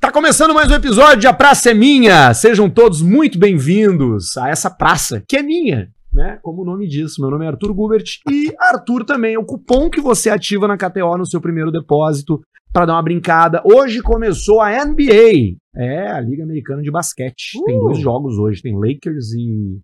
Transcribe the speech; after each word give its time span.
Tá 0.00 0.12
começando 0.12 0.54
mais 0.54 0.70
um 0.70 0.74
episódio 0.74 1.20
de 1.20 1.26
A 1.26 1.32
Praça 1.32 1.70
é 1.70 1.74
Minha. 1.74 2.32
Sejam 2.32 2.68
todos 2.68 3.02
muito 3.02 3.38
bem-vindos 3.38 4.36
a 4.36 4.48
essa 4.48 4.70
praça, 4.70 5.22
que 5.26 5.36
é 5.36 5.42
minha, 5.42 5.90
né? 6.12 6.38
Como 6.42 6.62
o 6.62 6.64
nome 6.64 6.86
diz. 6.86 7.18
Meu 7.18 7.30
nome 7.30 7.44
é 7.44 7.48
Arthur 7.48 7.74
Gubert 7.74 8.04
e 8.30 8.54
Arthur 8.58 9.04
também 9.04 9.34
é 9.34 9.38
o 9.38 9.44
cupom 9.44 9.90
que 9.90 10.00
você 10.00 10.30
ativa 10.30 10.68
na 10.68 10.76
KTO 10.76 11.16
no 11.18 11.26
seu 11.26 11.40
primeiro 11.40 11.70
depósito 11.70 12.40
para 12.72 12.86
dar 12.86 12.94
uma 12.94 13.02
brincada. 13.02 13.62
Hoje 13.64 14.00
começou 14.00 14.60
a 14.60 14.84
NBA. 14.84 15.56
É, 15.76 16.08
a 16.08 16.20
Liga 16.20 16.42
Americana 16.42 16.82
de 16.82 16.90
Basquete. 16.90 17.62
Tem 17.64 17.78
dois 17.78 17.98
jogos 17.98 18.38
hoje, 18.38 18.62
tem 18.62 18.74
Lakers 18.74 19.32
e 19.32 19.80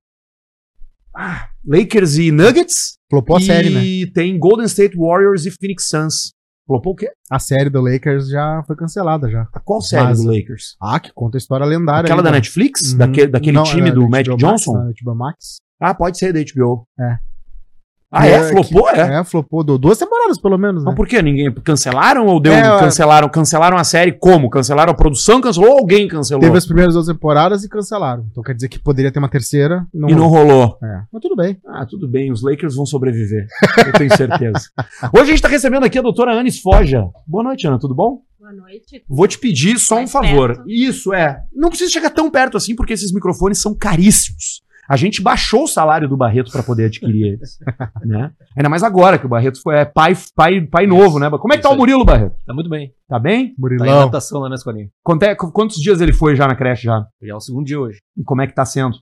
ah, 1.14 1.48
Lakers 1.66 2.16
e 2.16 2.30
Nuggets. 2.30 2.98
Flopou 3.10 3.36
a 3.36 3.40
e 3.40 3.42
série, 3.42 3.70
né? 3.70 4.12
tem 4.14 4.38
Golden 4.38 4.66
State 4.66 4.96
Warriors 4.96 5.44
e 5.44 5.50
Phoenix 5.50 5.88
Suns. 5.88 6.32
Flopou 6.70 6.92
o 6.92 6.96
quê? 6.96 7.10
A 7.28 7.40
série 7.40 7.68
do 7.68 7.80
Lakers 7.80 8.28
já 8.28 8.62
foi 8.64 8.76
cancelada 8.76 9.28
já. 9.28 9.48
A 9.52 9.58
qual 9.58 9.80
série 9.80 10.04
Mas- 10.04 10.22
do 10.22 10.30
Lakers? 10.30 10.76
Ah, 10.80 11.00
que 11.00 11.10
conta 11.12 11.36
a 11.36 11.40
história 11.40 11.66
lendária. 11.66 12.02
Aquela 12.06 12.20
aí, 12.20 12.24
da 12.24 12.30
né? 12.30 12.36
Netflix? 12.36 12.92
Uhum. 12.92 12.98
Daquele, 12.98 13.26
daquele 13.26 13.52
Não, 13.56 13.64
time 13.64 13.88
é, 13.88 13.92
do 13.92 14.08
Magic 14.08 14.36
Johnson? 14.36 14.72
Max, 14.74 14.86
da 14.86 14.92
HBO 15.10 15.14
Max. 15.16 15.56
Ah, 15.80 15.92
pode 15.92 16.16
ser 16.16 16.32
da 16.32 16.38
HBO. 16.38 16.86
É. 17.00 17.18
Ah, 18.12 18.26
é? 18.26 18.48
Flopou? 18.50 18.84
que- 18.88 18.98
É. 19.00 19.20
É, 19.20 19.24
flopou. 19.24 19.62
Deu 19.62 19.78
duas 19.78 19.96
temporadas, 19.96 20.36
pelo 20.40 20.58
menos, 20.58 20.82
né? 20.82 20.86
Mas 20.88 20.96
por 20.96 21.06
quê? 21.06 21.22
Ninguém 21.22 21.52
cancelaram 21.52 22.26
ou 22.26 22.40
deu? 22.40 22.52
É, 22.52 22.60
cancelaram, 22.80 23.28
cancelaram 23.28 23.76
a 23.76 23.84
série 23.84 24.10
como? 24.12 24.50
Cancelaram 24.50 24.90
a 24.90 24.94
produção, 24.94 25.40
cancelou 25.40 25.70
ou 25.70 25.78
alguém 25.78 26.08
cancelou? 26.08 26.42
Teve 26.42 26.58
as 26.58 26.66
primeiras 26.66 26.94
duas 26.94 27.06
temporaji 27.06 27.66
e 27.66 27.68
cancelaram. 27.68 28.26
Então 28.30 28.42
quer 28.42 28.54
dizer 28.54 28.68
que 28.68 28.78
poderia 28.80 29.12
ter 29.12 29.20
uma 29.20 29.28
terceira. 29.28 29.86
Não 29.94 30.08
E 30.08 30.14
não 30.14 30.26
rolou. 30.26 30.76
É. 30.82 31.02
Mas 31.12 31.22
tudo 31.22 31.36
bem. 31.36 31.56
Ah, 31.66 31.86
tudo 31.86 32.08
bem, 32.08 32.32
os 32.32 32.42
Lakers 32.42 32.74
vão 32.74 32.84
sobreviver. 32.84 33.46
Eu 33.86 33.92
tenho 33.92 34.16
certeza. 34.16 34.68
Hoje 35.14 35.22
a 35.22 35.26
gente 35.26 35.42
tá 35.42 35.48
recebendo 35.48 35.84
aqui 35.84 35.98
a 35.98 36.02
doutora 36.02 36.32
Anis 36.32 36.58
Foja. 36.60 37.04
Boa 37.26 37.44
noite, 37.44 37.66
Ana, 37.68 37.78
tudo 37.78 37.94
bom? 37.94 38.22
Boa 38.40 38.52
noite. 38.52 39.04
Vou 39.08 39.28
te 39.28 39.38
pedir 39.38 39.78
só 39.78 39.94
um 39.94 39.98
Mais 39.98 40.10
favor. 40.10 40.54
perto. 40.56 40.68
Isso, 40.68 41.14
é. 41.14 41.42
Não 41.54 41.68
precisa 41.68 41.90
chegar 41.92 42.10
tão 42.10 42.28
perto 42.28 42.56
assim, 42.56 42.74
porque 42.74 42.92
esses 42.92 43.12
microfones 43.12 43.60
são 43.62 43.72
caríssimos. 43.72 44.62
A 44.90 44.96
gente 44.96 45.22
baixou 45.22 45.62
o 45.62 45.68
salário 45.68 46.08
do 46.08 46.16
Barreto 46.16 46.50
pra 46.50 46.64
poder 46.64 46.86
adquirir 46.86 47.34
eles. 47.34 47.58
né? 48.04 48.32
Ainda 48.56 48.68
mais 48.68 48.82
agora 48.82 49.18
que 49.18 49.24
o 49.26 49.28
Barreto 49.28 49.60
foi 49.62 49.76
é, 49.76 49.84
pai, 49.84 50.14
pai, 50.34 50.60
pai 50.66 50.86
novo, 50.86 51.20
né? 51.20 51.30
Como 51.30 51.54
é 51.54 51.56
que 51.56 51.62
tá 51.62 51.70
o 51.70 51.76
Murilo, 51.76 52.04
Barreto? 52.04 52.34
Tá 52.44 52.52
muito 52.52 52.68
bem. 52.68 52.92
Tá 53.08 53.16
bem? 53.18 53.46
Tá 53.48 53.52
em 53.52 53.60
Murilão. 53.60 53.98
adaptação 54.00 54.40
lá 54.40 54.48
na 54.48 54.56
escolinha. 54.56 54.88
Quanto 55.04 55.22
é- 55.22 55.34
qu- 55.36 55.52
quantos 55.52 55.76
dias 55.76 56.00
ele 56.00 56.12
foi 56.12 56.34
já 56.34 56.48
na 56.48 56.56
creche 56.56 56.82
já? 56.86 57.06
Já 57.22 57.32
é 57.32 57.36
o 57.36 57.40
segundo 57.40 57.66
dia 57.66 57.78
hoje. 57.78 57.98
E 58.16 58.24
como 58.24 58.42
é 58.42 58.48
que 58.48 58.54
tá 58.54 58.64
sendo? 58.64 58.96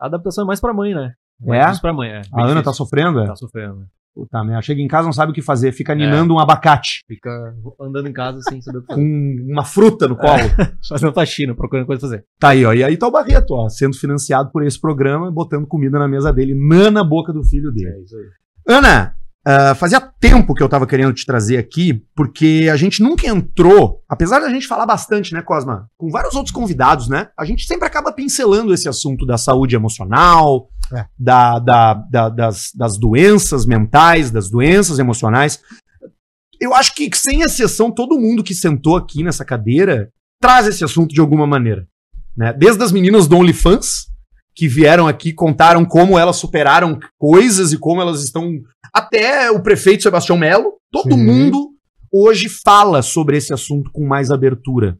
A 0.00 0.06
adaptação 0.06 0.44
é 0.44 0.46
mais 0.46 0.58
pra 0.60 0.72
mãe, 0.72 0.94
né? 0.94 1.12
É? 1.42 1.46
Mais 1.48 1.60
difícil 1.64 1.82
pra 1.82 1.92
mãe, 1.92 2.08
é. 2.10 2.22
A 2.32 2.42
Ana 2.44 2.62
tá 2.62 2.72
sofrendo? 2.72 3.20
É? 3.20 3.26
Tá 3.26 3.36
sofrendo. 3.36 3.84
Puta 4.16 4.42
merda. 4.42 4.62
Chega 4.62 4.80
em 4.80 4.88
casa 4.88 5.04
não 5.04 5.12
sabe 5.12 5.30
o 5.30 5.34
que 5.34 5.42
fazer, 5.42 5.72
fica 5.72 5.92
É. 5.92 5.94
ninando 5.94 6.32
um 6.32 6.38
abacate 6.38 7.04
Fica 7.06 7.54
andando 7.78 8.08
em 8.08 8.12
casa 8.14 8.40
sem 8.48 8.62
saber 8.62 8.78
o 8.78 8.80
que 8.80 8.86
com 8.88 8.94
fazer. 8.94 9.52
uma 9.52 9.62
fruta 9.62 10.08
no 10.08 10.16
colo. 10.16 10.32
Fazendo 10.88 11.12
faxina, 11.12 11.54
procurando 11.54 11.84
coisa 11.84 12.00
pra 12.00 12.08
fazer. 12.08 12.24
Tá 12.40 12.48
aí, 12.48 12.64
ó. 12.64 12.72
E 12.72 12.82
aí 12.82 12.96
tá 12.96 13.06
o 13.06 13.10
Barreto, 13.10 13.50
ó, 13.52 13.68
sendo 13.68 13.94
financiado 13.94 14.50
por 14.50 14.64
esse 14.64 14.80
programa, 14.80 15.30
botando 15.30 15.66
comida 15.66 15.98
na 15.98 16.08
mesa 16.08 16.32
dele, 16.32 16.54
na 16.90 17.04
boca 17.04 17.30
do 17.30 17.44
filho 17.44 17.70
dele. 17.70 17.90
É 17.90 18.00
isso 18.00 18.16
aí. 18.16 18.24
Ana, 18.76 19.14
ah, 19.46 19.74
fazia 19.76 20.00
tempo 20.00 20.52
que 20.54 20.62
eu 20.62 20.68
tava 20.68 20.86
querendo 20.86 21.12
te 21.14 21.24
trazer 21.24 21.56
aqui, 21.56 22.02
porque 22.16 22.68
a 22.72 22.76
gente 22.76 23.00
nunca 23.02 23.26
entrou, 23.28 24.02
apesar 24.08 24.40
da 24.40 24.48
gente 24.50 24.66
falar 24.66 24.84
bastante, 24.86 25.32
né, 25.32 25.40
Cosma, 25.40 25.88
com 25.96 26.10
vários 26.10 26.34
outros 26.34 26.52
convidados, 26.52 27.08
né? 27.08 27.28
A 27.38 27.44
gente 27.44 27.64
sempre 27.64 27.86
acaba 27.86 28.12
pincelando 28.12 28.74
esse 28.74 28.88
assunto 28.88 29.24
da 29.24 29.38
saúde 29.38 29.76
emocional, 29.76 30.68
É. 30.92 31.06
da, 31.18 31.58
da- 31.60 31.94
da- 31.94 32.28
das, 32.28 32.70
das 32.74 32.98
doenças 32.98 33.64
mentais, 33.66 34.30
das 34.30 34.50
doenças 34.50 34.98
emocionais. 34.98 35.60
Eu 36.60 36.74
acho 36.74 36.94
que, 36.94 37.08
sem 37.14 37.42
exceção, 37.42 37.90
todo 37.90 38.18
mundo 38.18 38.42
que 38.42 38.54
sentou 38.54 38.96
aqui 38.96 39.22
nessa 39.22 39.44
cadeira 39.44 40.10
traz 40.40 40.66
esse 40.66 40.82
assunto 40.84 41.14
de 41.14 41.20
alguma 41.20 41.46
maneira. 41.46 41.86
Né? 42.36 42.52
Desde 42.52 42.82
as 42.82 42.92
meninas 42.92 43.26
do 43.26 43.36
OnlyFans, 43.36 44.06
que 44.56 44.66
vieram 44.66 45.06
aqui, 45.06 45.34
contaram 45.34 45.84
como 45.84 46.18
elas 46.18 46.36
superaram 46.36 46.98
coisas 47.18 47.72
e 47.72 47.78
como 47.78 48.00
elas 48.00 48.24
estão. 48.24 48.50
Até 48.92 49.50
o 49.50 49.62
prefeito 49.62 50.02
Sebastião 50.02 50.38
Melo, 50.38 50.80
todo 50.90 51.14
Sim. 51.14 51.24
mundo 51.24 51.74
hoje 52.10 52.48
fala 52.48 53.02
sobre 53.02 53.36
esse 53.36 53.52
assunto 53.52 53.90
com 53.92 54.06
mais 54.06 54.30
abertura. 54.30 54.98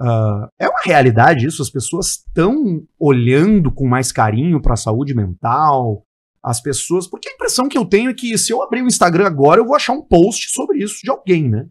Ah, 0.00 0.48
é 0.58 0.68
uma 0.68 0.80
realidade 0.84 1.46
isso? 1.46 1.62
As 1.62 1.70
pessoas 1.70 2.08
estão 2.08 2.82
olhando 2.98 3.70
com 3.72 3.86
mais 3.86 4.10
carinho 4.10 4.60
para 4.60 4.74
a 4.74 4.76
saúde 4.76 5.14
mental? 5.14 6.04
As 6.42 6.60
pessoas. 6.60 7.06
Porque 7.06 7.28
a 7.28 7.34
impressão 7.34 7.68
que 7.68 7.78
eu 7.78 7.84
tenho 7.84 8.10
é 8.10 8.14
que 8.14 8.36
se 8.36 8.52
eu 8.52 8.64
abrir 8.64 8.82
o 8.82 8.88
Instagram 8.88 9.26
agora, 9.26 9.60
eu 9.60 9.64
vou 9.64 9.76
achar 9.76 9.92
um 9.92 10.02
post 10.02 10.50
sobre 10.50 10.82
isso 10.82 10.98
de 11.04 11.10
alguém, 11.10 11.48
né? 11.48 11.68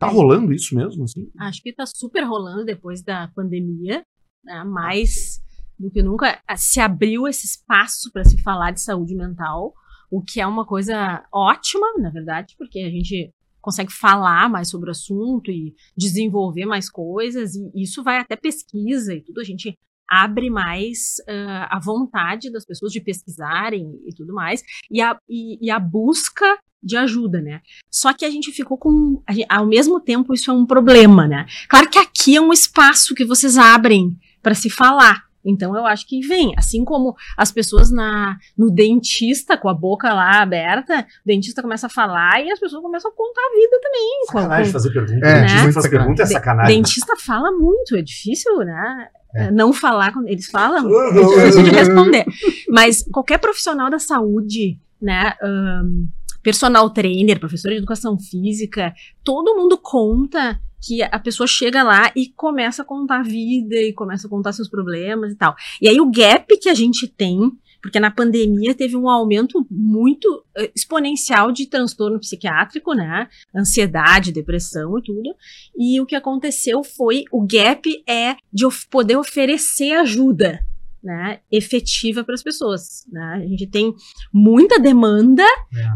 Tá 0.00 0.08
rolando 0.08 0.52
isso 0.52 0.74
mesmo, 0.74 1.04
assim? 1.04 1.30
Acho 1.38 1.62
que 1.62 1.72
tá 1.72 1.84
super 1.86 2.24
rolando 2.24 2.64
depois 2.64 3.02
da 3.02 3.28
pandemia, 3.28 4.04
né? 4.44 4.64
mais 4.64 5.40
do 5.78 5.90
que 5.90 6.02
nunca 6.02 6.40
ah, 6.46 6.56
se 6.56 6.80
abriu 6.80 7.26
esse 7.28 7.46
espaço 7.46 8.10
para 8.12 8.24
se 8.24 8.40
falar 8.42 8.70
de 8.72 8.80
saúde 8.80 9.14
mental, 9.14 9.74
o 10.10 10.22
que 10.22 10.40
é 10.40 10.46
uma 10.46 10.64
coisa 10.64 11.24
ótima, 11.32 11.86
na 11.98 12.10
verdade, 12.10 12.54
porque 12.58 12.78
a 12.80 12.90
gente 12.90 13.30
consegue 13.60 13.92
falar 13.92 14.48
mais 14.48 14.70
sobre 14.70 14.88
o 14.88 14.92
assunto 14.92 15.50
e 15.50 15.74
desenvolver 15.96 16.64
mais 16.66 16.88
coisas, 16.88 17.54
e 17.56 17.70
isso 17.74 18.02
vai 18.02 18.18
até 18.18 18.36
pesquisa 18.36 19.12
e 19.12 19.20
tudo, 19.22 19.40
a 19.40 19.44
gente 19.44 19.76
abre 20.08 20.48
mais 20.48 21.16
ah, 21.28 21.76
a 21.76 21.80
vontade 21.80 22.50
das 22.50 22.64
pessoas 22.64 22.92
de 22.92 23.00
pesquisarem 23.00 23.90
e 24.06 24.14
tudo 24.14 24.32
mais, 24.32 24.62
e 24.90 25.00
a, 25.02 25.18
e- 25.28 25.58
e 25.66 25.70
a 25.70 25.80
busca 25.80 26.46
de 26.80 26.96
ajuda, 26.96 27.40
né? 27.40 27.60
Só 27.90 28.12
que 28.12 28.24
a 28.24 28.30
gente 28.30 28.52
ficou 28.52 28.78
com. 28.78 29.20
a 29.26 29.32
gen- 29.32 29.46
ao 29.48 29.66
mesmo 29.66 29.98
tempo, 30.00 30.32
isso 30.32 30.48
é 30.50 30.54
um 30.54 30.64
problema, 30.64 31.26
né? 31.26 31.44
Claro 31.68 31.90
que 31.90 31.98
aqui 31.98 32.36
é 32.36 32.40
um 32.40 32.52
espaço 32.52 33.12
que 33.14 33.24
vocês 33.24 33.58
abrem 33.58 34.16
para 34.40 34.54
se 34.54 34.70
falar. 34.70 35.25
Então 35.46 35.76
eu 35.76 35.86
acho 35.86 36.06
que 36.06 36.20
vem. 36.26 36.52
Assim 36.58 36.84
como 36.84 37.14
as 37.36 37.52
pessoas 37.52 37.90
na, 37.90 38.36
no 38.58 38.70
dentista, 38.70 39.56
com 39.56 39.68
a 39.68 39.74
boca 39.74 40.12
lá 40.12 40.42
aberta, 40.42 41.00
o 41.00 41.26
dentista 41.26 41.62
começa 41.62 41.86
a 41.86 41.90
falar 41.90 42.42
e 42.44 42.50
as 42.50 42.58
pessoas 42.58 42.82
começam 42.82 43.10
a 43.10 43.14
contar 43.14 43.40
a 43.40 43.54
vida 43.54 43.80
também. 43.80 44.10
Com- 44.28 44.38
Sacanagem 44.40 44.66
com- 44.66 44.72
fazer 44.72 44.90
pergunta. 44.92 45.26
É, 45.26 45.34
Dentista 45.40 45.62
muito 45.62 45.74
fazer 45.74 45.88
sacanagem. 45.88 45.98
pergunta 45.98 46.22
é 46.22 46.26
sacanagem. 46.26 46.76
Dentista 46.76 47.14
fala 47.24 47.52
muito, 47.52 47.96
é 47.96 48.02
difícil, 48.02 48.56
né? 48.58 49.08
É. 49.34 49.50
Não 49.50 49.72
falar 49.72 50.12
quando 50.12 50.28
eles 50.28 50.46
falam, 50.50 50.88
é 50.88 51.12
difícil 51.44 51.62
de 51.62 51.70
responder. 51.70 52.24
Mas 52.68 53.02
qualquer 53.12 53.38
profissional 53.38 53.90
da 53.90 53.98
saúde, 53.98 54.78
né? 55.00 55.34
ahn, 55.42 56.06
personal 56.46 56.88
trainer, 56.90 57.40
professor 57.40 57.72
de 57.72 57.78
educação 57.78 58.16
física, 58.16 58.94
todo 59.24 59.56
mundo 59.56 59.76
conta 59.76 60.60
que 60.80 61.02
a 61.02 61.18
pessoa 61.18 61.44
chega 61.44 61.82
lá 61.82 62.12
e 62.14 62.28
começa 62.28 62.82
a 62.82 62.84
contar 62.84 63.18
a 63.18 63.22
vida 63.24 63.74
e 63.74 63.92
começa 63.92 64.28
a 64.28 64.30
contar 64.30 64.52
seus 64.52 64.68
problemas 64.68 65.32
e 65.32 65.34
tal. 65.34 65.56
E 65.82 65.88
aí 65.88 66.00
o 66.00 66.08
gap 66.08 66.46
que 66.60 66.68
a 66.68 66.74
gente 66.74 67.08
tem, 67.08 67.50
porque 67.82 67.98
na 67.98 68.12
pandemia 68.12 68.76
teve 68.76 68.96
um 68.96 69.08
aumento 69.08 69.66
muito 69.68 70.44
eh, 70.56 70.70
exponencial 70.72 71.50
de 71.50 71.66
transtorno 71.66 72.20
psiquiátrico, 72.20 72.94
né? 72.94 73.28
Ansiedade, 73.52 74.30
depressão 74.30 74.96
e 75.00 75.02
tudo. 75.02 75.34
E 75.76 76.00
o 76.00 76.06
que 76.06 76.14
aconteceu 76.14 76.84
foi 76.84 77.24
o 77.32 77.44
gap 77.44 77.90
é 78.08 78.36
de 78.52 78.64
poder 78.88 79.16
oferecer 79.16 79.94
ajuda, 79.94 80.60
né, 81.06 81.38
efetiva 81.52 82.24
para 82.24 82.34
as 82.34 82.42
pessoas, 82.42 83.06
né? 83.12 83.42
A 83.44 83.46
gente 83.46 83.64
tem 83.68 83.94
muita 84.32 84.80
demanda 84.80 85.44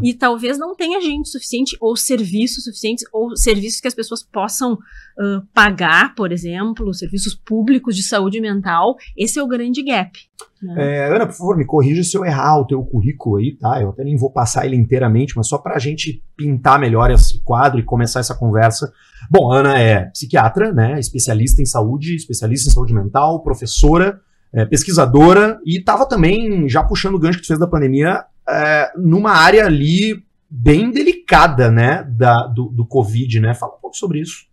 e 0.01 0.13
talvez 0.13 0.57
não 0.57 0.73
tenha 0.73 1.01
gente 1.01 1.27
suficiente 1.27 1.75
ou 1.81 1.97
serviços 1.97 2.63
suficientes 2.63 3.03
ou 3.11 3.35
serviços 3.35 3.81
que 3.81 3.89
as 3.89 3.93
pessoas 3.93 4.23
possam 4.23 4.77
ah, 5.19 5.41
pagar, 5.53 6.15
por 6.15 6.31
exemplo, 6.31 6.93
serviços 6.93 7.35
públicos 7.35 7.95
de 7.95 8.03
saúde 8.03 8.39
mental. 8.39 8.95
Esse 9.17 9.37
é 9.37 9.43
o 9.43 9.47
grande 9.47 9.83
gap. 9.83 10.17
né? 10.61 10.75
É, 10.77 11.13
Ana, 11.13 11.27
por 11.27 11.35
favor, 11.35 11.57
me 11.57 11.65
corrija 11.65 12.03
se 12.03 12.17
eu 12.17 12.23
errar 12.23 12.59
o 12.59 12.65
teu 12.65 12.81
currículo 12.83 13.35
aí, 13.35 13.57
tá? 13.57 13.81
Eu 13.81 13.89
até 13.89 14.05
nem 14.05 14.15
vou 14.15 14.31
passar 14.31 14.65
ele 14.65 14.77
inteiramente, 14.77 15.35
mas 15.35 15.47
só 15.47 15.57
pra 15.57 15.77
gente 15.77 16.23
pintar 16.37 16.79
melhor 16.79 17.11
esse 17.11 17.41
quadro 17.43 17.81
e 17.81 17.83
começar 17.83 18.21
essa 18.21 18.33
conversa. 18.33 18.91
Bom, 19.29 19.51
Ana 19.51 19.77
é 19.77 20.05
psiquiatra, 20.05 20.71
né? 20.71 20.97
Especialista 20.97 21.61
em 21.61 21.65
saúde, 21.65 22.15
especialista 22.15 22.69
em 22.69 22.73
saúde 22.73 22.93
mental, 22.93 23.43
professora, 23.43 24.21
é, 24.53 24.65
pesquisadora 24.65 25.59
e 25.65 25.81
tava 25.81 26.05
também, 26.05 26.67
já 26.67 26.83
puxando 26.83 27.15
o 27.15 27.19
gancho 27.19 27.37
que 27.37 27.43
tu 27.43 27.47
fez 27.47 27.59
da 27.59 27.67
pandemia, 27.67 28.25
é, 28.47 28.91
numa 28.97 29.31
área 29.31 29.65
ali 29.65 30.23
bem 30.49 30.91
delicada, 30.91 31.71
né? 31.71 32.03
Da, 32.03 32.47
do, 32.47 32.65
do 32.65 32.85
Covid, 32.85 33.39
né? 33.39 33.53
Fala 33.53 33.75
um 33.75 33.79
pouco 33.79 33.95
sobre 33.95 34.19
isso. 34.19 34.45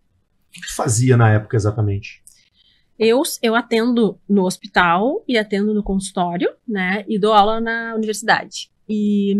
O 0.48 0.52
que 0.52 0.60
tu 0.66 0.76
fazia 0.76 1.16
na 1.16 1.32
época 1.32 1.56
exatamente? 1.56 2.22
Eu, 2.98 3.22
eu 3.42 3.54
atendo 3.54 4.18
no 4.28 4.44
hospital 4.44 5.24
e 5.26 5.36
atendo 5.36 5.74
no 5.74 5.82
consultório, 5.82 6.50
né? 6.66 7.04
E 7.08 7.18
dou 7.18 7.32
aula 7.32 7.60
na 7.60 7.94
universidade. 7.94 8.70
E, 8.88 9.34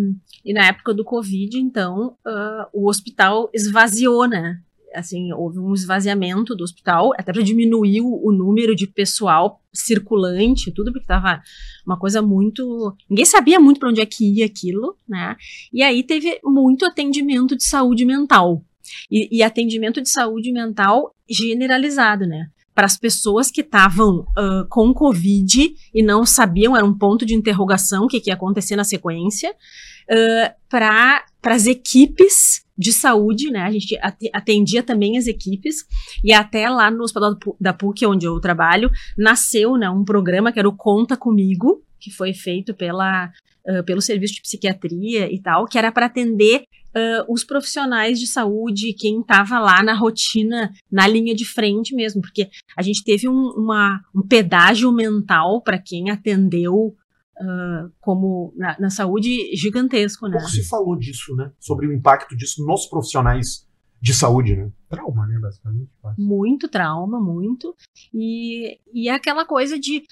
e 0.44 0.52
na 0.52 0.66
época 0.66 0.92
do 0.92 1.04
Covid, 1.04 1.58
então, 1.58 2.16
ah, 2.24 2.68
o 2.72 2.88
hospital 2.88 3.48
esvaziou, 3.54 4.28
né? 4.28 4.60
Assim, 4.98 5.32
houve 5.32 5.58
um 5.58 5.72
esvaziamento 5.74 6.54
do 6.54 6.64
hospital, 6.64 7.12
até 7.16 7.32
para 7.32 7.42
diminuir 7.42 8.00
o, 8.00 8.32
número 8.32 8.74
de 8.74 8.86
pessoal 8.86 9.60
circulante, 9.72 10.72
tudo, 10.72 10.92
porque 10.92 11.06
tava 11.06 11.40
uma 11.86 11.98
coisa 11.98 12.20
muito. 12.20 12.94
Ninguém 13.08 13.24
sabia 13.24 13.60
muito 13.60 13.80
para 13.80 13.90
onde 13.90 14.00
é 14.00 14.06
que 14.06 14.38
ia 14.38 14.46
aquilo, 14.46 14.96
né? 15.08 15.36
E 15.72 15.82
aí 15.82 16.02
teve 16.02 16.40
muito 16.44 16.84
atendimento 16.84 17.56
de 17.56 17.64
saúde 17.64 18.04
mental. 18.04 18.62
E, 19.10 19.38
e 19.38 19.42
atendimento 19.42 20.00
de 20.00 20.08
saúde 20.08 20.50
mental 20.50 21.14
generalizado, 21.28 22.26
né? 22.26 22.48
Para 22.74 22.86
as 22.86 22.96
pessoas 22.96 23.50
que 23.50 23.60
estavam 23.60 24.20
uh, 24.20 24.66
com 24.68 24.94
Covid 24.94 25.74
e 25.92 26.02
não 26.02 26.24
sabiam, 26.24 26.76
era 26.76 26.86
um 26.86 26.96
ponto 26.96 27.26
de 27.26 27.34
interrogação 27.34 28.04
o 28.04 28.08
que, 28.08 28.20
que 28.20 28.30
ia 28.30 28.34
acontecer 28.34 28.76
na 28.76 28.84
sequência, 28.84 29.50
uh, 29.50 30.54
para 30.68 31.24
as 31.42 31.66
equipes 31.66 32.64
de 32.78 32.92
saúde, 32.92 33.50
né? 33.50 33.62
A 33.62 33.70
gente 33.70 33.98
atendia 34.32 34.82
também 34.82 35.18
as 35.18 35.26
equipes 35.26 35.84
e 36.22 36.32
até 36.32 36.68
lá 36.70 36.90
no 36.90 37.02
hospital 37.02 37.36
da 37.60 37.72
PUC, 37.72 38.06
onde 38.06 38.26
eu 38.26 38.38
trabalho, 38.40 38.90
nasceu 39.16 39.76
né, 39.76 39.90
um 39.90 40.04
programa 40.04 40.52
que 40.52 40.58
era 40.58 40.68
o 40.68 40.76
Conta 40.76 41.16
Comigo, 41.16 41.82
que 41.98 42.10
foi 42.10 42.32
feito 42.32 42.72
pela, 42.72 43.30
uh, 43.66 43.84
pelo 43.84 44.00
serviço 44.00 44.34
de 44.34 44.42
psiquiatria 44.42 45.32
e 45.32 45.40
tal, 45.40 45.66
que 45.66 45.76
era 45.76 45.90
para 45.90 46.06
atender 46.06 46.62
uh, 46.94 47.32
os 47.32 47.42
profissionais 47.42 48.20
de 48.20 48.26
saúde, 48.26 48.94
quem 48.96 49.20
estava 49.20 49.58
lá 49.58 49.82
na 49.82 49.94
rotina, 49.94 50.72
na 50.90 51.06
linha 51.08 51.34
de 51.34 51.44
frente 51.44 51.94
mesmo, 51.94 52.20
porque 52.20 52.48
a 52.76 52.82
gente 52.82 53.02
teve 53.02 53.28
um, 53.28 53.48
uma, 53.56 54.00
um 54.14 54.22
pedágio 54.22 54.92
mental 54.92 55.60
para 55.60 55.78
quem 55.78 56.10
atendeu 56.10 56.94
uh, 57.40 57.90
como 58.00 58.52
na, 58.56 58.78
na, 58.78 58.90
saúde 58.90 59.54
gigantesco, 59.56 60.26
né? 60.26 60.38
Pouco 60.38 60.50
se 60.50 60.68
falou 60.68 60.96
disso, 60.96 61.34
né? 61.36 61.50
Sobre 61.58 61.86
o 61.86 61.92
impacto 61.92 62.36
disso 62.36 62.64
nos 62.64 62.86
profissionais 62.86 63.66
de 64.00 64.14
saúde, 64.14 64.56
né? 64.56 64.70
Trauma, 64.88 65.26
né, 65.26 65.38
basicamente. 65.40 65.90
Muito 66.16 66.68
trauma, 66.68 67.20
muito. 67.20 67.74
E, 68.14 68.78
e 68.92 69.08
é 69.08 69.14
aquela 69.14 69.44
coisa 69.44 69.78
de 69.78 70.04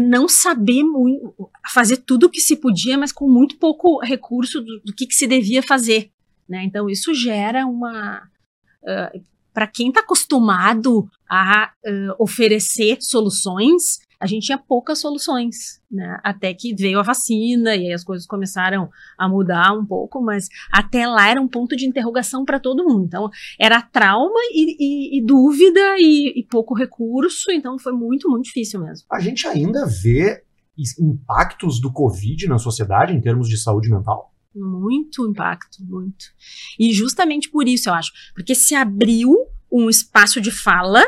não 0.00 0.28
saber 0.28 0.82
muito, 0.82 1.50
fazer 1.72 1.98
tudo 1.98 2.26
o 2.26 2.30
que 2.30 2.40
se 2.40 2.56
podia, 2.56 2.98
mas 2.98 3.12
com 3.12 3.28
muito 3.28 3.58
pouco 3.58 4.00
recurso 4.02 4.60
do, 4.60 4.80
do 4.80 4.94
que, 4.94 5.06
que, 5.06 5.14
se 5.14 5.26
devia 5.26 5.62
fazer, 5.62 6.10
né? 6.48 6.64
Então 6.64 6.90
isso 6.90 7.14
gera 7.14 7.66
uma 7.66 8.22
uh, 8.82 9.20
para 9.52 9.68
quem 9.68 9.88
está 9.88 10.00
acostumado 10.00 11.08
a 11.30 11.72
uh, 11.86 12.14
oferecer 12.18 12.98
soluções, 13.00 14.00
a 14.24 14.26
gente 14.26 14.46
tinha 14.46 14.56
poucas 14.56 15.00
soluções, 15.00 15.82
né? 15.90 16.18
Até 16.24 16.54
que 16.54 16.74
veio 16.74 16.98
a 16.98 17.02
vacina 17.02 17.76
e 17.76 17.88
aí 17.88 17.92
as 17.92 18.02
coisas 18.02 18.26
começaram 18.26 18.88
a 19.18 19.28
mudar 19.28 19.70
um 19.78 19.84
pouco, 19.84 20.22
mas 20.22 20.48
até 20.72 21.06
lá 21.06 21.28
era 21.28 21.38
um 21.38 21.46
ponto 21.46 21.76
de 21.76 21.86
interrogação 21.86 22.42
para 22.42 22.58
todo 22.58 22.86
mundo. 22.86 23.04
Então 23.04 23.28
era 23.60 23.82
trauma 23.82 24.40
e, 24.50 24.76
e, 24.80 25.18
e 25.18 25.22
dúvida 25.22 25.98
e, 25.98 26.40
e, 26.40 26.46
pouco 26.46 26.74
recurso, 26.74 27.52
então 27.52 27.78
foi 27.78 27.92
muito, 27.92 28.30
muito 28.30 28.46
difícil 28.46 28.80
mesmo. 28.80 29.06
A 29.12 29.20
gente 29.20 29.46
ainda 29.46 29.84
vê 29.84 30.42
impactos 30.98 31.78
do 31.78 31.92
Covid 31.92 32.48
na 32.48 32.56
sociedade 32.56 33.12
em 33.12 33.20
termos 33.20 33.46
de 33.46 33.58
saúde 33.58 33.90
mental? 33.90 34.32
Muito 34.54 35.28
impacto, 35.28 35.84
muito. 35.84 36.24
E 36.80 36.94
justamente 36.94 37.50
por 37.50 37.68
isso, 37.68 37.90
eu 37.90 37.94
acho, 37.94 38.10
porque 38.34 38.54
se 38.54 38.74
abriu 38.74 39.34
um 39.70 39.90
espaço 39.90 40.40
de 40.40 40.50
fala, 40.50 41.02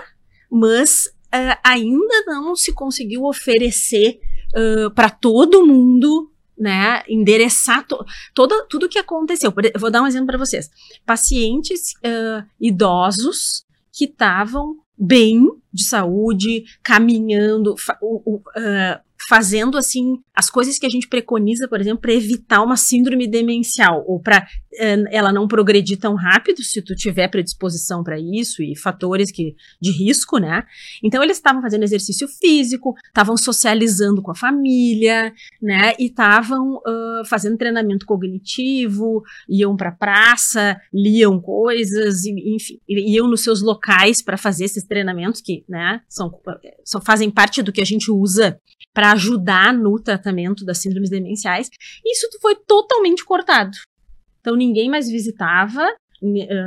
mas 0.51 1.09
uh, 1.37 1.59
ainda 1.63 2.25
não 2.27 2.57
se 2.57 2.73
conseguiu 2.73 3.25
oferecer 3.25 4.19
uh, 4.55 4.91
para 4.93 5.11
todo 5.11 5.67
mundo 5.67 6.31
né, 6.59 7.03
endereçar 7.07 7.87
to, 7.87 8.05
tudo 8.35 8.87
o 8.87 8.89
que 8.89 8.99
aconteceu. 8.99 9.53
Eu 9.75 9.81
vou 9.81 9.91
dar 9.91 10.03
um 10.03 10.07
exemplo 10.07 10.29
para 10.29 10.39
vocês. 10.39 10.71
Pacientes 11.05 11.93
uh, 11.97 12.47
idosos 12.61 13.67
que 13.93 14.05
estavam 14.05 14.77
bem 14.97 15.47
de 15.73 15.85
saúde, 15.85 16.65
caminhando, 16.83 17.75
uh, 17.75 19.06
fazendo 19.29 19.77
assim 19.77 20.19
as 20.35 20.49
coisas 20.49 20.79
que 20.79 20.87
a 20.87 20.89
gente 20.89 21.09
preconiza, 21.09 21.67
por 21.67 21.81
exemplo, 21.81 22.01
para 22.01 22.13
evitar 22.13 22.63
uma 22.63 22.77
síndrome 22.77 23.27
demencial 23.27 24.05
ou 24.07 24.21
para 24.21 24.47
uh, 24.75 25.05
ela 25.11 25.33
não 25.33 25.49
progredir 25.49 25.99
tão 25.99 26.15
rápido, 26.15 26.63
se 26.63 26.81
tu 26.83 26.95
tiver 26.95 27.29
predisposição 27.29 28.05
para 28.05 28.19
isso 28.21 28.63
e 28.63 28.77
fatores 28.77 29.33
que 29.33 29.57
de 29.81 29.91
risco, 29.91 30.39
né? 30.39 30.63
Então 31.03 31.23
eles 31.23 31.39
estavam 31.39 31.61
fazendo 31.61 31.83
exercício 31.83 32.29
físico, 32.29 32.95
estavam 33.07 33.37
socializando 33.37 34.23
com 34.23 34.31
a 34.31 34.35
família, 34.35 35.33
né? 35.61 35.95
E 35.99 36.07
estavam 36.07 36.77
uh, 36.77 37.25
fazendo 37.27 37.57
treinamento 37.57 38.07
cognitivo, 38.07 39.23
iam 39.49 39.77
para 39.77 39.91
praça, 39.91 40.81
liam 40.93 41.41
coisas, 41.41 42.25
enfim, 42.27 42.79
iam 42.89 43.29
nos 43.29 43.41
seus 43.41 43.63
locais 43.63 44.23
para 44.23 44.37
fazer 44.37 44.67
esses 44.67 44.85
treinamentos 44.85 45.41
que, 45.41 45.65
né? 45.69 46.01
São, 46.09 46.31
são 46.85 47.01
fazem 47.01 47.31
parte 47.31 47.63
do 47.63 47.73
que 47.73 47.81
a 47.81 47.85
gente 47.85 48.11
usa 48.11 48.61
para 48.95 49.16
ajudar 49.17 49.73
no 49.73 49.99
tratamento 50.01 50.65
das 50.65 50.79
síndromes 50.79 51.11
demenciais. 51.11 51.69
Isso 52.05 52.29
foi 52.41 52.55
totalmente 52.55 53.25
cortado. 53.25 53.77
Então 54.41 54.55
ninguém 54.55 54.89
mais 54.89 55.09
visitava, 55.09 55.83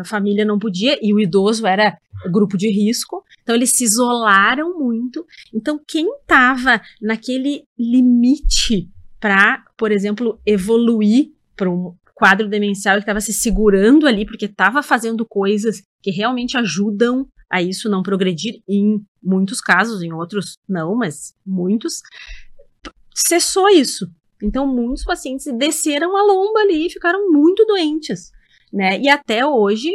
a 0.01 0.04
família 0.04 0.46
não 0.46 0.60
podia, 0.60 1.00
e 1.01 1.13
o 1.13 1.19
idoso 1.19 1.66
era 1.66 1.98
grupo 2.30 2.57
de 2.57 2.69
risco, 2.69 3.24
então 3.42 3.56
eles 3.56 3.72
se 3.72 3.84
isolaram 3.84 4.78
muito. 4.78 5.25
Então, 5.54 5.80
quem 5.88 6.06
estava 6.18 6.81
naquele 7.01 7.63
limite 7.78 8.90
para, 9.19 9.63
por 9.78 9.92
exemplo, 9.92 10.40
evoluir 10.46 11.31
para 11.56 11.69
um 11.69 11.96
quadro 12.13 12.50
demencial 12.50 12.98
e 12.98 13.00
estava 13.00 13.22
se 13.22 13.34
segurando 13.34 14.06
ali 14.06 14.25
porque 14.25 14.46
estava 14.46 14.84
fazendo 14.84 15.25
coisas 15.25 15.81
que 16.01 16.12
realmente 16.12 16.57
ajudam 16.57 17.25
a 17.50 17.62
isso 17.62 17.90
não 17.90 18.04
progredir, 18.04 18.62
em 18.68 19.04
muitos 19.22 19.60
casos, 19.60 20.01
em 20.04 20.13
outros 20.13 20.57
não, 20.68 20.96
mas 20.96 21.34
muitos, 21.46 22.01
cessou 23.13 23.68
isso. 23.69 24.10
Então, 24.42 24.68
muitos 24.68 25.04
pacientes 25.04 25.46
desceram 25.57 26.16
a 26.16 26.24
lomba 26.24 26.60
ali 26.60 26.88
e 26.88 26.90
ficaram 26.90 27.31
muito 27.31 27.66
doentes. 27.66 28.31
Né? 28.72 29.00
E 29.00 29.10
até 29.10 29.46
hoje 29.46 29.92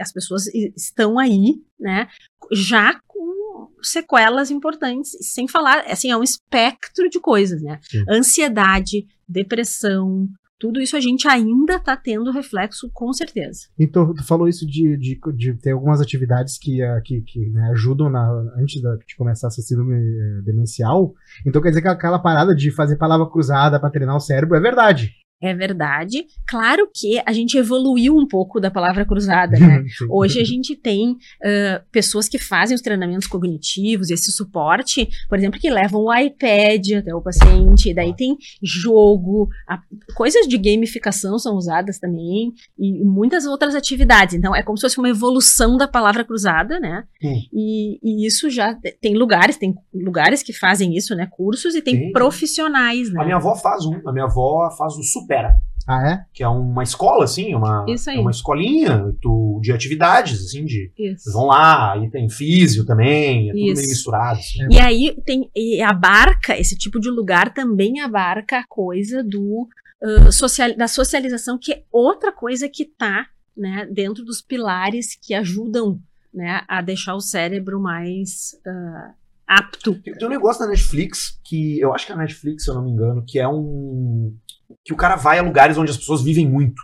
as 0.00 0.10
pessoas 0.10 0.46
estão 0.74 1.18
aí, 1.18 1.62
né, 1.78 2.08
já 2.50 2.98
com 3.06 3.70
sequelas 3.82 4.50
importantes, 4.50 5.10
sem 5.20 5.46
falar, 5.46 5.80
assim, 5.86 6.10
é 6.10 6.16
um 6.16 6.22
espectro 6.22 7.10
de 7.10 7.20
coisas, 7.20 7.62
né? 7.62 7.78
Sim. 7.82 8.04
Ansiedade, 8.10 9.06
depressão, 9.28 10.26
tudo 10.58 10.80
isso 10.80 10.96
a 10.96 11.00
gente 11.00 11.28
ainda 11.28 11.76
está 11.76 11.96
tendo 11.96 12.30
reflexo, 12.30 12.90
com 12.92 13.12
certeza. 13.12 13.68
Então, 13.78 14.14
tu 14.14 14.24
falou 14.24 14.48
isso 14.48 14.66
de, 14.66 14.96
de, 14.96 15.20
de 15.34 15.54
ter 15.54 15.72
algumas 15.72 16.00
atividades 16.00 16.58
que, 16.58 16.82
uh, 16.82 17.02
que, 17.02 17.20
que 17.22 17.50
né, 17.50 17.70
ajudam 17.72 18.08
na, 18.08 18.26
antes 18.58 18.80
da, 18.80 18.96
de 18.96 19.16
começar 19.16 19.48
essa 19.48 19.60
síndrome 19.60 19.94
eh, 19.94 20.42
demencial. 20.42 21.14
Então, 21.46 21.60
quer 21.60 21.68
dizer 21.68 21.82
que 21.82 21.88
aquela 21.88 22.18
parada 22.18 22.54
de 22.54 22.70
fazer 22.70 22.96
palavra 22.96 23.28
cruzada 23.28 23.78
para 23.78 23.90
treinar 23.90 24.16
o 24.16 24.20
cérebro 24.20 24.56
é 24.56 24.60
verdade. 24.60 25.12
É 25.40 25.52
verdade. 25.52 26.26
Claro 26.48 26.88
que 26.92 27.20
a 27.26 27.32
gente 27.32 27.58
evoluiu 27.58 28.16
um 28.16 28.26
pouco 28.26 28.58
da 28.58 28.70
palavra 28.70 29.04
cruzada, 29.04 29.58
né? 29.58 29.84
Hoje 30.10 30.40
a 30.40 30.44
gente 30.44 30.74
tem 30.74 31.10
uh, 31.12 31.84
pessoas 31.92 32.26
que 32.26 32.38
fazem 32.38 32.74
os 32.74 32.80
treinamentos 32.80 33.28
cognitivos, 33.28 34.10
esse 34.10 34.32
suporte, 34.32 35.06
por 35.28 35.38
exemplo, 35.38 35.60
que 35.60 35.68
levam 35.68 36.04
o 36.04 36.14
iPad 36.14 36.92
até 37.00 37.14
o 37.14 37.20
paciente, 37.20 37.92
daí 37.92 38.16
tem 38.16 38.34
jogo, 38.62 39.48
a, 39.68 39.78
coisas 40.14 40.48
de 40.48 40.56
gamificação 40.56 41.38
são 41.38 41.54
usadas 41.56 41.98
também, 41.98 42.54
e 42.78 43.04
muitas 43.04 43.44
outras 43.44 43.74
atividades. 43.74 44.34
Então 44.34 44.56
é 44.56 44.62
como 44.62 44.78
se 44.78 44.82
fosse 44.82 44.98
uma 44.98 45.10
evolução 45.10 45.76
da 45.76 45.86
palavra 45.86 46.24
cruzada, 46.24 46.80
né? 46.80 47.04
E, 47.52 47.98
e, 48.02 48.26
isso 48.26 48.48
já 48.48 48.74
tem 49.02 49.14
lugares, 49.14 49.58
tem 49.58 49.74
lugares 49.92 50.42
que 50.42 50.54
fazem 50.54 50.96
isso, 50.96 51.14
né? 51.14 51.28
Cursos, 51.30 51.74
e 51.74 51.82
tem, 51.82 51.98
tem. 51.98 52.12
profissionais, 52.12 53.12
né? 53.12 53.20
A 53.20 53.24
minha 53.24 53.36
avó 53.36 53.54
faz 53.54 53.84
um, 53.84 54.00
a 54.08 54.12
minha 54.12 54.24
avó 54.24 54.70
faz 54.70 54.94
o 54.94 55.02
super 55.02 55.25
Supera. 55.26 55.56
Ah, 55.86 56.08
é? 56.10 56.24
Que 56.32 56.42
é 56.42 56.48
uma 56.48 56.82
escola, 56.82 57.24
assim, 57.24 57.54
uma, 57.54 57.86
Isso 57.88 58.10
aí. 58.10 58.16
É 58.16 58.20
uma 58.20 58.32
escolinha 58.32 59.14
tu, 59.22 59.60
de 59.62 59.72
atividades, 59.72 60.44
assim, 60.44 60.64
de. 60.64 60.90
Isso. 60.98 61.32
Vão 61.32 61.46
lá, 61.46 61.92
aí 61.92 62.10
tem 62.10 62.28
físio 62.28 62.84
também, 62.84 63.50
é 63.50 63.52
tudo 63.52 63.64
Isso. 63.64 63.74
meio 63.74 63.88
misturado. 63.88 64.38
Assim. 64.40 64.66
E 64.68 64.80
aí 64.80 65.16
tem. 65.24 65.48
E 65.54 65.80
abarca, 65.80 66.58
esse 66.58 66.76
tipo 66.76 66.98
de 66.98 67.08
lugar 67.08 67.54
também 67.54 68.00
abarca 68.00 68.58
a 68.58 68.66
coisa 68.66 69.22
do. 69.22 69.68
Uh, 70.02 70.30
social, 70.30 70.76
da 70.76 70.88
socialização, 70.88 71.56
que 71.58 71.72
é 71.72 71.82
outra 71.90 72.30
coisa 72.30 72.68
que 72.68 72.84
tá 72.84 73.26
né, 73.56 73.88
dentro 73.90 74.24
dos 74.24 74.42
pilares 74.42 75.16
que 75.16 75.32
ajudam 75.32 75.98
né, 76.34 76.62
a 76.68 76.82
deixar 76.82 77.14
o 77.14 77.20
cérebro 77.20 77.80
mais 77.80 78.60
uh, 78.66 79.14
apto. 79.46 79.94
Tem, 80.02 80.12
tem 80.12 80.28
um 80.28 80.30
negócio 80.30 80.62
da 80.62 80.70
Netflix 80.70 81.40
que 81.42 81.80
eu 81.80 81.94
acho 81.94 82.04
que 82.04 82.12
é 82.12 82.14
a 82.14 82.18
Netflix, 82.18 82.64
se 82.64 82.70
eu 82.70 82.74
não 82.74 82.84
me 82.84 82.90
engano, 82.90 83.24
que 83.26 83.38
é 83.38 83.48
um 83.48 84.36
que 84.84 84.92
o 84.92 84.96
cara 84.96 85.16
vai 85.16 85.38
a 85.38 85.42
lugares 85.42 85.76
onde 85.78 85.90
as 85.90 85.96
pessoas 85.96 86.22
vivem 86.22 86.48
muito. 86.48 86.82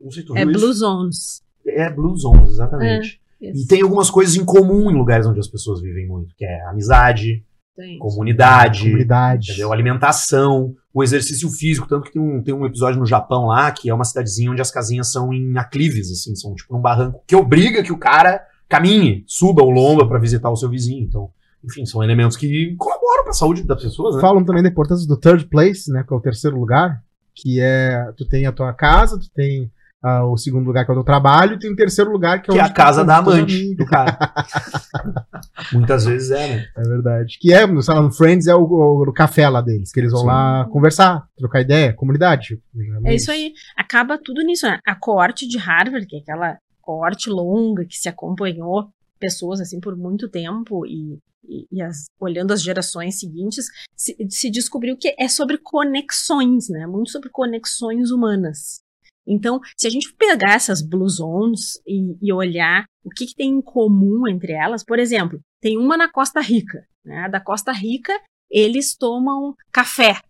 Não 0.00 0.10
sei 0.10 0.22
se 0.22 0.26
tu 0.28 0.36
é 0.36 0.44
Blue 0.44 0.56
isso. 0.56 0.72
Zones. 0.74 1.42
É 1.66 1.90
Blue 1.90 2.16
Zones, 2.16 2.50
exatamente. 2.50 3.20
É, 3.42 3.50
e 3.50 3.66
tem 3.66 3.82
algumas 3.82 4.10
coisas 4.10 4.36
em 4.36 4.44
comum 4.44 4.90
em 4.90 4.94
lugares 4.94 5.26
onde 5.26 5.40
as 5.40 5.48
pessoas 5.48 5.80
vivem 5.80 6.06
muito, 6.06 6.34
que 6.36 6.44
é 6.44 6.66
amizade, 6.66 7.44
Tem. 7.76 7.98
comunidade, 7.98 8.84
Comunidade. 8.84 9.50
entendeu? 9.50 9.72
alimentação, 9.72 10.74
o 10.92 11.02
exercício 11.02 11.50
físico, 11.50 11.88
tanto 11.88 12.04
que 12.04 12.12
tem 12.12 12.22
um, 12.22 12.42
tem 12.42 12.54
um 12.54 12.64
episódio 12.66 13.00
no 13.00 13.06
Japão 13.06 13.46
lá, 13.46 13.70
que 13.72 13.90
é 13.90 13.94
uma 13.94 14.04
cidadezinha 14.04 14.50
onde 14.50 14.62
as 14.62 14.70
casinhas 14.70 15.10
são 15.10 15.32
em 15.32 15.56
aclives, 15.58 16.10
assim, 16.10 16.34
são 16.34 16.54
tipo 16.54 16.76
um 16.76 16.80
barranco, 16.80 17.22
que 17.26 17.34
obriga 17.36 17.82
que 17.82 17.92
o 17.92 17.98
cara 17.98 18.40
caminhe, 18.68 19.24
suba 19.26 19.62
o 19.62 19.70
lomba 19.70 20.06
para 20.06 20.18
visitar 20.18 20.50
o 20.50 20.56
seu 20.56 20.68
vizinho. 20.70 21.04
Então, 21.04 21.30
enfim, 21.64 21.86
são 21.86 22.02
elementos 22.02 22.36
que 22.36 22.74
colaboram 22.76 23.22
para 23.22 23.30
a 23.30 23.34
saúde 23.34 23.64
das 23.64 23.82
pessoas, 23.82 24.14
né? 24.16 24.20
Falam 24.20 24.44
também 24.44 24.62
da 24.62 24.68
importância 24.68 25.06
do 25.08 25.16
third 25.16 25.46
place, 25.46 25.90
né? 25.90 26.04
Que 26.06 26.12
é 26.12 26.16
o 26.16 26.20
terceiro 26.20 26.58
lugar. 26.58 27.02
Que 27.34 27.60
é. 27.60 28.12
Tu 28.16 28.26
tem 28.28 28.46
a 28.46 28.52
tua 28.52 28.72
casa, 28.72 29.18
tu 29.18 29.28
tem 29.34 29.70
ah, 30.02 30.24
o 30.26 30.36
segundo 30.36 30.66
lugar 30.66 30.84
que 30.84 30.90
é 30.90 30.94
o 30.94 30.98
do 30.98 31.02
trabalho, 31.04 31.54
e 31.54 31.58
tem 31.58 31.72
o 31.72 31.76
terceiro 31.76 32.12
lugar 32.12 32.42
que 32.42 32.50
é, 32.50 32.54
Que 32.54 32.60
é 32.60 32.62
a 32.62 32.68
casa 32.70 33.04
da 33.04 33.16
amante 33.16 33.74
do 33.74 33.86
cara. 33.86 34.16
Muitas 35.72 36.04
vezes 36.04 36.30
é, 36.30 36.56
né? 36.56 36.64
É 36.76 36.82
verdade. 36.82 37.38
Que 37.40 37.52
é, 37.52 37.66
no, 37.66 37.82
sei 37.82 37.94
lá, 37.94 38.02
no 38.02 38.12
Friends 38.12 38.46
é 38.46 38.54
o, 38.54 38.62
o- 38.62 39.02
o 39.08 39.12
café 39.12 39.48
lá 39.48 39.60
deles, 39.60 39.90
que 39.90 40.00
eles 40.00 40.12
vão 40.12 40.20
Sim. 40.22 40.26
lá 40.26 40.66
conversar, 40.70 41.26
trocar 41.36 41.60
ideia, 41.60 41.92
comunidade. 41.94 42.60
É 43.04 43.14
isso 43.14 43.30
aí. 43.30 43.52
Acaba 43.76 44.18
tudo 44.22 44.42
nisso, 44.42 44.66
né? 44.66 44.78
A 44.86 44.94
coorte 44.94 45.48
de 45.48 45.58
Harvard, 45.58 46.06
que 46.06 46.16
é 46.16 46.18
aquela 46.20 46.58
coorte 46.80 47.30
longa 47.30 47.84
que 47.86 47.96
se 47.96 48.08
acompanhou 48.08 48.90
pessoas 49.18 49.60
assim 49.60 49.80
por 49.80 49.96
muito 49.96 50.28
tempo 50.28 50.86
e, 50.86 51.18
e, 51.48 51.66
e 51.70 51.82
as- 51.82 52.06
olhando 52.20 52.52
as 52.52 52.62
gerações 52.62 53.18
seguintes, 53.18 53.66
se, 53.96 54.16
se 54.30 54.50
descobriu 54.50 54.96
que 54.96 55.14
é 55.18 55.28
sobre 55.28 55.58
conexões, 55.58 56.68
né? 56.68 56.86
Muito 56.86 57.10
sobre 57.10 57.30
conexões 57.30 58.10
humanas. 58.10 58.80
Então, 59.26 59.58
se 59.76 59.86
a 59.86 59.90
gente 59.90 60.12
pegar 60.18 60.54
essas 60.54 60.82
blue 60.82 61.08
zones 61.08 61.80
e, 61.86 62.16
e 62.20 62.32
olhar 62.32 62.84
o 63.02 63.08
que, 63.10 63.26
que 63.26 63.34
tem 63.34 63.50
em 63.50 63.62
comum 63.62 64.28
entre 64.28 64.52
elas, 64.52 64.84
por 64.84 64.98
exemplo, 64.98 65.40
tem 65.62 65.78
uma 65.78 65.96
na 65.96 66.10
Costa 66.10 66.40
Rica, 66.40 66.84
né? 67.04 67.28
Da 67.30 67.40
Costa 67.40 67.72
Rica, 67.72 68.12
eles 68.50 68.94
tomam 68.96 69.54
café, 69.72 70.20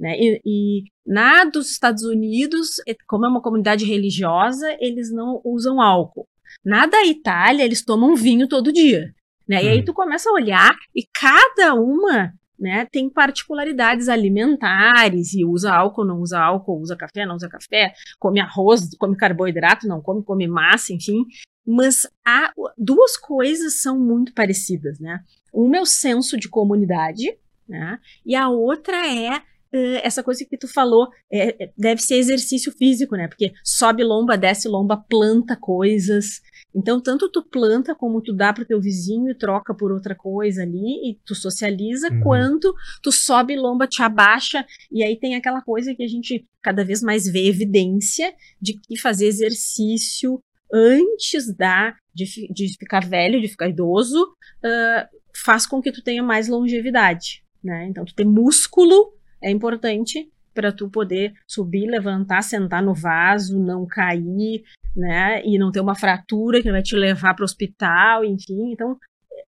né? 0.00 0.16
E, 0.18 0.40
e 0.46 0.82
na 1.06 1.44
dos 1.44 1.70
Estados 1.70 2.02
Unidos, 2.04 2.76
como 3.06 3.26
é 3.26 3.28
uma 3.28 3.42
comunidade 3.42 3.84
religiosa, 3.84 4.66
eles 4.80 5.12
não 5.12 5.40
usam 5.44 5.80
álcool. 5.80 6.24
Na 6.64 6.86
da 6.86 7.04
Itália, 7.04 7.64
eles 7.64 7.84
tomam 7.84 8.14
vinho 8.14 8.48
todo 8.48 8.72
dia. 8.72 9.14
Né? 9.48 9.64
E 9.64 9.68
aí 9.68 9.80
Hum. 9.80 9.84
tu 9.84 9.94
começa 9.94 10.28
a 10.28 10.32
olhar 10.32 10.76
e 10.94 11.06
cada 11.12 11.74
uma 11.74 12.32
né, 12.58 12.86
tem 12.90 13.08
particularidades 13.08 14.08
alimentares 14.08 15.32
e 15.32 15.44
usa 15.44 15.72
álcool, 15.72 16.04
não 16.04 16.20
usa 16.20 16.40
álcool, 16.40 16.80
usa 16.80 16.96
café, 16.96 17.24
não 17.24 17.36
usa 17.36 17.48
café, 17.48 17.92
come 18.18 18.40
arroz, 18.40 18.90
come 18.98 19.16
carboidrato, 19.16 19.86
não 19.86 20.02
come, 20.02 20.24
come 20.24 20.46
massa, 20.48 20.92
enfim. 20.92 21.24
Mas 21.64 22.06
há, 22.26 22.52
duas 22.76 23.16
coisas 23.16 23.80
são 23.80 23.98
muito 23.98 24.34
parecidas, 24.34 24.98
né? 24.98 25.20
Uma 25.52 25.76
é 25.76 25.80
o 25.80 25.86
senso 25.86 26.36
de 26.36 26.48
comunidade, 26.48 27.38
né? 27.68 27.98
E 28.26 28.34
a 28.34 28.48
outra 28.48 29.06
é 29.06 29.40
essa 29.72 30.22
coisa 30.22 30.44
que 30.44 30.56
tu 30.56 30.66
falou, 30.66 31.08
é, 31.30 31.64
é, 31.64 31.72
deve 31.76 32.00
ser 32.00 32.16
exercício 32.16 32.72
físico, 32.72 33.16
né? 33.16 33.28
Porque 33.28 33.52
sobe 33.62 34.02
lomba, 34.02 34.36
desce 34.36 34.68
lomba, 34.68 34.96
planta 34.96 35.56
coisas. 35.56 36.40
Então, 36.74 37.00
tanto 37.00 37.30
tu 37.30 37.42
planta 37.42 37.94
como 37.94 38.22
tu 38.22 38.32
dá 38.32 38.52
pro 38.52 38.64
teu 38.64 38.80
vizinho 38.80 39.30
e 39.30 39.34
troca 39.34 39.74
por 39.74 39.92
outra 39.92 40.14
coisa 40.14 40.62
ali, 40.62 41.10
e 41.10 41.18
tu 41.24 41.34
socializa, 41.34 42.08
Uhum. 42.10 42.20
quanto 42.20 42.74
tu 43.02 43.10
sobe 43.12 43.56
lomba, 43.56 43.86
te 43.86 44.02
abaixa, 44.02 44.64
e 44.90 45.02
aí 45.02 45.16
tem 45.18 45.34
aquela 45.34 45.60
coisa 45.60 45.94
que 45.94 46.02
a 46.02 46.08
gente 46.08 46.46
cada 46.62 46.84
vez 46.84 47.02
mais 47.02 47.26
vê 47.26 47.46
evidência 47.46 48.32
de 48.60 48.78
que 48.78 48.98
fazer 48.98 49.26
exercício 49.26 50.38
antes 50.72 51.54
da 51.54 51.96
de, 52.14 52.24
de 52.52 52.76
ficar 52.78 53.06
velho, 53.06 53.40
de 53.40 53.48
ficar 53.48 53.68
idoso, 53.68 54.26
ah, 54.64 55.08
faz 55.44 55.66
com 55.66 55.80
que 55.80 55.92
tu 55.92 56.02
tenha 56.02 56.22
mais 56.22 56.48
longevidade, 56.48 57.42
né? 57.62 57.86
Então, 57.86 58.04
tu 58.04 58.14
ter 58.14 58.24
músculo 58.24 59.12
é 59.42 59.50
importante 59.50 60.30
para 60.54 60.72
tu 60.72 60.88
poder 60.88 61.34
subir, 61.46 61.86
levantar, 61.86 62.42
sentar 62.42 62.82
no 62.82 62.94
vaso, 62.94 63.58
não 63.58 63.86
cair, 63.86 64.64
né? 64.96 65.40
E 65.44 65.56
não 65.58 65.70
ter 65.70 65.80
uma 65.80 65.94
fratura 65.94 66.60
que 66.60 66.70
vai 66.70 66.82
te 66.82 66.96
levar 66.96 67.34
para 67.34 67.42
o 67.42 67.44
hospital, 67.44 68.24
enfim. 68.24 68.72
Então, 68.72 68.98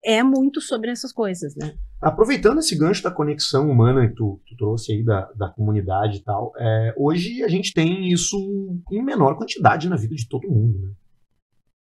é 0.05 0.21
muito 0.21 0.61
sobre 0.61 0.91
essas 0.91 1.11
coisas, 1.11 1.55
né? 1.55 1.73
Aproveitando 2.01 2.59
esse 2.59 2.77
gancho 2.77 3.03
da 3.03 3.11
conexão 3.11 3.69
humana 3.69 4.07
que 4.07 4.15
tu, 4.15 4.39
tu 4.45 4.55
trouxe 4.55 4.93
aí 4.93 5.03
da, 5.03 5.29
da 5.33 5.49
comunidade 5.49 6.17
e 6.17 6.23
tal, 6.23 6.53
é, 6.57 6.93
hoje 6.97 7.43
a 7.43 7.47
gente 7.49 7.73
tem 7.73 8.07
isso 8.07 8.37
em 8.91 9.03
menor 9.03 9.35
quantidade 9.35 9.89
na 9.89 9.97
vida 9.97 10.15
de 10.15 10.27
todo 10.27 10.49
mundo, 10.49 10.79
né? 10.79 10.91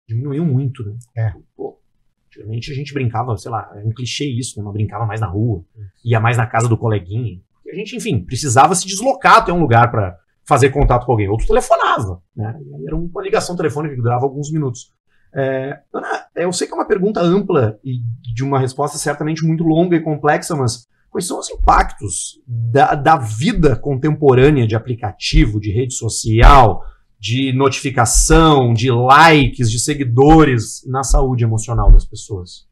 Diminuiu 0.06 0.44
muito, 0.44 0.84
né? 0.84 0.96
É. 1.16 1.32
Pô, 1.56 1.80
antigamente 2.28 2.70
a 2.70 2.74
gente 2.74 2.92
brincava, 2.92 3.36
sei 3.36 3.50
lá, 3.50 3.72
é 3.74 3.82
um 3.84 3.90
clichê 3.90 4.26
isso, 4.26 4.58
né? 4.58 4.64
Mas 4.64 4.74
brincava 4.74 5.06
mais 5.06 5.20
na 5.20 5.26
rua, 5.26 5.64
ia 6.04 6.20
mais 6.20 6.36
na 6.36 6.46
casa 6.46 6.68
do 6.68 6.76
coleguinha. 6.76 7.40
A 7.70 7.74
gente, 7.74 7.96
enfim, 7.96 8.24
precisava 8.24 8.74
se 8.74 8.86
deslocar 8.86 9.38
até 9.38 9.52
um 9.52 9.60
lugar 9.60 9.90
para 9.90 10.16
fazer 10.46 10.70
contato 10.70 11.06
com 11.06 11.12
alguém. 11.12 11.28
Outro 11.28 11.46
telefonava, 11.46 12.22
né? 12.36 12.54
Era 12.86 12.96
uma 12.96 13.22
ligação 13.22 13.56
telefônica 13.56 13.94
que 13.94 14.02
durava 14.02 14.24
alguns 14.24 14.50
minutos. 14.52 14.92
É, 15.34 15.80
Ana, 15.92 16.26
eu 16.36 16.52
sei 16.52 16.66
que 16.66 16.72
é 16.72 16.76
uma 16.76 16.86
pergunta 16.86 17.20
ampla 17.20 17.78
e 17.82 18.00
de 18.34 18.44
uma 18.44 18.58
resposta 18.58 18.98
certamente 18.98 19.44
muito 19.44 19.64
longa 19.64 19.96
e 19.96 20.00
complexa, 20.00 20.54
mas 20.54 20.86
quais 21.10 21.26
são 21.26 21.40
os 21.40 21.50
impactos 21.50 22.40
da, 22.46 22.94
da 22.94 23.16
vida 23.16 23.74
contemporânea 23.74 24.66
de 24.66 24.76
aplicativo, 24.76 25.60
de 25.60 25.72
rede 25.72 25.94
social, 25.94 26.84
de 27.18 27.52
notificação, 27.52 28.72
de 28.72 28.90
likes, 28.90 29.70
de 29.70 29.80
seguidores 29.80 30.84
na 30.86 31.02
saúde 31.02 31.42
emocional 31.42 31.90
das 31.90 32.04
pessoas? 32.04 32.66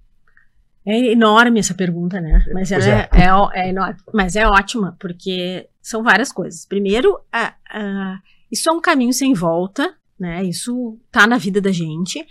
É 0.84 1.12
enorme 1.12 1.60
essa 1.60 1.74
pergunta, 1.74 2.20
né? 2.20 2.44
Mas 2.52 2.72
ela 2.72 2.84
é, 2.84 3.08
é, 3.12 3.32
ó- 3.32 3.50
é 3.52 3.68
enorme. 3.68 3.96
Mas 4.12 4.34
é 4.36 4.46
ótima, 4.46 4.96
porque 4.98 5.68
são 5.80 6.02
várias 6.02 6.32
coisas. 6.32 6.66
Primeiro, 6.66 7.18
a- 7.32 7.54
a- 7.70 8.18
isso 8.50 8.68
é 8.68 8.72
um 8.72 8.80
caminho 8.80 9.12
sem 9.12 9.32
volta, 9.32 9.94
né? 10.18 10.42
Isso 10.44 10.98
tá 11.10 11.26
na 11.26 11.38
vida 11.38 11.60
da 11.60 11.70
gente. 11.70 12.24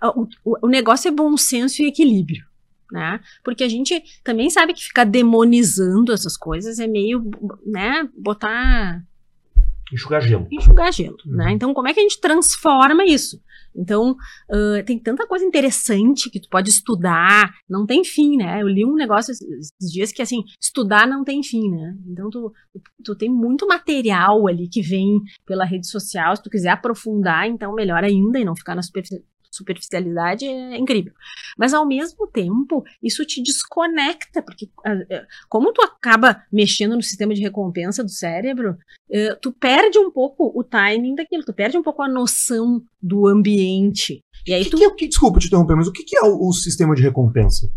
A- 0.00 0.10
O, 0.10 0.28
o- 0.44 0.66
o 0.66 0.68
negócio 0.68 1.08
é 1.08 1.10
bom 1.12 1.36
senso 1.36 1.82
e 1.82 1.86
equilíbrio. 1.88 2.44
Né? 2.90 3.20
Porque 3.44 3.62
a 3.64 3.68
gente 3.68 4.02
também 4.24 4.48
sabe 4.48 4.72
que 4.72 4.82
ficar 4.82 5.04
demonizando 5.04 6.10
essas 6.10 6.38
coisas 6.38 6.78
é 6.78 6.86
meio, 6.86 7.22
né, 7.66 8.08
botar 8.16 9.02
Enxugar 9.92 10.22
gelo. 10.22 10.46
enxugar 10.50 10.90
gelo, 10.90 11.18
Uhum. 11.26 11.36
né? 11.36 11.52
Então, 11.52 11.74
como 11.74 11.86
é 11.86 11.92
que 11.92 12.00
a 12.00 12.02
gente 12.02 12.18
transforma 12.18 13.04
isso? 13.04 13.42
Então, 13.74 14.16
ãh, 14.50 14.82
tem 14.84 14.98
tanta 14.98 15.26
coisa 15.26 15.44
interessante 15.44 16.30
que 16.30 16.40
tu 16.40 16.48
pode 16.48 16.70
estudar, 16.70 17.52
não 17.68 17.86
tem 17.86 18.04
fim, 18.04 18.36
né? 18.36 18.60
Eu 18.62 18.68
li 18.68 18.84
um 18.84 18.94
negócio 18.94 19.32
esses 19.32 19.90
dias 19.90 20.12
que, 20.12 20.22
assim, 20.22 20.42
estudar 20.60 21.06
não 21.06 21.24
tem 21.24 21.42
fim, 21.42 21.70
né? 21.70 21.96
Então, 22.06 22.28
tu, 22.30 22.52
tu 23.04 23.14
tem 23.16 23.28
muito 23.28 23.66
material 23.66 24.46
ali 24.48 24.68
que 24.68 24.82
vem 24.82 25.20
pela 25.46 25.64
rede 25.64 25.86
social, 25.86 26.36
se 26.36 26.42
tu 26.42 26.50
quiser 26.50 26.70
aprofundar, 26.70 27.46
então, 27.46 27.74
melhor 27.74 28.02
ainda, 28.04 28.38
e 28.38 28.44
não 28.44 28.56
ficar 28.56 28.74
na 28.74 28.82
superficialidade, 29.50 30.44
é 30.44 30.76
incrível. 30.76 31.12
Mas, 31.56 31.74
ao 31.74 31.86
mesmo 31.86 32.26
tempo, 32.26 32.84
isso 33.02 33.24
te 33.24 33.42
desconecta, 33.42 34.42
porque 34.42 34.68
ah, 34.84 34.92
ah, 35.12 35.26
como 35.48 35.72
tu 35.72 35.82
acaba 35.82 36.42
mexendo 36.52 36.96
no 36.96 37.02
sistema 37.02 37.34
de 37.34 37.42
recompensa 37.42 38.02
do 38.02 38.10
cérebro, 38.10 38.76
eh, 39.10 39.34
tu 39.40 39.52
perde 39.52 39.98
um 39.98 40.10
pouco 40.10 40.52
o 40.54 40.62
timing 40.62 41.14
daquilo, 41.14 41.44
tu 41.44 41.52
perde 41.52 41.76
um 41.78 41.82
pouco 41.82 42.02
a 42.02 42.08
noção 42.08 42.82
do 43.00 43.26
ambiente. 43.26 44.20
E 44.46 44.52
aí 44.54 44.64
que 44.64 44.70
tu, 44.70 44.76
que 44.78 44.84
é 44.84 44.90
que- 44.90 45.08
desculpa 45.08 45.38
te 45.40 45.46
interromper, 45.46 45.76
mas 45.76 45.88
o 45.88 45.92
que 45.92 46.04
que 46.04 46.16
é 46.16 46.22
o, 46.22 46.48
o 46.48 46.52
sistema 46.52 46.94
de 46.94 47.02
recompensa? 47.02 47.70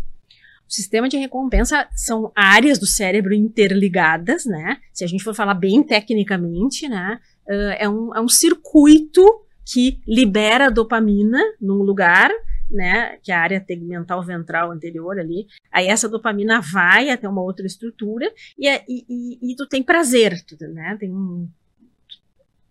o 0.68 0.74
sistema 0.74 1.06
de 1.06 1.18
recompensa 1.18 1.86
são 1.94 2.32
áreas 2.34 2.78
do 2.78 2.86
cérebro 2.86 3.34
interligadas, 3.34 4.46
né? 4.46 4.78
Se 4.90 5.04
a 5.04 5.06
gente 5.06 5.22
for 5.22 5.34
falar 5.34 5.52
bem 5.52 5.82
tecnicamente, 5.82 6.88
né? 6.88 7.20
eh, 7.46 7.84
é, 7.84 7.88
um, 7.88 8.14
é 8.14 8.20
um 8.22 8.28
circuito 8.28 9.22
que 9.64 10.00
libera 10.06 10.70
dopamina 10.70 11.40
num 11.60 11.82
lugar, 11.82 12.30
né? 12.70 13.18
Que 13.22 13.30
é 13.30 13.34
a 13.34 13.40
área 13.40 13.60
tegmental 13.60 14.22
ventral 14.24 14.70
anterior 14.72 15.18
ali. 15.18 15.46
Aí 15.70 15.86
essa 15.86 16.08
dopamina 16.08 16.60
vai 16.60 17.10
até 17.10 17.28
uma 17.28 17.42
outra 17.42 17.66
estrutura 17.66 18.32
e, 18.58 18.66
é- 18.66 18.84
e, 18.88 19.04
e- 19.08 19.52
e 19.52 19.56
tu 19.56 19.66
tem 19.68 19.82
prazer, 19.82 20.42
tu, 20.46 20.56
né? 20.68 20.96
Tem 20.98 21.10
um 21.12 21.48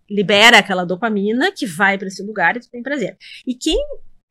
libera 0.09 0.57
aquela 0.57 0.83
dopamina 0.85 1.51
que 1.51 1.65
vai 1.65 1.97
para 1.97 2.07
esse 2.07 2.21
lugar 2.21 2.57
e 2.57 2.59
tu 2.59 2.69
tem 2.69 2.83
prazer. 2.83 3.17
E 3.47 3.55
quem 3.55 3.77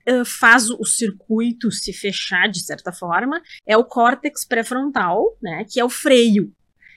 eh, 0.06 0.24
faz 0.26 0.68
o 0.68 0.84
circuito 0.84 1.70
se 1.70 1.92
fechar 1.92 2.48
de 2.48 2.60
certa 2.60 2.92
forma 2.92 3.40
é 3.66 3.76
o 3.76 3.84
córtex 3.84 4.44
pré-frontal, 4.44 5.36
né, 5.42 5.64
que 5.70 5.80
é 5.80 5.84
o 5.84 5.88
freio. 5.90 6.52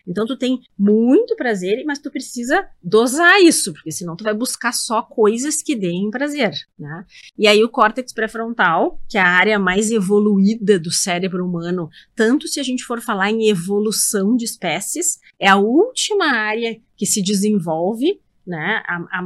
Então 0.05 0.25
tu 0.25 0.37
tem 0.37 0.59
muito 0.77 1.35
prazer, 1.35 1.83
mas 1.85 1.99
tu 1.99 2.11
precisa 2.11 2.67
dosar 2.83 3.39
isso, 3.41 3.71
porque 3.73 3.91
senão 3.91 4.15
tu 4.15 4.23
vai 4.23 4.33
buscar 4.33 4.73
só 4.73 5.01
coisas 5.01 5.61
que 5.61 5.75
deem 5.75 6.09
prazer, 6.11 6.51
né? 6.77 7.05
E 7.37 7.47
aí 7.47 7.63
o 7.63 7.69
córtex 7.69 8.11
pré-frontal, 8.11 8.99
que 9.07 9.17
é 9.17 9.21
a 9.21 9.27
área 9.27 9.57
mais 9.57 9.89
evoluída 9.91 10.77
do 10.79 10.91
cérebro 10.91 11.45
humano, 11.45 11.89
tanto 12.15 12.47
se 12.47 12.59
a 12.59 12.63
gente 12.63 12.83
for 12.83 12.99
falar 13.01 13.31
em 13.31 13.47
evolução 13.49 14.35
de 14.35 14.45
espécies, 14.45 15.19
é 15.39 15.47
a 15.47 15.55
última 15.55 16.25
área 16.25 16.77
que 16.97 17.05
se 17.05 17.21
desenvolve, 17.21 18.19
né? 18.45 18.83
A, 18.87 19.19
a 19.19 19.21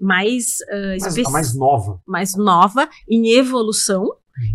mais, 0.00 0.58
uh, 0.72 0.94
especi- 0.96 1.26
a 1.26 1.30
mais 1.30 1.54
nova. 1.56 2.00
mais 2.06 2.36
nova 2.36 2.88
em 3.08 3.30
evolução 3.36 4.04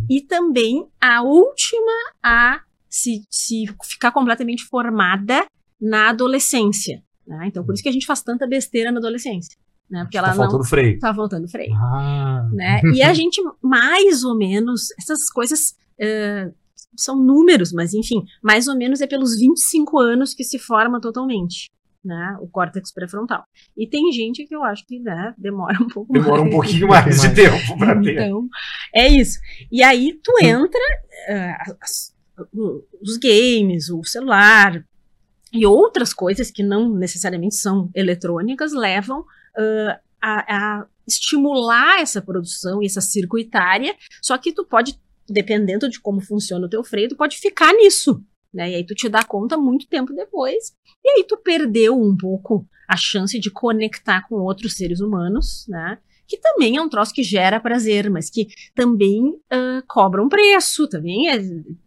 e 0.10 0.22
também 0.22 0.88
a 1.02 1.22
última 1.22 1.92
a 2.24 2.62
se, 2.94 3.24
se 3.30 3.66
ficar 3.90 4.12
completamente 4.12 4.64
formada 4.66 5.46
na 5.82 6.10
adolescência. 6.10 7.02
né? 7.28 7.46
Então, 7.48 7.66
por 7.66 7.74
isso 7.74 7.82
que 7.84 7.90
a 7.90 7.92
gente 7.92 8.06
faz 8.06 8.22
tanta 8.22 8.48
besteira 8.48 8.92
na 8.92 9.00
adolescência. 9.00 9.58
Né? 9.90 10.04
Porque 10.04 10.18
ela 10.18 10.28
tá 10.30 10.36
não 10.36 10.44
faltando 10.44 10.64
freio. 10.64 11.00
tá 11.00 11.12
voltando 11.12 11.48
freio. 11.50 11.74
Ah, 11.76 12.48
Né? 12.54 12.82
E 12.96 13.02
a 13.02 13.14
gente, 13.14 13.42
mais 13.62 14.24
ou 14.24 14.38
menos, 14.38 14.88
essas 15.00 15.30
coisas 15.30 15.76
eh, 16.00 16.52
são 16.96 17.16
números, 17.18 17.72
mas 17.74 17.94
enfim, 17.94 18.24
mais 18.42 18.68
ou 18.68 18.78
menos 18.78 19.02
é 19.02 19.08
pelos 19.08 19.38
25 19.40 20.00
anos 20.00 20.34
que 20.34 20.44
se 20.44 20.60
forma 20.60 21.02
totalmente. 21.02 21.72
né, 22.06 22.38
o 22.42 22.48
córtex 22.50 22.92
pré-frontal. 22.94 23.44
E 23.78 23.88
tem 23.88 24.12
gente 24.12 24.46
que 24.46 24.54
eu 24.54 24.62
acho 24.64 24.86
que 24.86 25.00
né, 25.00 25.34
demora 25.38 25.82
um 25.82 25.88
pouco 25.88 26.12
Demora 26.14 26.42
um 26.42 26.46
mais. 26.46 26.56
pouquinho 26.56 26.88
mais 26.90 27.22
de 27.22 27.34
tempo 27.34 27.78
pra 27.78 28.00
ter. 28.02 28.14
Então, 28.26 28.48
é 28.94 29.08
isso. 29.08 29.40
E 29.72 29.82
aí 29.82 30.20
tu 30.24 30.34
entra, 30.44 30.82
ah, 31.30 31.64
as- 31.82 32.13
os 33.02 33.18
games, 33.18 33.90
o 33.90 34.04
celular 34.04 34.84
e 35.52 35.66
outras 35.66 36.14
coisas 36.14 36.50
que 36.50 36.64
não 36.64 36.90
necessariamente 36.94 37.56
são 37.56 37.90
eletrônicas 37.94 38.74
levam 38.74 39.24
ah, 39.56 40.00
a, 40.22 40.56
a 40.56 40.88
estimular 41.08 42.02
essa 42.02 42.22
produção 42.22 42.82
e 42.82 42.86
essa 42.86 43.02
circuitária, 43.02 43.96
só 44.22 44.38
que 44.38 44.54
tu 44.54 44.66
pode, 44.66 44.98
dependendo 45.30 45.90
de 45.90 46.00
como 46.00 46.22
funciona 46.22 46.66
o 46.66 46.70
teu 46.70 46.84
freio, 46.84 47.10
tu 47.10 47.16
pode 47.16 47.38
ficar 47.38 47.74
nisso. 47.74 48.24
Né? 48.54 48.72
E 48.72 48.76
aí 48.76 48.86
tu 48.86 48.96
te 48.96 49.10
dá 49.10 49.24
conta 49.24 49.58
muito 49.58 49.88
tempo 49.88 50.14
depois. 50.14 50.74
E 51.04 51.10
aí 51.10 51.26
tu 51.28 51.38
perdeu 51.38 52.00
um 52.00 52.16
pouco 52.16 52.68
a 52.88 52.96
chance 52.96 53.40
de 53.40 53.50
conectar 53.50 54.28
com 54.28 54.36
outros 54.36 54.76
seres 54.76 55.00
humanos, 55.00 55.66
né? 55.68 55.98
Que 56.34 56.40
também 56.40 56.78
é 56.78 56.82
um 56.82 56.90
troço 56.90 57.14
que 57.14 57.22
gera 57.22 57.60
prazer, 57.60 58.10
mas 58.10 58.28
que 58.28 58.48
também 58.74 59.36
ah, 59.52 59.84
cobra 59.88 60.20
um 60.24 60.28
preço, 60.28 60.88
também 60.88 61.30
é, 61.30 61.38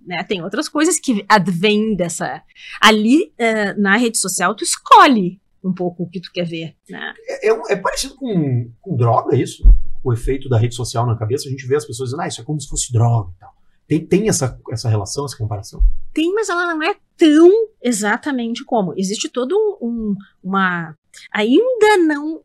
né, 0.06 0.22
tem 0.22 0.40
outras 0.40 0.68
coisas 0.68 1.00
que 1.00 1.24
advêm 1.28 1.96
dessa. 1.96 2.40
Ali 2.80 3.32
ah, 3.40 3.74
na 3.76 3.96
rede 3.96 4.18
social, 4.18 4.54
tu 4.54 4.62
escolhe 4.62 5.40
um 5.64 5.74
pouco 5.74 6.04
o 6.04 6.08
que 6.08 6.20
tu 6.20 6.30
quer 6.32 6.44
ver, 6.46 6.76
né? 6.88 7.12
É, 7.28 7.50
é 7.50 7.60
é 7.70 7.76
parecido 7.76 8.14
com, 8.14 8.70
com 8.80 8.96
droga 8.96 9.36
isso? 9.36 9.64
O 10.04 10.12
efeito 10.12 10.48
da 10.48 10.58
rede 10.58 10.76
social 10.76 11.04
na 11.04 11.16
cabeça, 11.18 11.48
a 11.48 11.50
gente 11.50 11.66
vê 11.66 11.74
as 11.74 11.84
pessoas 11.84 12.10
dizendo, 12.10 12.22
ah, 12.22 12.28
isso 12.28 12.40
é 12.40 12.44
como 12.44 12.60
se 12.60 12.68
fosse 12.68 12.92
droga 12.92 13.32
e 13.36 13.40
tal. 13.40 13.52
Tem, 13.88 14.06
tem 14.06 14.28
essa, 14.28 14.60
essa 14.70 14.88
relação, 14.88 15.24
essa 15.24 15.36
comparação? 15.36 15.82
Tem, 16.14 16.32
mas 16.32 16.48
ela 16.48 16.72
não 16.72 16.80
é 16.84 16.94
tão 17.16 17.50
exatamente 17.82 18.64
como. 18.64 18.94
Existe 18.96 19.28
todo 19.28 19.56
um, 19.80 19.88
um- 19.88 20.14
uma. 20.40 20.96
Ainda 21.32 21.96
não 22.06 22.42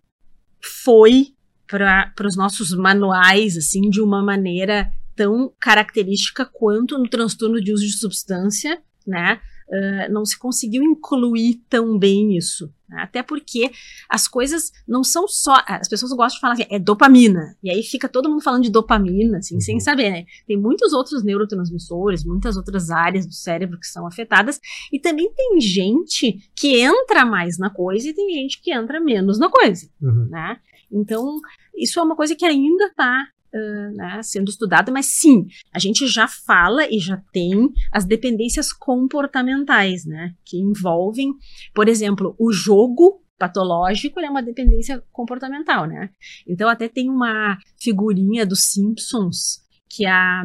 foi 0.60 1.36
para 1.72 2.28
os 2.28 2.36
nossos 2.36 2.72
manuais, 2.76 3.56
assim, 3.56 3.90
de 3.90 4.02
uma 4.02 4.22
maneira 4.22 4.92
tão 5.16 5.52
característica 5.60 6.46
quanto 6.46 6.98
no 6.98 7.08
transtorno 7.10 7.62
de 7.62 7.72
uso 7.74 7.86
de 7.86 7.94
substância, 7.98 8.82
né? 9.08 9.40
Ah, 9.74 10.10
não 10.10 10.26
se 10.26 10.38
conseguiu 10.38 10.84
incluir 10.84 11.62
tão 11.70 11.98
bem 11.98 12.36
isso. 12.36 12.70
né? 12.90 13.04
Até 13.04 13.24
porque 13.24 13.72
as 14.10 14.28
coisas 14.28 14.70
não 14.86 15.02
são 15.02 15.30
só. 15.30 15.54
As 15.66 15.88
pessoas 15.88 16.12
gostam 16.12 16.36
de 16.36 16.42
falar 16.42 16.54
assim, 16.56 16.66
é 16.70 16.78
dopamina. 16.78 17.56
E 17.64 17.70
aí 17.72 17.82
fica 17.84 18.10
todo 18.10 18.30
mundo 18.30 18.42
falando 18.44 18.64
de 18.64 18.70
dopamina, 18.70 19.38
assim, 19.38 19.62
sem 19.62 19.76
Uhum. 19.76 19.80
saber, 19.80 20.12
né? 20.12 20.26
Tem 20.46 20.58
muitos 20.58 20.92
outros 20.92 21.24
neurotransmissores, 21.24 22.26
muitas 22.26 22.58
outras 22.58 22.90
áreas 22.92 23.26
do 23.26 23.34
cérebro 23.34 23.80
que 23.80 23.88
são 23.88 24.06
afetadas. 24.06 24.60
E 24.92 25.00
também 25.00 25.32
tem 25.34 25.62
gente 25.62 26.38
que 26.54 26.82
entra 26.82 27.26
mais 27.26 27.58
na 27.58 27.70
coisa 27.70 28.10
e 28.10 28.14
tem 28.14 28.30
gente 28.34 28.62
que 28.62 28.74
entra 28.74 29.00
menos 29.00 29.40
na 29.40 29.50
coisa 29.50 29.88
Uhum. 30.02 30.28
né? 30.30 30.58
Então, 30.92 31.40
isso 31.76 32.00
é 32.00 32.04
uma 32.04 32.16
coisa 32.16 32.36
que 32.36 32.46
ainda 32.46 32.86
está 32.86 33.28
sendo 34.24 34.50
estudada, 34.50 34.92
mas 34.92 35.08
sim, 35.08 35.46
a 35.74 35.80
gente 35.80 36.08
já 36.08 36.26
fala 36.28 36.86
e 36.90 37.00
já 37.00 37.22
tem 37.34 37.70
as 37.92 38.06
dependências 38.06 38.72
comportamentais, 38.72 40.06
né? 40.06 40.34
Que 40.46 40.58
envolvem, 40.58 41.34
por 41.74 41.90
exemplo, 41.90 42.36
o 42.40 42.52
jogo 42.52 43.22
patológico 43.38 44.20
ele 44.20 44.28
é 44.28 44.30
uma 44.30 44.42
dependência 44.44 45.04
comportamental, 45.12 45.86
né? 45.86 46.10
Então 46.48 46.70
até 46.70 46.88
tem 46.88 47.10
uma 47.10 47.58
figurinha 47.78 48.46
dos 48.46 48.72
Simpsons 48.72 49.62
que 49.90 50.06
a 50.06 50.44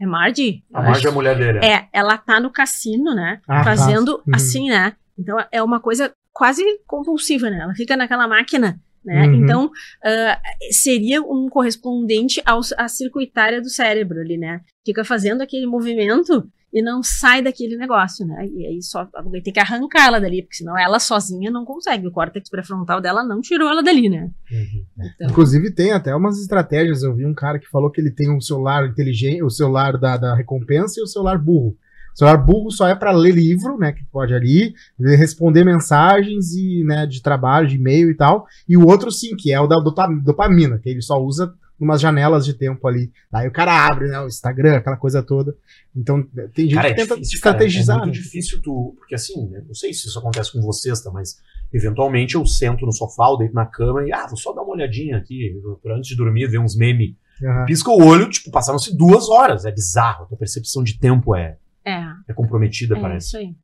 é 0.00 0.06
Marge? 0.06 0.64
A 0.72 0.82
Marge 0.82 1.06
é 1.06 1.10
a 1.10 1.12
mulher 1.12 1.36
dele. 1.36 1.58
é. 1.58 1.72
É, 1.74 1.88
ela 1.92 2.16
tá 2.16 2.40
no 2.40 2.50
cassino, 2.50 3.14
né? 3.14 3.40
Ah, 3.46 3.58
tá. 3.58 3.64
fazendo 3.64 4.14
Uhum. 4.26 4.34
assim, 4.34 4.68
né? 4.68 4.96
Então 5.18 5.36
é 5.52 5.62
uma 5.62 5.80
coisa 5.80 6.12
quase 6.32 6.62
compulsiva, 6.86 7.50
né? 7.50 7.58
Ela 7.60 7.74
fica 7.74 7.96
naquela 7.96 8.26
máquina, 8.26 8.80
né? 9.04 9.26
Uhum. 9.26 9.34
Então 9.34 9.70
ah, 10.04 10.40
seria 10.70 11.22
um 11.22 11.48
correspondente 11.48 12.42
ao, 12.44 12.60
à 12.78 12.88
circuitária 12.88 13.60
do 13.60 13.68
cérebro 13.68 14.20
ali, 14.20 14.36
né? 14.36 14.60
Fica 14.84 15.04
fazendo 15.04 15.42
aquele 15.42 15.66
movimento 15.66 16.48
e 16.74 16.82
não 16.82 17.04
sai 17.04 17.40
daquele 17.40 17.76
negócio, 17.76 18.26
né? 18.26 18.48
E 18.48 18.66
aí 18.66 18.82
só 18.82 19.08
tem 19.44 19.52
que 19.52 19.60
arrancar 19.60 20.08
ela 20.08 20.20
dali, 20.20 20.42
porque 20.42 20.56
senão 20.56 20.76
ela 20.76 20.98
sozinha 20.98 21.48
não 21.48 21.64
consegue. 21.64 22.08
O 22.08 22.10
córtex 22.10 22.50
pré-frontal 22.50 23.00
dela 23.00 23.22
não 23.22 23.40
tirou 23.40 23.68
ela 23.68 23.80
dali, 23.80 24.08
né? 24.08 24.28
Uhum. 24.50 25.06
Então, 25.14 25.30
Inclusive 25.30 25.72
tem 25.72 25.92
até 25.92 26.12
umas 26.12 26.40
estratégias. 26.40 27.04
Eu 27.04 27.14
vi 27.14 27.24
um 27.24 27.32
cara 27.32 27.60
que 27.60 27.68
falou 27.68 27.92
que 27.92 28.00
ele 28.00 28.10
tem 28.10 28.28
um 28.28 28.40
celular 28.40 28.88
inteligente, 28.88 29.44
o 29.44 29.50
celular 29.50 29.96
da, 29.96 30.16
da 30.16 30.34
recompensa 30.34 30.98
e 30.98 31.04
o 31.04 31.06
celular 31.06 31.38
burro. 31.38 31.76
O 32.14 32.18
celular 32.18 32.36
burro 32.38 32.70
só 32.70 32.86
é 32.86 32.94
para 32.94 33.10
ler 33.10 33.34
livro, 33.34 33.76
né? 33.76 33.92
Que 33.92 34.04
pode 34.04 34.32
ali 34.32 34.72
responder 34.98 35.64
mensagens 35.64 36.52
e, 36.54 36.84
né, 36.84 37.06
de 37.06 37.20
trabalho, 37.20 37.66
de 37.66 37.76
e-mail 37.76 38.10
e 38.10 38.14
tal. 38.14 38.46
E 38.68 38.76
o 38.76 38.86
outro 38.86 39.10
sim, 39.10 39.34
que 39.36 39.52
é 39.52 39.60
o 39.60 39.66
da 39.66 39.76
dopa- 39.80 40.06
dopamina, 40.22 40.78
que 40.78 40.88
ele 40.88 41.02
só 41.02 41.20
usa 41.20 41.52
umas 41.78 42.00
janelas 42.00 42.44
de 42.44 42.54
tempo 42.54 42.86
ali. 42.86 43.10
Aí 43.32 43.48
o 43.48 43.52
cara 43.52 43.86
abre, 43.88 44.06
né? 44.06 44.20
O 44.20 44.28
Instagram, 44.28 44.76
aquela 44.76 44.96
coisa 44.96 45.22
toda. 45.22 45.56
Então 45.94 46.22
tem 46.54 46.66
gente 46.66 46.74
Cara, 46.76 46.88
é 46.88 46.94
que 46.94 47.00
tenta 47.02 47.14
difícil, 47.16 47.40
cara, 47.40 47.56
estrategizar. 47.56 47.96
É 47.96 48.02
muito 48.04 48.16
né? 48.16 48.22
difícil 48.22 48.62
tu. 48.62 48.94
Porque 48.96 49.14
assim, 49.16 49.50
não 49.66 49.74
sei 49.74 49.92
se 49.92 50.06
isso 50.06 50.18
acontece 50.18 50.52
com 50.52 50.60
vocês, 50.60 51.00
tá? 51.00 51.10
Mas 51.10 51.38
eventualmente 51.72 52.36
eu 52.36 52.46
sento 52.46 52.86
no 52.86 52.92
sofá, 52.92 53.26
eu 53.28 53.38
deito 53.38 53.54
na 53.54 53.66
cama 53.66 54.06
e, 54.06 54.12
ah, 54.12 54.26
vou 54.28 54.36
só 54.36 54.52
dar 54.52 54.62
uma 54.62 54.72
olhadinha 54.72 55.16
aqui, 55.16 55.52
antes 55.86 56.08
de 56.08 56.16
dormir, 56.16 56.46
ver 56.48 56.58
uns 56.58 56.76
memes. 56.76 57.16
Aham. 57.42 57.64
Pisca 57.66 57.90
o 57.90 58.02
olho, 58.06 58.30
tipo, 58.30 58.50
passaram-se 58.52 58.96
duas 58.96 59.28
horas. 59.28 59.64
É 59.64 59.72
bizarro. 59.72 60.22
A 60.24 60.26
tua 60.26 60.38
percepção 60.38 60.84
de 60.84 60.96
tempo 60.98 61.34
é, 61.34 61.56
é. 61.84 62.04
é 62.28 62.34
comprometida, 62.34 62.96
É 62.96 63.00
parece. 63.00 63.26
isso 63.26 63.36
aí. 63.36 63.54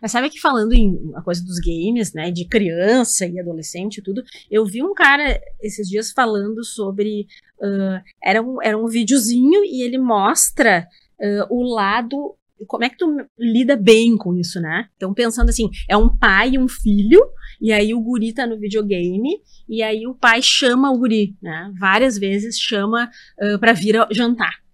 Mas 0.00 0.12
sabe 0.12 0.30
que 0.30 0.40
falando 0.40 0.72
em 0.72 0.98
a 1.14 1.22
coisa 1.22 1.44
dos 1.44 1.58
games, 1.58 2.12
né, 2.12 2.30
de 2.30 2.46
criança 2.46 3.26
e 3.26 3.38
adolescente 3.38 3.98
e 3.98 4.02
tudo, 4.02 4.22
eu 4.50 4.64
vi 4.64 4.82
um 4.82 4.94
cara 4.94 5.40
esses 5.60 5.88
dias 5.88 6.12
falando 6.12 6.64
sobre 6.64 7.26
ah, 7.62 8.02
era 8.22 8.42
um 8.42 8.62
era 8.62 8.76
um 8.76 8.86
videozinho 8.86 9.64
e 9.64 9.82
ele 9.82 9.98
mostra 9.98 10.86
ah, 11.20 11.46
o 11.50 11.62
lado 11.62 12.34
como 12.66 12.84
é 12.84 12.88
que 12.88 12.96
tu 12.96 13.06
lida 13.38 13.76
bem 13.76 14.16
com 14.16 14.34
isso, 14.34 14.58
né? 14.60 14.88
Então 14.96 15.12
pensando 15.12 15.50
assim, 15.50 15.68
é 15.88 15.96
um 15.96 16.16
pai 16.16 16.52
e 16.52 16.58
um 16.58 16.66
filho 16.66 17.20
e 17.60 17.70
aí 17.70 17.92
o 17.92 18.00
guri 18.00 18.32
tá 18.32 18.46
no 18.46 18.58
videogame 18.58 19.40
e 19.68 19.82
aí 19.82 20.06
o 20.06 20.14
pai 20.14 20.40
chama 20.42 20.90
o 20.90 20.98
guri, 20.98 21.36
né? 21.42 21.70
Várias 21.78 22.16
vezes 22.16 22.58
chama 22.58 23.10
ah, 23.38 23.58
pra 23.58 23.72
vir 23.74 23.94
jantar 24.10 24.65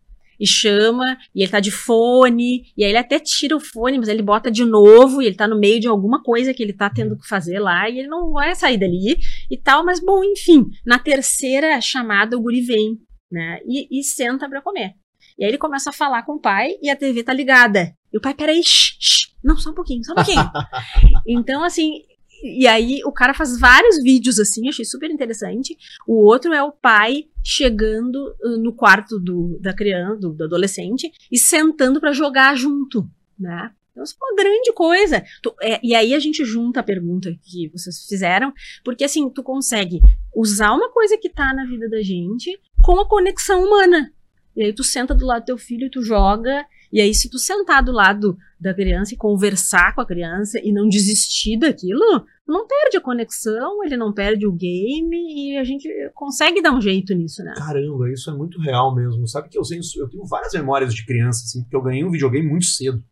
e 0.42 0.46
chama, 0.46 1.16
e 1.33 1.40
ele 1.40 1.52
tá 1.52 1.61
de 1.61 1.70
fone, 1.70 2.64
e 2.76 2.83
aí 2.83 2.90
ele 2.90 2.98
até 2.98 3.20
tira 3.20 3.57
o 3.57 3.61
fone, 3.61 3.96
mas 3.96 4.09
ele 4.09 4.22
bota 4.22 4.50
de 4.50 4.64
novo, 4.64 5.22
e 5.22 5.26
ele 5.26 5.37
tá 5.37 5.46
no 5.46 5.57
meio 5.57 5.78
de 5.78 5.87
alguma 5.87 6.20
coisa 6.20 6.52
que 6.52 6.61
ele 6.61 6.72
tá 6.72 6.90
tendo 6.90 7.16
que 7.16 7.28
fazer 7.28 7.61
lá, 7.61 7.88
e 7.88 8.00
ele 8.00 8.09
não 8.09 8.33
vai 8.33 8.52
sair 8.57 8.76
dali 8.76 9.16
e 9.48 9.57
tal, 9.57 9.85
mas 9.85 10.00
bom, 10.00 10.24
enfim, 10.24 10.66
na 10.85 10.98
terceira 10.98 11.81
chamada 11.81 12.37
o 12.37 12.40
guri 12.42 12.61
vem, 12.61 12.98
né, 13.31 13.61
e, 13.64 14.00
e 14.00 14.02
senta 14.02 14.48
pra 14.48 14.61
comer. 14.61 14.94
E 15.38 15.44
aí 15.44 15.50
ele 15.50 15.59
começa 15.59 15.90
a 15.90 15.92
falar 15.92 16.24
com 16.24 16.33
o 16.33 16.40
pai 16.40 16.72
e 16.83 16.90
a 16.90 16.96
TV 16.96 17.22
tá 17.22 17.33
ligada. 17.33 17.94
E 18.12 18.18
o 18.18 18.20
pai, 18.20 18.35
peraí, 18.35 18.62
shh, 18.62 18.96
shh, 19.00 19.28
não, 19.42 19.57
só 19.57 19.70
um 19.70 19.74
pouquinho, 19.74 20.05
só 20.05 20.12
um 20.12 20.16
pouquinho. 20.16 20.50
então, 21.26 21.62
assim, 21.64 22.02
e 22.42 22.66
aí 22.66 23.00
o 23.05 23.12
cara 23.12 23.33
faz 23.35 23.59
vários 23.59 24.02
vídeos 24.02 24.38
assim, 24.38 24.68
achei 24.68 24.85
super 24.85 25.11
interessante. 25.11 25.76
O 26.07 26.24
outro 26.24 26.52
é 26.52 26.62
o 26.62 26.72
pai 26.72 27.26
chegando 27.44 28.35
uh, 28.42 28.59
no 28.59 28.72
quarto 28.72 29.18
do, 29.18 29.59
da 29.61 29.72
criança, 29.74 30.16
do, 30.16 30.33
do 30.33 30.44
adolescente, 30.44 31.11
e 31.31 31.38
sentando 31.38 32.00
pra 32.00 32.12
jogar 32.12 32.57
junto, 32.57 33.09
né? 33.38 33.70
Então, 33.92 34.02
isso 34.05 34.14
é 34.20 34.24
uma 34.24 34.37
grande 34.37 34.72
coisa. 34.72 35.22
Tu- 35.42 35.55
é, 35.61 35.78
e 35.83 35.94
aí 35.94 36.14
a 36.14 36.18
gente 36.18 36.44
junta 36.44 36.81
a 36.81 36.83
pergunta 36.83 37.35
que 37.42 37.68
vocês 37.68 38.07
fizeram, 38.09 38.52
porque 38.83 39.05
assim, 39.05 39.28
tu 39.28 39.42
consegue 39.42 40.00
usar 40.35 40.72
uma 40.72 40.90
coisa 40.90 41.18
que 41.18 41.28
tá 41.28 41.52
na 41.55 41.66
vida 41.66 41.88
da 41.88 42.02
gente 42.02 42.59
com 42.83 42.98
a 42.98 43.07
conexão 43.07 43.64
humana. 43.64 44.11
E 44.57 44.64
aí 44.64 44.72
tu 44.72 44.83
senta 44.83 45.14
do 45.14 45.26
lado 45.26 45.42
do 45.42 45.46
teu 45.46 45.59
filho 45.59 45.87
e 45.87 45.90
tu 45.90 46.02
joga. 46.02 46.64
E 46.92 47.00
aí, 47.00 47.14
se 47.14 47.31
tu 47.31 47.38
sentar 47.38 47.83
do 47.83 47.90
lado 47.90 48.37
da 48.61 48.74
criança 48.74 49.14
e 49.14 49.16
conversar 49.16 49.94
com 49.94 50.02
a 50.02 50.07
criança 50.07 50.61
e 50.62 50.72
não 50.72 50.88
desistir 50.88 51.59
daquilo, 51.59 52.26
não 52.46 52.66
perde 52.66 52.98
a 52.98 53.00
conexão, 53.00 53.83
ele 53.83 53.96
não 53.96 54.12
perde 54.12 54.46
o 54.46 54.52
game 54.52 55.16
e 55.16 55.57
a 55.57 55.64
gente 55.64 55.88
consegue 56.14 56.61
dar 56.61 56.72
um 56.72 56.81
jeito 56.81 57.14
nisso, 57.14 57.42
né? 57.42 57.55
Caramba, 57.57 58.12
isso 58.12 58.31
é 58.31 58.35
muito 58.35 58.61
real 58.61 58.94
mesmo. 58.94 59.26
Sabe 59.26 59.48
que 59.48 59.59
eu, 59.59 59.64
sei, 59.64 59.81
eu 59.96 60.09
tenho 60.09 60.24
várias 60.26 60.52
memórias 60.52 60.94
de 60.94 61.05
criança, 61.07 61.44
assim, 61.44 61.62
porque 61.62 61.74
eu 61.74 61.83
ganhei 61.83 62.05
um 62.05 62.11
videogame 62.11 62.46
muito 62.46 62.66
cedo. 62.66 63.02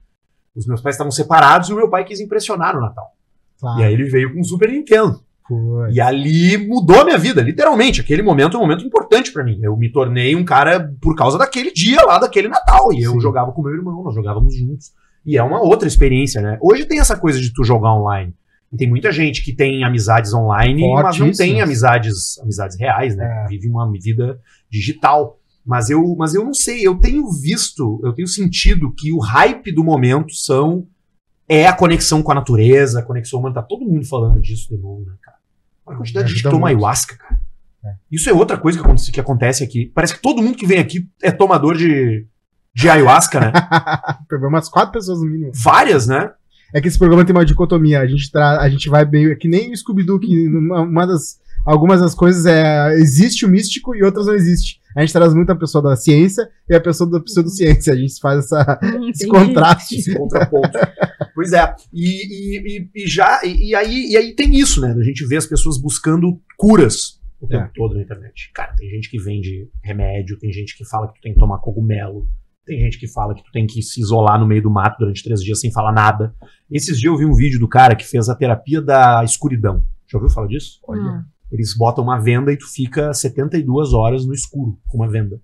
Os 0.54 0.66
meus 0.66 0.82
pais 0.82 0.94
estavam 0.94 1.10
separados 1.10 1.70
e 1.70 1.72
o 1.72 1.76
meu 1.76 1.88
pai 1.88 2.04
quis 2.04 2.20
impressionar 2.20 2.74
no 2.74 2.80
Natal. 2.80 3.16
Claro. 3.58 3.80
E 3.80 3.84
aí 3.84 3.92
ele 3.94 4.04
veio 4.04 4.32
com 4.32 4.40
um 4.40 4.44
Super 4.44 4.70
Nintendo. 4.70 5.24
E 5.90 6.00
ali 6.00 6.56
mudou 6.56 7.00
a 7.00 7.04
minha 7.04 7.18
vida, 7.18 7.40
literalmente. 7.42 8.00
Aquele 8.00 8.22
momento 8.22 8.56
é 8.56 8.58
um 8.58 8.62
momento 8.62 8.84
importante 8.84 9.32
pra 9.32 9.44
mim. 9.44 9.58
Eu 9.62 9.76
me 9.76 9.90
tornei 9.90 10.36
um 10.36 10.44
cara 10.44 10.92
por 11.00 11.14
causa 11.16 11.38
daquele 11.38 11.72
dia 11.72 12.04
lá, 12.04 12.18
daquele 12.18 12.48
Natal. 12.48 12.92
E 12.92 13.02
eu 13.02 13.12
Sim. 13.12 13.20
jogava 13.20 13.52
com 13.52 13.62
meu 13.62 13.72
irmão, 13.72 14.02
nós 14.02 14.14
jogávamos 14.14 14.54
juntos. 14.56 14.92
E 15.24 15.36
é 15.36 15.42
uma 15.42 15.60
outra 15.60 15.86
experiência, 15.86 16.40
né? 16.40 16.58
Hoje 16.60 16.86
tem 16.86 17.00
essa 17.00 17.16
coisa 17.16 17.40
de 17.40 17.52
tu 17.52 17.64
jogar 17.64 17.94
online. 17.94 18.34
E 18.72 18.76
tem 18.76 18.88
muita 18.88 19.10
gente 19.10 19.42
que 19.42 19.52
tem 19.52 19.82
amizades 19.82 20.32
online, 20.32 20.80
mas 20.92 21.18
não 21.18 21.26
tem 21.26 21.34
Fortíssimas. 21.34 21.62
amizades, 21.62 22.38
amizades 22.38 22.78
reais, 22.78 23.16
né? 23.16 23.44
É. 23.44 23.48
Vive 23.48 23.68
uma 23.68 23.90
vida 23.90 24.38
digital. 24.70 25.38
Mas 25.66 25.90
eu, 25.90 26.16
mas 26.16 26.34
eu 26.34 26.44
não 26.44 26.54
sei, 26.54 26.86
eu 26.86 26.96
tenho 26.98 27.30
visto, 27.30 28.00
eu 28.02 28.12
tenho 28.12 28.28
sentido 28.28 28.92
que 28.96 29.12
o 29.12 29.18
hype 29.18 29.72
do 29.72 29.84
momento 29.84 30.32
são 30.32 30.86
é 31.48 31.66
a 31.66 31.72
conexão 31.72 32.22
com 32.22 32.30
a 32.30 32.34
natureza, 32.36 33.00
a 33.00 33.02
conexão 33.02 33.40
humana. 33.40 33.56
Tá 33.56 33.62
todo 33.62 33.84
mundo 33.84 34.06
falando 34.06 34.40
disso 34.40 34.68
de 34.68 34.80
novo, 34.80 35.04
né, 35.04 35.14
cara? 35.20 35.36
Olha 35.90 35.94
a 35.94 35.98
quantidade 35.98 36.28
de 36.28 36.32
gente 36.34 36.42
que 36.42 36.48
Ajuda 36.48 36.56
toma 36.56 36.68
muito. 36.68 36.78
ayahuasca, 36.78 37.16
cara. 37.16 37.40
É. 37.84 37.94
Isso 38.10 38.30
é 38.30 38.32
outra 38.32 38.56
coisa 38.56 38.78
que 38.78 38.84
acontece, 38.84 39.12
que 39.12 39.20
acontece 39.20 39.64
aqui. 39.64 39.90
Parece 39.94 40.14
que 40.14 40.22
todo 40.22 40.42
mundo 40.42 40.56
que 40.56 40.66
vem 40.66 40.78
aqui 40.78 41.08
é 41.20 41.32
tomador 41.32 41.76
de, 41.76 42.26
de 42.74 42.88
ayahuasca, 42.88 43.40
né? 43.40 43.52
Pegou 44.28 44.48
umas 44.48 44.68
quatro 44.68 44.92
pessoas 44.92 45.20
no 45.20 45.26
mínimo. 45.26 45.50
Várias, 45.54 46.06
né? 46.06 46.30
É 46.72 46.80
que 46.80 46.86
esse 46.86 46.98
programa 46.98 47.24
tem 47.24 47.34
uma 47.34 47.44
dicotomia. 47.44 48.00
A 48.00 48.06
gente, 48.06 48.30
tra... 48.30 48.60
a 48.60 48.68
gente 48.68 48.88
vai 48.88 49.04
meio. 49.04 49.32
É 49.32 49.34
que 49.34 49.48
nem 49.48 49.72
o 49.72 49.76
Scooby-Doo, 49.76 50.20
que 50.20 50.48
uma, 50.48 50.82
uma 50.82 51.06
das. 51.06 51.40
Algumas 51.66 52.00
das 52.00 52.14
coisas 52.14 52.46
é. 52.46 52.94
Existe 52.94 53.44
o 53.44 53.48
místico 53.48 53.94
e 53.94 54.04
outras 54.04 54.26
não 54.26 54.34
existe. 54.34 54.79
A 54.96 55.00
gente 55.00 55.12
traz 55.12 55.32
muito 55.34 55.50
a 55.50 55.56
pessoa 55.56 55.82
da 55.82 55.96
ciência 55.96 56.48
e 56.68 56.74
a 56.74 56.80
pessoa 56.80 57.08
da 57.10 57.20
pseudociência. 57.20 57.92
A 57.92 57.96
gente 57.96 58.18
faz 58.20 58.44
essa, 58.44 58.78
esse 59.08 59.26
contraste. 59.28 59.96
Esse 59.96 60.14
contraponto. 60.14 60.70
pois 61.34 61.52
é. 61.52 61.74
E, 61.92 62.06
e, 62.58 62.78
e- 62.78 62.90
e 63.04 63.06
já. 63.08 63.40
E, 63.44 63.70
e 63.70 63.74
aí, 63.74 64.10
e 64.10 64.16
aí 64.16 64.34
tem 64.34 64.54
isso, 64.56 64.80
né? 64.80 64.92
A 64.98 65.02
gente 65.04 65.26
vê 65.26 65.36
as 65.36 65.46
pessoas 65.46 65.80
buscando 65.80 66.40
curas 66.56 67.20
o 67.40 67.46
tempo 67.46 67.64
É. 67.64 67.70
todo 67.74 67.94
na 67.94 68.02
internet. 68.02 68.50
Cara, 68.54 68.74
tem 68.76 68.88
gente 68.90 69.08
que 69.10 69.18
vende 69.18 69.68
remédio, 69.82 70.38
tem 70.38 70.52
gente 70.52 70.76
que 70.76 70.84
fala 70.84 71.06
que 71.08 71.14
tu 71.14 71.22
tem 71.22 71.32
que 71.34 71.38
tomar 71.40 71.58
cogumelo. 71.58 72.26
Tem 72.66 72.78
gente 72.80 72.98
que 72.98 73.08
fala 73.08 73.34
que 73.34 73.42
tu 73.42 73.50
tem 73.50 73.66
que 73.66 73.80
se 73.82 74.00
isolar 74.00 74.38
no 74.38 74.46
meio 74.46 74.62
do 74.62 74.70
mato 74.70 74.98
durante 74.98 75.24
três 75.24 75.40
dias 75.42 75.58
sem 75.60 75.72
falar 75.72 75.92
nada. 75.92 76.34
Esses 76.70 76.98
dias 77.00 77.10
eu 77.12 77.16
vi 77.16 77.24
um 77.24 77.32
vídeo 77.34 77.58
do 77.58 77.66
cara 77.68 77.96
que 77.96 78.04
fez 78.04 78.28
a 78.28 78.34
terapia 78.34 78.80
da 78.82 79.24
escuridão. 79.24 79.82
Já 80.10 80.18
ouviu 80.18 80.32
falar 80.32 80.46
disso? 80.48 80.78
Hum. 80.88 81.22
Eles 81.50 81.76
botam 81.76 82.04
uma 82.04 82.18
venda 82.18 82.52
e 82.52 82.56
tu 82.56 82.66
fica 82.72 83.12
72 83.12 83.92
horas 83.92 84.24
no 84.24 84.32
escuro 84.32 84.78
com 84.88 84.98
uma 84.98 85.08
venda. 85.08 85.40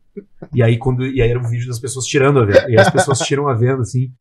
E 0.54 0.62
aí, 0.62 0.78
quando, 0.78 1.04
e 1.04 1.20
aí 1.20 1.28
era 1.30 1.38
um 1.38 1.48
vídeo 1.48 1.66
das 1.68 1.78
pessoas 1.80 2.04
tirando 2.06 2.38
a 2.38 2.44
venda. 2.44 2.62
E 2.68 2.72
aí 2.72 2.78
as 2.78 2.90
pessoas 2.90 3.18
tiram 3.20 3.48
a 3.48 3.54
venda, 3.54 3.82
assim, 3.82 4.12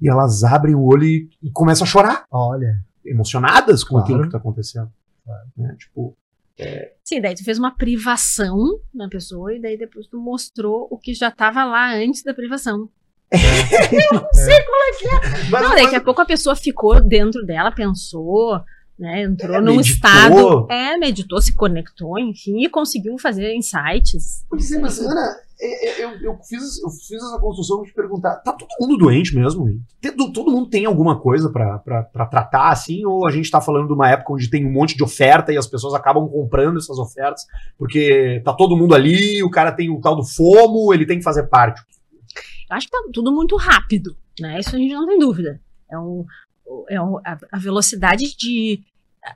e 0.00 0.08
elas 0.10 0.42
abrem 0.44 0.74
o 0.74 0.82
olho 0.82 1.04
e, 1.04 1.28
e 1.42 1.50
começam 1.50 1.84
a 1.84 1.88
chorar, 1.88 2.24
Olha. 2.30 2.78
emocionadas 3.04 3.82
com 3.84 3.90
Claro. 3.90 4.04
aquilo 4.04 4.22
que 4.24 4.30
tá 4.30 4.38
acontecendo. 4.38 4.90
Né? 5.56 5.76
Tipo, 5.78 6.16
Sim, 7.04 7.20
daí 7.20 7.34
tu 7.36 7.44
fez 7.44 7.56
uma 7.58 7.70
privação 7.76 8.56
na 8.92 9.08
pessoa 9.08 9.54
e 9.54 9.60
daí 9.62 9.78
depois 9.78 10.08
tu 10.08 10.18
mostrou 10.18 10.88
o 10.90 10.98
que 10.98 11.14
já 11.14 11.30
tava 11.30 11.64
lá 11.64 11.94
antes 11.94 12.24
da 12.24 12.34
privação. 12.34 12.88
não 14.12 14.28
sei 14.32 14.62
como 14.64 14.76
é 14.82 14.92
que 14.98 15.06
é. 15.06 15.50
mas, 15.50 15.62
Não, 15.62 15.74
daqui 15.76 15.94
a 15.94 16.00
pouco 16.00 16.20
a 16.20 16.26
pessoa 16.26 16.56
ficou 16.56 17.00
dentro 17.00 17.44
dela, 17.44 17.70
pensou, 17.70 18.60
né? 18.98 19.22
Entrou 19.22 19.56
É, 19.56 19.60
num 19.60 19.76
meditou. 19.76 19.94
estado. 19.94 20.66
É, 20.70 20.96
meditou, 20.96 21.40
se 21.40 21.54
conectou, 21.54 22.18
enfim, 22.18 22.64
e 22.64 22.68
conseguiu 22.68 23.16
fazer 23.18 23.54
insights. 23.54 24.44
Pois 24.50 24.70
é, 24.72 24.78
mas 24.80 24.98
Ana, 25.00 25.36
é, 25.60 25.88
é, 26.00 26.04
eu, 26.04 26.10
eu 26.20 26.38
fiz, 26.48 26.82
eu 26.82 26.90
fiz 26.90 27.22
essa 27.22 27.38
construção 27.40 27.82
de 27.82 27.88
te 27.88 27.94
perguntar: 27.94 28.36
tá 28.36 28.52
todo 28.52 28.68
mundo 28.80 28.96
doente 28.98 29.34
mesmo? 29.34 29.66
Tem- 30.00 30.14
do- 30.16 30.32
todo 30.32 30.50
mundo 30.50 30.68
tem 30.68 30.84
alguma 30.86 31.20
coisa 31.20 31.50
pra 31.50 31.78
tratar, 32.30 32.70
assim? 32.70 33.04
Ou 33.06 33.26
a 33.26 33.30
gente 33.30 33.50
tá 33.50 33.60
falando 33.60 33.86
de 33.88 33.92
uma 33.92 34.08
época 34.10 34.32
onde 34.32 34.50
tem 34.50 34.66
um 34.66 34.72
monte 34.72 34.96
de 34.96 35.02
oferta 35.04 35.52
e 35.52 35.56
as 35.56 35.66
pessoas 35.66 35.94
acabam 35.94 36.28
comprando 36.28 36.78
essas 36.78 36.98
ofertas 36.98 37.42
porque 37.76 38.40
tá 38.44 38.52
todo 38.52 38.76
mundo 38.76 38.94
ali, 38.94 39.42
o 39.42 39.50
cara 39.50 39.72
tem 39.72 39.90
o 39.90 40.00
tal 40.00 40.16
do 40.16 40.24
FOMO, 40.24 40.92
ele 40.92 41.06
tem 41.06 41.18
que 41.18 41.24
fazer 41.24 41.44
parte. 41.48 41.80
Eu 42.70 42.76
acho 42.76 42.86
que 42.86 42.92
tá 42.92 42.98
tudo 43.12 43.32
muito 43.32 43.56
rápido, 43.56 44.14
né? 44.40 44.58
Isso 44.60 44.74
a 44.76 44.78
gente 44.78 44.92
não 44.92 45.06
tem 45.06 45.18
dúvida. 45.18 45.60
É 45.90 45.98
um- 45.98 46.24
a, 47.24 47.38
a 47.52 47.58
velocidade 47.58 48.36
de. 48.36 48.80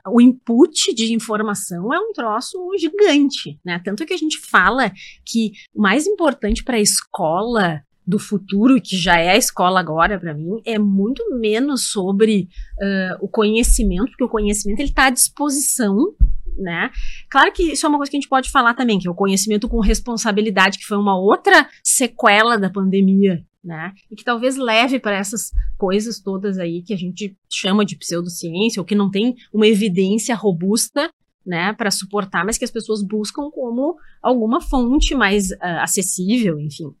O 0.07 0.19
input 0.19 0.93
de 0.93 1.13
informação 1.13 1.93
é 1.93 1.99
um 1.99 2.13
troço 2.13 2.57
gigante, 2.79 3.59
né? 3.63 3.79
Tanto 3.83 4.05
que 4.05 4.13
a 4.13 4.17
gente 4.17 4.39
fala 4.39 4.91
que 5.25 5.51
o 5.73 5.81
mais 5.81 6.07
importante 6.07 6.63
para 6.63 6.77
a 6.77 6.81
escola 6.81 7.83
do 8.05 8.17
futuro, 8.17 8.81
que 8.81 8.97
já 8.97 9.17
é 9.17 9.31
a 9.31 9.37
escola 9.37 9.79
agora 9.79 10.19
para 10.19 10.33
mim, 10.33 10.61
é 10.65 10.77
muito 10.79 11.37
menos 11.37 11.89
sobre 11.91 12.49
ah, 12.81 13.17
o 13.21 13.27
conhecimento, 13.27 14.07
porque 14.07 14.23
o 14.23 14.29
conhecimento 14.29 14.79
ele 14.79 14.89
está 14.89 15.05
à 15.05 15.09
disposição, 15.09 16.13
né? 16.57 16.91
Claro 17.29 17.51
que 17.51 17.73
isso 17.73 17.85
é 17.85 17.89
uma 17.89 17.97
coisa 17.97 18.11
que 18.11 18.17
a 18.17 18.19
gente 18.19 18.29
pode 18.29 18.49
falar 18.51 18.73
também, 18.73 18.99
que 18.99 19.07
é 19.07 19.11
o 19.11 19.15
conhecimento 19.15 19.67
com 19.67 19.79
responsabilidade, 19.79 20.77
que 20.77 20.85
foi 20.85 20.97
uma 20.97 21.17
outra 21.17 21.67
sequela 21.83 22.57
da 22.57 22.69
pandemia, 22.69 23.43
né? 23.63 23.93
E 24.11 24.15
que 24.15 24.23
talvez 24.23 24.57
leve 24.57 24.99
para 24.99 25.17
essas 25.17 25.51
coisas 25.77 26.19
todas 26.19 26.57
aí 26.57 26.81
que 26.81 26.93
a 26.93 26.97
gente 26.97 27.35
chama 27.49 27.85
de 27.85 27.95
pseudociência, 27.95 28.81
ou 28.81 28.85
que 28.85 28.95
não 28.95 29.09
tem 29.09 29.35
uma 29.53 29.67
evidência 29.67 30.35
robusta, 30.35 31.09
né, 31.45 31.73
para 31.73 31.91
suportar, 31.91 32.45
mas 32.45 32.57
que 32.57 32.63
as 32.63 32.71
pessoas 32.71 33.03
buscam 33.03 33.49
como 33.51 33.97
alguma 34.21 34.61
fonte 34.61 35.13
mais 35.13 35.51
ah, 35.59 35.83
acessível, 35.83 36.57
enfim. 36.57 36.93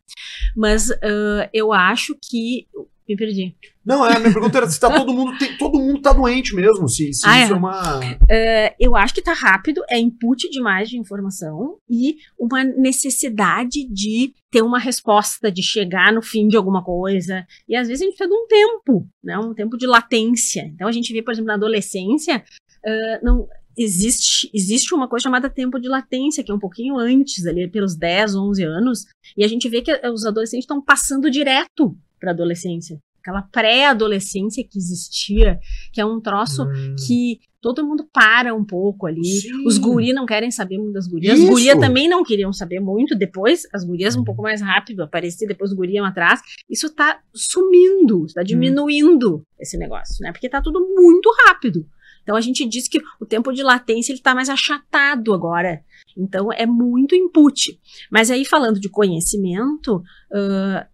Mas 0.55 0.91
ah, 0.91 1.49
eu 1.53 1.71
acho 1.71 2.13
que 2.21 2.67
me 3.07 3.15
perdi. 3.15 3.55
Não, 3.85 4.05
é, 4.05 4.15
a 4.15 4.19
minha 4.19 4.31
pergunta 4.33 4.57
era 4.57 4.69
se 4.69 4.79
tá 4.79 4.89
todo 4.97 5.13
mundo. 5.13 5.37
tem- 5.37 5.57
todo 5.57 5.77
mundo 5.79 6.01
tá 6.01 6.13
doente 6.13 6.55
mesmo. 6.55 6.87
Se, 6.87 7.13
se 7.13 7.21
Ah, 7.27 7.41
isso 7.43 7.51
é. 7.51 7.55
é 7.55 7.57
uma. 7.57 7.99
É, 8.29 8.75
eu 8.79 8.95
acho 8.95 9.13
que 9.13 9.21
tá 9.21 9.33
rápido, 9.33 9.81
é 9.89 9.99
input 9.99 10.49
demais 10.49 10.89
de 10.89 10.97
informação 10.97 11.77
e 11.89 12.15
uma 12.39 12.63
necessidade 12.63 13.85
de 13.89 14.33
ter 14.51 14.61
uma 14.61 14.79
resposta, 14.79 15.51
de 15.51 15.61
chegar 15.61 16.13
no 16.13 16.21
fim 16.21 16.47
de 16.47 16.55
alguma 16.55 16.83
coisa. 16.83 17.45
E 17.67 17.75
às 17.75 17.87
vezes 17.87 18.01
a 18.01 18.05
gente 18.05 18.15
precisa 18.15 18.29
de 18.29 18.41
um 18.41 18.47
tempo, 18.47 19.07
né? 19.23 19.37
Um 19.37 19.53
tempo 19.53 19.77
de 19.77 19.85
latência. 19.85 20.61
Então 20.73 20.87
a 20.87 20.91
gente 20.91 21.11
vê, 21.11 21.21
por 21.21 21.31
exemplo, 21.31 21.47
na 21.47 21.55
adolescência, 21.55 22.43
ah, 22.85 23.19
não. 23.21 23.47
Existe, 23.75 24.51
existe 24.53 24.93
uma 24.93 25.07
coisa 25.07 25.23
chamada 25.23 25.49
tempo 25.49 25.79
de 25.79 25.89
latência, 25.89 26.43
que 26.43 26.51
é 26.51 26.53
um 26.53 26.59
pouquinho 26.59 26.95
antes, 26.95 27.43
ali 27.47 27.67
pelos 27.67 27.95
10, 27.97 28.35
11 28.35 28.63
anos, 28.63 29.05
e 29.35 29.43
a 29.43 29.47
gente 29.47 29.67
vê 29.67 29.81
que 29.81 29.91
os 30.09 30.27
adolescentes 30.27 30.65
estão 30.65 30.79
passando 30.79 31.27
direto 31.31 31.97
para 32.23 32.31
adolescência. 32.31 32.97
Aquela 33.19 33.41
pré-adolescência 33.41 34.65
que 34.69 34.77
existia, 34.77 35.59
que 35.91 35.99
é 35.99 36.05
um 36.05 36.21
troço 36.21 36.63
Hum. 36.63 36.95
que 37.05 37.39
todo 37.61 37.85
mundo 37.85 38.05
para 38.13 38.53
um 38.53 38.65
pouco 38.65 39.07
ali. 39.07 39.23
Sim. 39.23 39.65
Os 39.65 39.77
guri 39.77 40.11
não 40.13 40.25
querem 40.25 40.51
saber 40.51 40.77
muito 40.77 40.93
das 40.93 41.07
gurias. 41.07 41.35
Isso. 41.35 41.43
As 41.43 41.49
gurias 41.49 41.79
também 41.79 42.09
não 42.09 42.23
queriam 42.23 42.51
saber 42.51 42.79
muito. 42.81 43.15
Depois, 43.15 43.63
as 43.73 43.83
gurias 43.85 44.15
um 44.15 44.23
pouco 44.23 44.41
mais 44.41 44.61
rápido 44.61 45.03
aparecer, 45.03 45.47
depois 45.47 45.71
os 45.71 45.75
gurias 45.77 46.05
atrás. 46.05 46.41
Isso 46.69 46.93
tá 46.93 47.19
sumindo, 47.33 48.25
tá 48.33 48.43
diminuindo 48.43 49.45
esse 49.59 49.77
negócio, 49.77 50.17
né? 50.21 50.31
Porque 50.31 50.49
tá 50.49 50.61
tudo 50.61 50.79
muito 50.93 51.29
rápido. 51.45 51.85
Então 52.23 52.35
a 52.37 52.41
gente 52.41 52.65
diz 52.65 52.87
que 52.87 53.01
o 53.19 53.25
tempo 53.25 53.51
de 53.53 53.61
latência 53.63 54.11
ele 54.13 54.21
tá 54.21 54.33
mais 54.33 54.49
achatado 54.49 55.33
agora. 55.33 55.81
Então 56.17 56.51
é 56.51 56.65
muito 56.65 57.15
input. 57.15 57.79
Mas 58.11 58.29
aí 58.31 58.43
falando 58.45 58.79
de 58.79 58.89
conhecimento, 58.89 60.01
ah, 60.33 60.87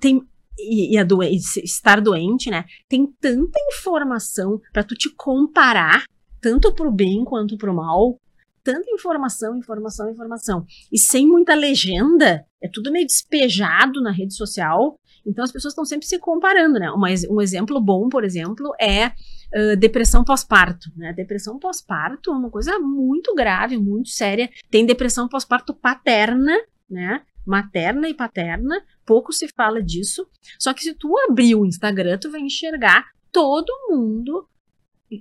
tem 0.00 0.22
e, 0.58 0.96
e 0.96 1.36
estar 1.64 2.00
doente, 2.00 2.50
né? 2.50 2.64
Tem 2.88 3.06
tanta 3.20 3.58
informação 3.72 4.60
para 4.72 4.84
tu 4.84 4.94
te 4.94 5.14
comparar, 5.14 6.04
tanto 6.40 6.74
pro 6.74 6.90
bem 6.90 7.24
quanto 7.24 7.56
pro 7.56 7.74
mal. 7.74 8.18
Tanta 8.62 8.90
informação, 8.90 9.58
informação, 9.58 10.10
informação. 10.10 10.64
E 10.90 10.98
sem 10.98 11.26
muita 11.26 11.54
legenda, 11.54 12.46
é 12.62 12.68
tudo 12.72 12.90
meio 12.90 13.06
despejado 13.06 14.00
na 14.00 14.10
rede 14.10 14.34
social. 14.34 14.98
Então 15.26 15.44
as 15.44 15.52
pessoas 15.52 15.72
estão 15.72 15.84
sempre 15.84 16.06
se 16.06 16.18
comparando, 16.18 16.78
né? 16.78 16.90
Uma 16.90 17.08
um 17.30 17.40
exemplo 17.42 17.78
bom, 17.78 18.08
por 18.08 18.24
exemplo, 18.24 18.74
é 18.80 19.12
ah, 19.54 19.76
depressão 19.76 20.24
pós-parto. 20.24 20.90
Né? 20.96 21.12
Depressão 21.12 21.58
pós-parto 21.58 22.30
é 22.30 22.34
uma 22.34 22.50
coisa 22.50 22.78
muito 22.78 23.34
grave, 23.34 23.78
muito 23.78 24.08
séria. 24.08 24.50
Tem 24.68 24.84
depressão 24.84 25.28
pós-parto 25.28 25.72
paterna, 25.72 26.54
né? 26.90 27.22
Materna 27.46 28.08
e 28.08 28.14
paterna, 28.14 28.82
pouco 29.04 29.32
se 29.32 29.48
fala 29.48 29.82
disso. 29.82 30.26
Só 30.58 30.72
que 30.72 30.82
se 30.82 30.94
tu 30.94 31.14
abrir 31.28 31.54
o 31.54 31.64
Instagram, 31.66 32.18
tu 32.18 32.30
vai 32.30 32.40
enxergar 32.40 33.06
todo 33.32 33.70
mundo. 33.90 34.48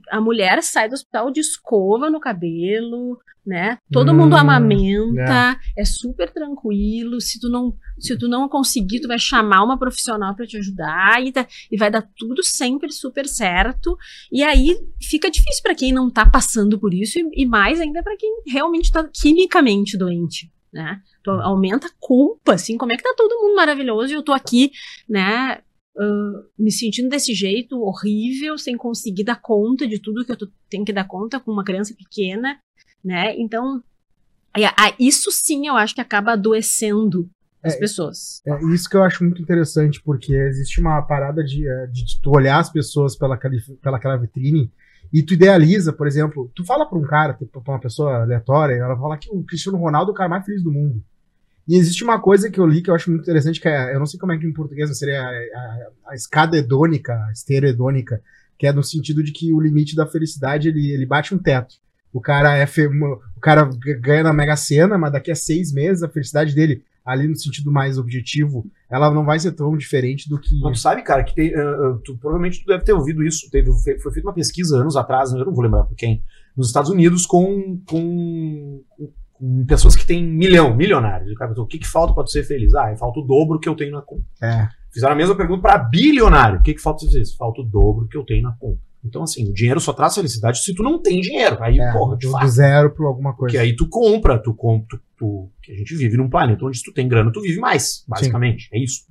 A 0.10 0.20
mulher 0.22 0.64
sai 0.64 0.88
do 0.90 0.94
hospital 0.94 1.30
de 1.30 1.40
escova 1.42 2.10
no 2.10 2.20
cabelo, 2.20 3.20
né? 3.46 3.78
Todo 3.92 4.12
Hum, 4.12 4.16
mundo 4.16 4.36
amamenta, 4.36 5.60
é 5.78 5.84
super 5.86 6.32
tranquilo. 6.32 7.20
Se 7.20 7.40
tu 7.40 7.50
não, 7.50 7.76
se 8.00 8.18
tu 8.18 8.28
não 8.30 8.48
conseguir, 8.48 9.02
tu 9.02 9.08
vai 9.08 9.20
chamar 9.20 9.64
uma 9.64 9.78
profissional 9.78 10.34
para 10.36 10.48
te 10.48 10.58
ajudar 10.58 11.22
e, 11.24 11.32
tá- 11.32 11.46
e 11.70 11.78
vai 11.78 11.92
dar 11.92 12.02
tudo 12.18 12.42
sempre 12.44 12.92
super 12.92 13.28
certo. 13.28 13.96
E 14.32 14.42
aí 14.42 14.76
fica 15.02 15.30
difícil 15.30 15.62
para 15.62 15.76
quem 15.76 15.92
não 15.92 16.10
tá 16.10 16.26
passando 16.28 16.80
por 16.80 16.94
isso 16.94 17.20
e, 17.20 17.44
e 17.44 17.46
mais 17.46 17.80
ainda 17.82 18.02
para 18.02 18.16
quem 18.18 18.42
realmente 18.48 18.92
tá 18.92 19.08
quimicamente 19.14 19.98
doente, 19.98 20.50
né? 20.74 21.02
Tu 21.24 21.30
aumenta 21.30 21.88
a 21.88 21.92
culpa, 22.00 22.54
assim, 22.56 22.78
como 22.78 22.92
é 22.92 22.98
que 22.98 23.04
tá 23.04 23.14
todo 23.16 23.40
mundo 23.42 23.56
maravilhoso 23.56 24.12
e 24.12 24.16
eu 24.16 24.24
tô 24.24 24.34
aqui, 24.34 24.72
né, 25.08 25.62
ah, 25.98 26.44
me 26.58 26.72
sentindo 26.72 27.08
desse 27.10 27.34
jeito 27.34 27.80
horrível, 27.82 28.58
sem 28.58 28.76
conseguir 28.76 29.24
dar 29.24 29.40
conta 29.40 29.88
de 29.88 30.00
tudo 30.00 30.26
que 30.26 30.32
eu 30.32 30.38
tô- 30.38 30.50
tenho 30.70 30.84
que 30.84 30.92
dar 30.92 31.06
conta 31.08 31.40
com 31.40 31.52
uma 31.52 31.64
criança 31.64 31.94
pequena, 31.96 32.58
né? 33.04 33.36
Então, 33.38 33.84
é, 34.58 34.66
a- 34.66 34.96
isso 35.00 35.32
sim 35.32 35.68
eu 35.68 35.76
acho 35.76 35.94
que 35.96 36.02
acaba 36.02 36.34
adoecendo 36.34 37.30
as 37.64 37.76
É, 37.76 37.80
pessoas. 37.80 38.42
É 38.46 38.74
isso 38.74 38.90
que 38.90 38.98
eu 38.98 39.04
acho 39.04 39.24
muito 39.24 39.42
interessante, 39.42 40.02
porque 40.04 40.34
existe 40.34 40.82
uma 40.82 41.02
parada 41.04 41.44
de, 41.44 41.66
eh, 41.68 41.88
de 41.88 42.20
tu 42.22 42.32
olhar 42.36 42.60
as 42.60 42.70
pessoas 42.72 43.16
pela, 43.16 43.38
pela 43.38 43.98
aquela 43.98 44.18
vitrine 44.18 44.70
e 45.14 45.22
tu 45.22 45.36
idealiza, 45.36 45.94
por 45.94 46.08
exemplo, 46.08 46.52
tu 46.56 46.66
fala 46.66 46.88
pra 46.88 46.98
um 46.98 47.04
cara, 47.04 47.36
pra 47.36 47.62
uma 47.68 47.80
pessoa 47.80 48.24
aleatória, 48.24 48.74
ela 48.74 48.98
fala 48.98 49.16
que 49.16 49.30
o 49.30 49.44
Cristiano 49.44 49.78
Ronaldo 49.78 50.10
é 50.10 50.14
o 50.14 50.18
cara 50.18 50.28
mais 50.28 50.44
feliz 50.44 50.64
do 50.64 50.72
mundo. 50.72 51.04
E 51.68 51.78
existe 51.78 52.04
uma 52.04 52.20
coisa 52.20 52.50
que 52.50 52.60
eu 52.60 52.66
li 52.66 52.82
que 52.82 52.90
eu 52.90 52.96
acho 52.96 53.12
muito 53.12 53.22
interessante, 53.22 53.62
que 53.62 53.68
é, 53.68 53.94
eu 53.94 54.00
não 54.00 54.08
sei 54.08 54.20
como 54.20 54.32
é 54.32 54.38
que 54.40 54.48
em 54.48 54.52
português 54.52 54.98
seria 54.98 55.22
a, 55.22 55.30
a, 55.30 55.88
a 56.10 56.16
escada 56.16 56.58
hedônica, 56.58 57.14
a 57.14 57.32
esteira 57.32 57.70
hedônica, 57.70 58.22
que 58.58 58.66
é 58.66 58.74
no 58.74 58.84
sentido 58.84 59.24
de 59.24 59.32
que 59.32 59.54
o 59.54 59.62
limite 59.62 59.96
da 59.96 60.08
felicidade 60.08 60.68
ele, 60.68 60.92
ele 60.92 61.06
bate 61.06 61.34
um 61.34 61.38
teto. 61.38 61.76
O 62.12 62.20
cara 62.20 62.58
é 62.58 62.66
o 62.66 63.40
cara 63.40 63.70
ganha 64.02 64.24
na 64.24 64.34
Mega 64.34 64.56
Sena, 64.56 64.98
mas 64.98 65.12
daqui 65.12 65.32
a 65.32 65.36
seis 65.36 65.72
meses 65.72 66.02
a 66.02 66.10
felicidade 66.10 66.56
dele, 66.56 66.84
ali 67.06 67.28
no 67.28 67.36
sentido 67.36 67.72
mais 67.72 68.00
objetivo, 68.00 68.66
ela 68.94 69.10
não 69.10 69.26
vai 69.26 69.40
ser 69.40 69.54
tão 69.54 69.76
diferente 69.76 70.30
do 70.30 70.40
que. 70.40 70.60
Mas 70.62 70.78
tu 70.78 70.82
sabe, 70.82 71.02
cara, 71.02 71.24
que 71.24 71.34
tem, 71.34 71.52
ah, 71.56 71.98
tu, 72.06 72.16
provavelmente 72.16 72.62
tu 72.62 72.68
deve 72.68 72.84
ter 72.84 72.94
ouvido 72.94 73.24
isso. 73.24 73.50
Teve, 73.50 73.72
foi, 73.72 73.98
foi 73.98 74.14
feita 74.14 74.28
uma 74.28 74.36
pesquisa 74.36 74.78
anos 74.78 74.96
atrás, 74.96 75.34
eu 75.34 75.44
não 75.44 75.52
vou 75.52 75.64
lembrar 75.64 75.84
por 75.84 75.96
quem, 75.96 76.24
nos 76.56 76.68
Estados 76.68 76.92
Unidos 76.92 77.26
com, 77.26 77.82
com, 77.90 78.84
com 79.34 79.66
pessoas 79.66 79.96
que 79.96 80.06
têm 80.06 80.24
milhão, 80.24 80.76
milionários. 80.76 81.32
O 81.32 81.34
cara 81.34 81.50
perguntou, 81.50 81.66
o 81.66 81.68
que, 81.68 81.80
que 81.80 81.88
falta 81.88 82.14
pra 82.14 82.24
tu 82.24 82.30
ser 82.30 82.44
feliz? 82.44 82.72
Ah, 82.76 82.96
falta 82.96 83.20
o 83.20 83.24
dobro 83.24 83.60
que 83.60 83.68
eu 83.68 83.76
tenho 83.76 83.94
na 83.94 84.02
conta. 84.04 84.26
É. 84.40 84.70
Fizeram 84.92 85.14
a 85.14 85.18
mesma 85.18 85.36
pergunta 85.36 85.64
para 85.64 85.80
bilionário. 85.80 86.60
O 86.60 86.62
que, 86.62 86.76
que 86.76 86.82
falta 86.82 87.00
você 87.00 87.08
ser 87.08 87.14
feliz? 87.14 87.34
Falta 87.34 87.62
o 87.62 87.66
dobro 87.66 88.08
que 88.08 88.16
eu 88.16 88.24
tenho 88.24 88.44
na 88.44 88.52
conta. 88.52 88.80
Então, 89.06 89.24
assim, 89.24 89.50
o 89.50 89.54
dinheiro 89.54 89.80
só 89.82 89.92
traz 89.94 90.16
felicidade 90.16 90.64
se 90.64 90.74
tu 90.74 90.82
não 90.82 91.02
tem 91.02 91.20
dinheiro. 91.20 91.58
Aí, 91.62 91.78
É, 91.80 91.92
porra, 91.92 92.16
de 92.18 92.26
do, 92.26 92.32
fato. 92.32 92.46
do 92.46 92.50
zero 92.52 92.94
para 92.96 93.06
alguma 93.06 93.34
coisa. 93.36 93.54
Porque 93.54 93.58
aí 93.58 93.76
tu 93.76 93.88
compra, 93.90 94.42
tu 94.42 94.54
compra, 94.54 94.88
tu, 94.98 95.04
tu- 95.18 95.50
que 95.62 95.72
a 95.72 95.76
gente 95.76 95.96
vive 95.96 96.16
num 96.18 96.30
planeta 96.30 96.64
onde 96.66 96.78
se 96.78 96.84
tu 96.84 96.94
tem 96.94 97.08
grana, 97.08 97.32
tu 97.32 97.42
vive 97.42 97.60
mais, 97.60 98.06
basicamente. 98.08 98.70
É 98.72 98.80
isso. 98.82 99.04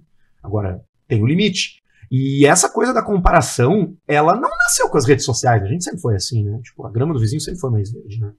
Agora, 0.42 0.81
tem 1.07 1.22
o 1.22 1.26
limite. 1.26 1.83
E 2.11 2.44
essa 2.46 2.68
coisa 2.70 2.92
da 2.92 3.02
comparação, 3.02 3.96
ela 4.07 4.35
não 4.35 4.48
nasceu 4.50 4.88
com 4.88 4.98
as 4.98 5.07
redes 5.07 5.24
sociais. 5.24 5.62
A 5.62 5.66
gente 5.66 5.85
sempre 5.85 6.00
foi 6.00 6.14
assim, 6.14 6.42
né? 6.44 6.59
Tipo, 6.62 6.87
a 6.87 6.90
grama 6.90 7.12
do 7.14 7.20
vizinho 7.20 7.40
sempre 7.40 7.61
foi 7.61 7.70
mais 7.70 7.90
verde, 7.92 8.20
né? 8.20 8.33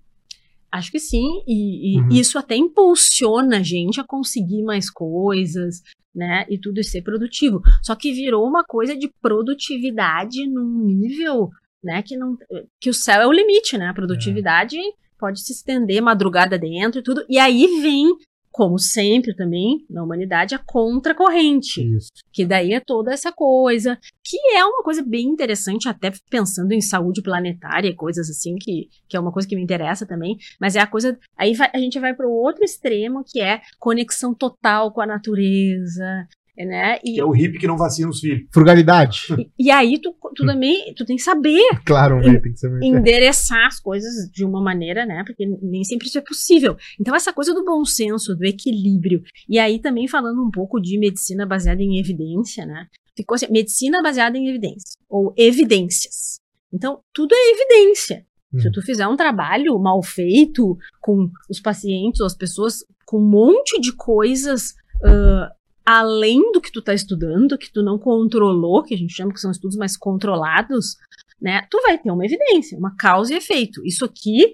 Acho 0.71 0.91
que 0.91 0.99
sim, 0.99 1.43
e, 1.47 1.95
e 1.97 1.99
Uhum. 2.01 2.09
isso 2.09 2.37
até 2.39 2.55
impulsiona 2.55 3.57
a 3.57 3.61
gente 3.63 4.01
a 4.01 4.03
conseguir 4.03 4.63
mais 4.63 4.89
coisas, 4.89 5.81
né? 6.13 6.45
E 6.49 6.57
tudo 6.57 6.83
ser 6.83 7.01
produtivo. 7.01 7.61
Só 7.81 7.95
que 7.95 8.13
virou 8.13 8.47
uma 8.47 8.63
coisa 8.63 8.95
de 8.95 9.11
produtividade 9.21 10.47
num 10.47 10.85
nível, 10.85 11.49
né? 11.83 12.01
Que 12.03 12.15
não, 12.15 12.37
que 12.79 12.89
o 12.89 12.93
céu 12.93 13.21
é 13.21 13.27
o 13.27 13.31
limite, 13.31 13.77
né? 13.77 13.87
A 13.87 13.93
produtividade 13.93 14.77
pode 15.17 15.41
se 15.41 15.53
estender 15.53 16.01
madrugada 16.01 16.57
dentro 16.59 16.99
e 16.99 17.03
tudo. 17.03 17.25
E 17.29 17.39
aí 17.39 17.65
vem, 17.81 18.13
como 18.53 18.77
sempre 18.77 19.35
também 19.35 19.83
na 19.89 20.03
humanidade, 20.03 20.53
a 20.53 20.59
contracorrente 20.59 21.81
Isso. 21.95 22.11
que 22.31 22.45
daí 22.45 22.71
é 22.73 22.79
toda 22.79 23.11
essa 23.11 23.31
coisa, 23.31 23.97
que 24.23 24.37
é 24.55 24.63
uma 24.63 24.83
coisa 24.83 25.01
bem 25.01 25.25
interessante, 25.27 25.89
até 25.89 26.11
pensando 26.29 26.71
em 26.71 26.79
saúde 26.79 27.21
planetária 27.23 27.89
e 27.89 27.95
coisas 27.95 28.29
assim, 28.29 28.55
que, 28.55 28.89
que 29.09 29.17
é 29.17 29.19
uma 29.19 29.31
coisa 29.31 29.47
que 29.47 29.55
me 29.55 29.63
interessa 29.63 30.05
também, 30.05 30.37
mas 30.61 30.75
é 30.75 30.79
a 30.79 30.87
coisa. 30.87 31.17
Aí 31.35 31.55
vai- 31.55 31.71
a 31.73 31.79
gente 31.79 31.99
vai 31.99 32.13
para 32.13 32.27
o 32.27 32.31
outro 32.31 32.63
extremo, 32.63 33.23
que 33.27 33.41
é 33.41 33.59
conexão 33.79 34.33
total 34.35 34.91
com 34.91 35.01
a 35.01 35.07
natureza, 35.07 36.27
né? 36.57 36.99
E, 37.03 37.13
Que 37.15 37.19
é 37.19 37.25
o 37.25 37.31
hippie 37.31 37.57
que 37.59 37.67
não 37.67 37.77
vacina 37.77 38.09
os 38.09 38.19
filhos. 38.19 38.47
Frugalidade. 38.53 39.27
e 39.57 39.71
aí 39.71 39.99
tu, 39.99 40.15
tu 40.35 40.45
também 40.45 40.93
tu 40.95 41.05
tem 41.05 41.15
que 41.15 41.21
saber 41.23 41.61
claro, 41.85 42.17
né? 42.19 42.39
Tem 42.39 42.53
que 42.53 42.67
muito. 42.67 42.83
endereçar 42.85 43.65
as 43.67 43.79
coisas 43.79 44.29
de 44.31 44.45
uma 44.45 44.61
maneira, 44.61 45.05
né? 45.05 45.23
Porque 45.25 45.45
nem 45.61 45.83
sempre 45.83 46.07
isso 46.07 46.17
é 46.17 46.21
possível. 46.21 46.75
Então, 46.99 47.15
essa 47.15 47.33
coisa 47.33 47.53
do 47.53 47.63
bom 47.65 47.83
senso, 47.85 48.35
do 48.35 48.45
equilíbrio, 48.45 49.21
e 49.49 49.57
aí 49.59 49.79
também 49.79 50.07
falando 50.07 50.43
um 50.43 50.51
pouco 50.51 50.79
de 50.79 50.97
medicina 50.99 51.45
baseada 51.45 51.81
em 51.81 51.99
evidência, 51.99 52.65
né? 52.65 52.87
Ficou 53.15 53.35
assim, 53.35 53.47
medicina 53.51 54.01
baseada 54.01 54.37
em 54.37 54.47
evidência, 54.49 54.97
ou 55.09 55.33
evidências. 55.37 56.39
Então, 56.73 56.99
tudo 57.13 57.33
é 57.35 57.51
evidência. 57.51 58.25
Se 58.59 58.67
Hum. 58.67 58.71
tu 58.71 58.81
fizer 58.83 59.07
um 59.07 59.15
trabalho 59.15 59.77
mal 59.79 60.01
feito 60.03 60.77
com 61.01 61.27
os 61.49 61.59
pacientes 61.59 62.19
ou 62.21 62.27
as 62.27 62.35
pessoas 62.35 62.85
com 63.05 63.17
um 63.17 63.27
monte 63.29 63.79
de 63.81 63.91
coisas 63.95 64.73
ah, 65.03 65.51
além 65.85 66.51
do 66.51 66.61
que 66.61 66.71
tu 66.71 66.81
tá 66.81 66.93
estudando, 66.93 67.57
que 67.57 67.71
tu 67.71 67.83
não 67.83 67.97
controlou, 67.97 68.83
que 68.83 68.93
a 68.93 68.97
gente 68.97 69.13
chama 69.13 69.33
que 69.33 69.39
são 69.39 69.51
estudos 69.51 69.77
mais 69.77 69.97
controlados, 69.97 70.95
né? 71.41 71.65
Tu 71.69 71.81
vai 71.81 71.97
ter 71.97 72.11
uma 72.11 72.25
evidência, 72.25 72.77
uma 72.77 72.95
causa 72.95 73.33
e 73.33 73.37
efeito. 73.37 73.85
Isso 73.85 74.05
aqui 74.05 74.53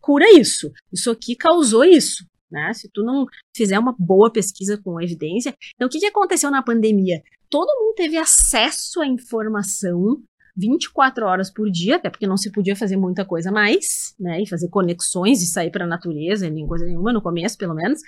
cura 0.00 0.24
isso. 0.32 0.70
Isso 0.92 1.10
aqui 1.10 1.36
causou 1.36 1.84
isso. 1.84 2.24
Né? 2.50 2.72
Se 2.72 2.88
tu 2.88 3.02
não 3.04 3.26
fizer 3.54 3.78
uma 3.78 3.94
boa 3.96 4.30
pesquisa 4.30 4.76
com 4.76 5.00
evidência. 5.00 5.54
Então, 5.74 5.86
o 5.86 5.90
que, 5.90 6.00
que 6.00 6.06
aconteceu 6.06 6.50
na 6.50 6.62
pandemia? 6.62 7.22
Todo 7.48 7.78
mundo 7.78 7.94
teve 7.94 8.16
acesso 8.16 9.00
à 9.00 9.06
informação 9.06 10.20
24 10.56 11.24
horas 11.24 11.50
por 11.50 11.70
dia, 11.70 11.96
até 11.96 12.10
porque 12.10 12.26
não 12.26 12.36
se 12.36 12.50
podia 12.50 12.74
fazer 12.74 12.96
muita 12.96 13.24
coisa 13.24 13.52
mais, 13.52 14.14
né? 14.18 14.42
E 14.42 14.48
fazer 14.48 14.68
conexões 14.68 15.42
e 15.42 15.46
sair 15.46 15.70
para 15.70 15.84
a 15.84 15.88
natureza, 15.88 16.50
nem 16.50 16.66
coisa 16.66 16.84
nenhuma, 16.84 17.12
no 17.12 17.22
começo, 17.22 17.56
pelo 17.56 17.74
menos. 17.74 18.00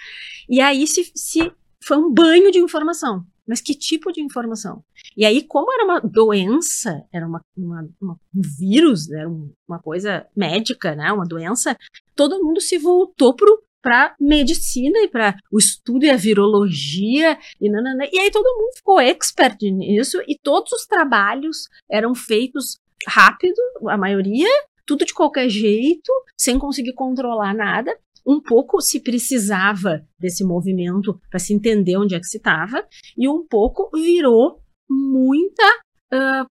E 0.48 0.60
aí 0.60 0.86
se, 0.86 1.10
se 1.14 1.52
foi 1.84 1.96
um 1.96 2.12
banho 2.12 2.50
de 2.50 2.58
informação. 2.58 3.24
Mas 3.46 3.60
que 3.60 3.74
tipo 3.74 4.12
de 4.12 4.20
informação? 4.22 4.84
E 5.16 5.26
aí, 5.26 5.42
como 5.42 5.72
era 5.72 5.84
uma 5.84 6.00
doença, 6.00 7.04
era 7.12 7.26
uma, 7.26 7.40
uma- 7.56 7.88
uma- 8.00 8.14
um 8.34 8.40
vírus, 8.58 9.10
era 9.10 9.28
um- 9.28 9.52
uma 9.68 9.80
coisa 9.80 10.26
médica, 10.36 10.94
né? 10.94 11.12
Uma 11.12 11.26
doença, 11.26 11.76
todo 12.14 12.42
mundo 12.42 12.60
se 12.60 12.78
voltou 12.78 13.34
pro 13.34 13.62
para 13.82 14.14
medicina 14.20 14.96
e 15.00 15.08
para 15.08 15.36
o 15.50 15.58
estudo 15.58 16.04
e 16.04 16.10
a 16.10 16.14
virologia 16.16 17.36
e 17.60 17.68
nanana. 17.68 18.06
E 18.12 18.16
aí 18.16 18.30
todo 18.30 18.44
mundo 18.56 18.76
ficou 18.76 19.00
expert 19.00 19.60
nisso 19.60 20.22
e 20.28 20.38
todos 20.40 20.70
os 20.70 20.86
trabalhos 20.86 21.68
eram 21.90 22.14
feitos 22.14 22.78
rápido, 23.08 23.56
a 23.88 23.96
maioria, 23.96 24.48
tudo 24.86 25.04
de 25.04 25.12
qualquer 25.12 25.48
jeito, 25.48 26.12
sem 26.38 26.60
conseguir 26.60 26.92
controlar 26.92 27.52
nada. 27.54 27.92
Um 28.26 28.40
pouco 28.40 28.80
se 28.80 29.00
precisava 29.00 30.06
desse 30.18 30.44
movimento 30.44 31.20
para 31.30 31.38
se 31.38 31.52
entender 31.52 31.96
onde 31.96 32.14
é 32.14 32.20
que 32.20 32.26
se 32.26 32.36
estava, 32.36 32.86
e 33.16 33.28
um 33.28 33.46
pouco 33.46 33.90
virou 33.94 34.60
muita 34.88 35.64
ah, 36.12 36.46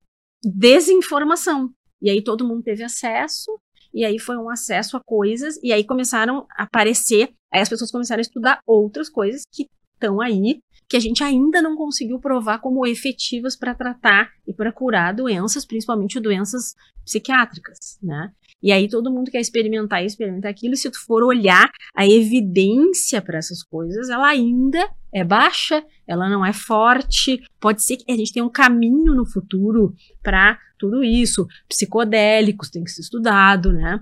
desinformação. 0.44 1.70
E 2.02 2.10
aí 2.10 2.24
todo 2.24 2.48
mundo 2.48 2.64
teve 2.64 2.84
acesso, 2.84 3.52
e 3.94 4.06
aí 4.06 4.20
foi 4.20 4.38
um 4.38 4.50
acesso 4.50 4.98
a 4.98 5.02
coisas, 5.04 5.60
e 5.64 5.74
aí 5.74 5.84
começaram 5.84 6.46
a 6.58 6.64
aparecer, 6.64 7.34
aí 7.52 7.62
as 7.62 7.70
pessoas 7.70 7.92
começaram 7.92 8.20
a 8.20 8.22
estudar 8.22 8.62
outras 8.66 9.10
coisas 9.10 9.44
que 9.52 9.68
estão 9.94 10.22
aí, 10.22 10.62
que 10.88 10.98
a 10.98 11.00
gente 11.00 11.24
ainda 11.24 11.62
não 11.62 11.76
conseguiu 11.76 12.20
provar 12.20 12.60
como 12.60 12.88
efetivas 12.88 13.56
para 13.56 13.76
tratar 13.76 14.32
e 14.48 14.54
para 14.54 14.72
curar 14.72 15.14
doenças, 15.14 15.66
principalmente 15.66 16.20
doenças 16.20 16.74
psiquiátricas, 17.06 18.00
né? 18.02 18.32
E 18.62 18.72
aí 18.72 18.90
todo 18.90 19.12
mundo 19.12 19.32
quer 19.32 19.40
experimentar 19.40 20.04
isso, 20.04 20.14
experimentar 20.14 20.52
aquilo, 20.52 20.74
e 20.74 20.78
se 20.78 20.90
tu 20.90 21.00
for 21.06 21.24
olhar 21.24 21.70
a 21.96 22.06
evidência 22.06 23.22
para 23.22 23.38
essas 23.38 23.64
coisas, 23.64 24.10
ela 24.10 24.28
ainda 24.28 24.90
é 25.14 25.24
baixa, 25.24 25.84
ela 26.06 26.30
não 26.30 26.46
é 26.46 26.52
forte. 26.52 27.42
Pode 27.60 27.82
ser 27.82 27.98
que 27.98 28.12
a 28.12 28.16
gente 28.16 28.34
tenha 28.34 28.46
um 28.46 28.52
caminho 28.52 29.16
no 29.16 29.26
futuro 29.26 29.94
para 30.22 30.60
tudo 30.78 31.04
isso. 31.04 31.48
Psicodélicos 31.68 32.70
tem 32.70 32.84
que 32.84 32.92
ser 32.92 33.02
estudado, 33.02 33.72
né? 33.72 34.00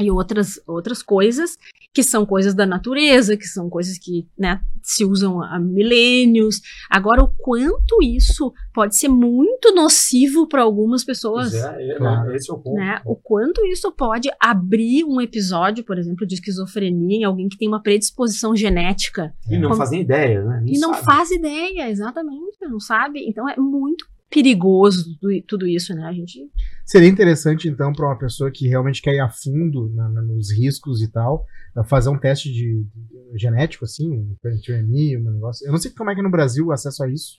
E 0.00 0.10
outras, 0.10 0.60
outras 0.66 1.02
coisas 1.02 1.56
que 1.94 2.02
são 2.02 2.26
coisas 2.26 2.52
da 2.54 2.66
natureza, 2.66 3.36
que 3.36 3.46
são 3.46 3.70
coisas 3.70 3.96
que 3.98 4.26
né, 4.36 4.60
se 4.82 5.04
usam 5.04 5.40
há 5.40 5.60
milênios. 5.60 6.60
Agora, 6.90 7.22
o 7.22 7.28
quanto 7.28 8.02
isso 8.02 8.52
pode 8.74 8.96
ser 8.96 9.06
muito 9.08 9.72
nocivo 9.72 10.48
para 10.48 10.62
algumas 10.62 11.04
pessoas 11.04 11.54
é, 11.54 11.92
é, 11.92 11.94
Claro. 11.96 12.34
esse 12.34 12.50
é 12.50 12.54
o 12.54 12.58
ponto. 12.58 12.74
né? 12.76 13.00
O 13.06 13.14
quanto 13.14 13.64
isso 13.66 13.92
pode 13.92 14.28
abrir 14.40 15.04
um 15.04 15.20
episódio, 15.20 15.84
por 15.84 15.96
exemplo, 15.96 16.26
de 16.26 16.34
esquizofrenia 16.34 17.18
em 17.20 17.24
alguém 17.24 17.48
que 17.48 17.56
tem 17.56 17.68
uma 17.68 17.80
predisposição 17.80 18.56
genética 18.56 19.32
E 19.48 19.56
não 19.56 19.68
Como- 19.68 19.76
fazem 19.80 20.00
ideia, 20.00 20.42
né? 20.44 20.60
Nem 20.64 20.74
e 20.74 20.78
não 20.80 20.92
sabe. 20.94 21.04
faz 21.06 21.30
ideia, 21.30 21.88
exatamente, 21.88 22.58
não 22.62 22.80
sabe. 22.80 23.24
Então 23.28 23.48
é 23.48 23.56
muito 23.56 24.04
perigoso 24.28 25.16
tudo, 25.20 25.42
tudo 25.46 25.66
isso, 25.68 25.94
né? 25.94 26.04
A 26.06 26.12
gente 26.12 26.50
Seria 26.84 27.08
interessante, 27.08 27.68
então, 27.68 27.92
para 27.92 28.06
uma 28.06 28.18
pessoa 28.18 28.50
que 28.50 28.66
realmente 28.68 29.00
quer 29.00 29.14
ir 29.14 29.20
a 29.20 29.30
fundo 29.30 29.90
na- 29.94 30.08
na- 30.10 30.22
nos 30.22 30.52
riscos 30.52 31.00
e 31.02 31.10
tal, 31.10 31.46
fazer 31.82 32.10
um 32.10 32.18
teste 32.18 32.52
de, 32.52 32.84
de- 32.84 33.38
genético, 33.38 33.84
assim, 33.84 34.08
um 34.10 34.36
23andMe, 34.44 35.18
um 35.20 35.32
negócio. 35.32 35.66
Eu 35.66 35.72
não 35.72 35.78
sei 35.78 35.90
como 35.90 36.10
é 36.10 36.14
que 36.14 36.22
no 36.22 36.30
Brasil 36.30 36.66
o 36.66 36.72
acesso 36.72 37.02
a 37.02 37.08
isso, 37.10 37.38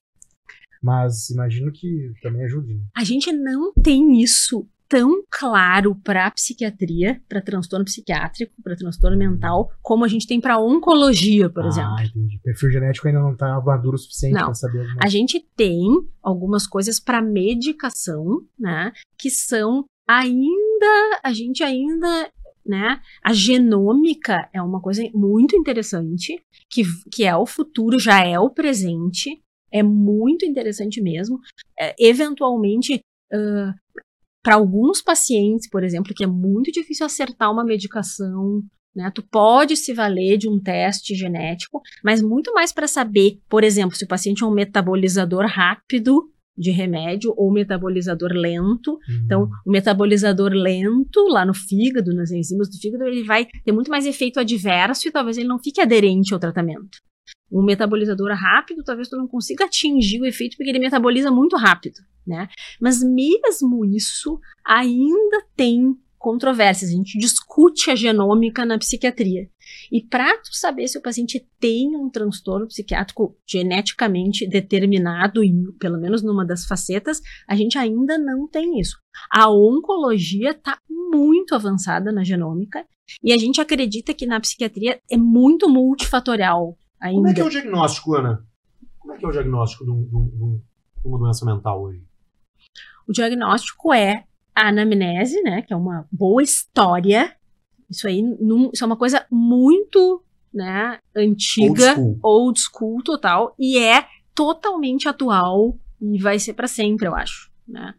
mas 0.82 1.30
imagino 1.30 1.71
que 1.71 2.12
também 2.21 2.43
ajude. 2.43 2.74
né? 2.74 2.82
a 2.95 3.04
gente 3.04 3.32
não 3.32 3.71
tem 3.74 4.21
isso 4.21 4.67
tão 4.88 5.24
claro 5.32 5.95
para 5.95 6.30
psiquiatria, 6.30 7.19
para 7.28 7.41
transtorno 7.41 7.84
psiquiátrico, 7.86 8.54
para 8.62 8.76
transtorno 8.76 9.17
mental, 9.17 9.71
como 9.82 10.06
a 10.06 10.08
gente 10.08 10.28
tem 10.28 10.39
para 10.39 10.60
oncologia, 10.60 11.50
por 11.50 11.65
exemplo. 11.65 11.95
Ah, 11.98 12.06
entendi. 12.06 12.39
Perfil 12.43 12.69
genético 12.69 13.08
ainda 13.08 13.19
não 13.19 13.34
está 13.34 13.60
maduro 13.62 13.95
o 13.95 13.98
suficiente 13.98 14.34
Não. 14.36 14.45
para 14.45 14.54
saber 14.54 14.82
alguma 14.82 15.00
A 15.02 15.08
gente 15.10 15.43
tem 15.56 15.82
algumas 16.21 16.67
coisas 16.67 17.00
para 17.00 17.19
medicação, 17.19 18.43
né, 18.60 18.91
que 19.17 19.32
são 19.32 19.86
ainda, 20.08 21.19
a 21.24 21.34
gente 21.34 21.63
ainda, 21.63 22.30
né, 22.65 22.99
a 23.23 23.34
genômica 23.34 24.49
é 24.54 24.62
uma 24.62 24.82
coisa 24.82 25.04
muito 25.13 25.56
interessante, 25.56 26.41
que, 26.69 26.84
que 27.12 27.23
é 27.23 27.36
o 27.36 27.45
futuro, 27.45 27.99
já 27.99 28.25
é 28.25 28.39
o 28.39 28.49
presente, 28.49 29.41
é 29.71 29.84
muito 29.84 30.45
interessante 30.45 31.01
mesmo. 31.01 31.39
É, 31.80 31.93
eventualmente, 31.99 32.99
para 34.43 34.56
alguns 34.56 35.01
pacientes, 35.01 35.69
por 35.69 35.84
exemplo, 35.84 36.13
que 36.15 36.23
é 36.23 36.28
muito 36.28 36.71
difícil 36.71 37.06
acertar 37.06 37.51
uma 37.51 37.63
medicação 37.63 38.63
né? 38.95 39.12
Tu 39.13 39.21
pode 39.21 39.75
se 39.75 39.93
valer 39.93 40.38
de 40.38 40.47
um 40.47 40.58
teste 40.58 41.13
genético, 41.15 41.82
mas 42.01 42.21
muito 42.21 42.54
mais 42.54 42.71
para 42.71 42.88
saber, 42.88 43.39
por 43.49 43.63
exemplo, 43.63 43.95
se 43.95 44.06
o 44.06 44.08
paciente 44.08 44.43
é 44.43 44.47
um 44.47 44.54
metabolizador 44.54 45.45
rápido 45.47 46.32
de 46.58 46.72
remédio 46.72 47.34
ou 47.36 47.52
metabolizador 47.52 48.32
lento. 48.32 48.98
Então, 49.26 49.50
o 49.65 49.72
metabolizador 49.72 50.52
lento 50.52 51.28
lá 51.28 51.46
no 51.46 51.54
fígado, 51.54 52.13
nas 52.13 52.32
enzimas 52.32 52.70
do 52.70 52.78
fígado, 52.78 53.04
ele 53.06 53.24
vai 53.24 53.48
ter 53.63 53.72
muito 53.72 53.89
mais 53.89 54.06
efeito 54.06 54.39
adverso 54.39 55.08
e 55.08 55.12
talvez 55.12 55.38
ele 55.38 55.48
não 55.48 55.60
fique 55.60 55.82
aderente 55.82 56.34
ao 56.34 56.39
tratamento. 56.39 56.98
Um 57.52 57.63
metabolizador 57.63 58.32
rápido, 58.34 58.84
talvez 58.84 59.08
tu 59.10 59.18
não 59.18 59.28
consiga 59.28 59.65
atingir 59.65 60.20
o 60.22 60.26
efeito 60.26 60.58
porque 60.58 60.70
ele 60.70 60.80
metaboliza 60.80 61.32
muito 61.32 61.56
rápido, 61.56 62.00
né? 62.26 62.48
Mas 62.82 63.04
mesmo 63.04 63.86
isso 63.86 64.39
ainda 64.65 65.46
tem 65.56 65.96
controvérsias. 66.18 66.89
A 66.89 66.94
gente 66.94 67.20
discute 67.20 67.91
a 67.91 67.96
genômica 67.96 68.65
na 68.65 68.80
psiquiatria. 68.80 69.48
E 69.91 70.02
para 70.04 70.38
tu 70.38 70.56
saber 70.56 70.88
se 70.88 70.98
o 70.98 71.02
paciente 71.02 71.45
tem 71.60 71.95
um 71.95 72.10
transtorno 72.10 72.67
psiquiátrico 72.67 73.36
geneticamente 73.48 74.48
determinado, 74.48 75.41
pelo 75.80 76.00
menos 76.00 76.21
numa 76.24 76.45
das 76.45 76.65
facetas, 76.65 77.21
a 77.48 77.56
gente 77.56 77.78
ainda 77.78 78.17
não 78.17 78.48
tem 78.48 78.80
isso. 78.80 78.98
A 79.32 79.50
oncologia 79.50 80.52
está 80.52 80.78
muito 80.89 81.54
avançada 81.56 82.12
na 82.12 82.24
genômica 82.24 82.86
e 83.24 83.32
a 83.34 83.38
gente 83.38 83.62
acredita 83.62 84.13
que 84.13 84.26
na 84.26 84.39
psiquiatria 84.39 85.00
é 85.10 85.17
muito 85.17 85.69
multifatorial 85.69 86.78
ainda. 87.00 87.17
Como 87.17 87.28
é 87.30 87.34
que 87.34 87.41
é 87.41 87.45
o 87.45 87.50
diagnóstico, 87.50 88.15
Ana? 88.15 88.45
Como 89.00 89.13
é 89.13 89.17
que 89.17 89.26
é 89.26 89.28
o 89.28 89.32
diagnóstico 89.32 89.86
de, 89.86 89.91
de 89.91 90.15
um- 90.15 90.28
de 90.30 90.43
um- 90.43 90.62
de 91.02 91.08
uma 91.08 91.19
doença 91.19 91.45
mental 91.45 91.82
hoje? 91.84 92.02
O 93.08 93.12
diagnóstico 93.13 93.93
é 93.93 94.24
a 94.56 94.69
anamnese, 94.69 95.41
né, 95.43 95.62
que 95.62 95.74
é 95.74 95.76
uma 95.76 96.08
boa 96.12 96.41
história. 96.41 97.36
Isso 97.89 98.08
aí 98.08 98.21
num- 98.21 98.69
isso 98.74 98.84
é 98.84 98.88
uma 98.88 98.98
coisa 98.98 99.26
muito, 99.32 100.24
né, 100.54 101.00
Old 101.15 101.30
antiga, 101.32 101.93
school. 101.95 102.19
old 102.24 102.60
school 102.60 103.04
total 103.04 103.54
e 103.60 103.78
é 103.78 104.06
totalmente 104.34 105.08
atual 105.08 105.78
e 106.02 106.17
vai 106.21 106.38
ser 106.39 106.54
para 106.54 106.67
sempre, 106.67 107.08
eu 107.08 107.15
acho, 107.15 107.50
né? 107.67 107.93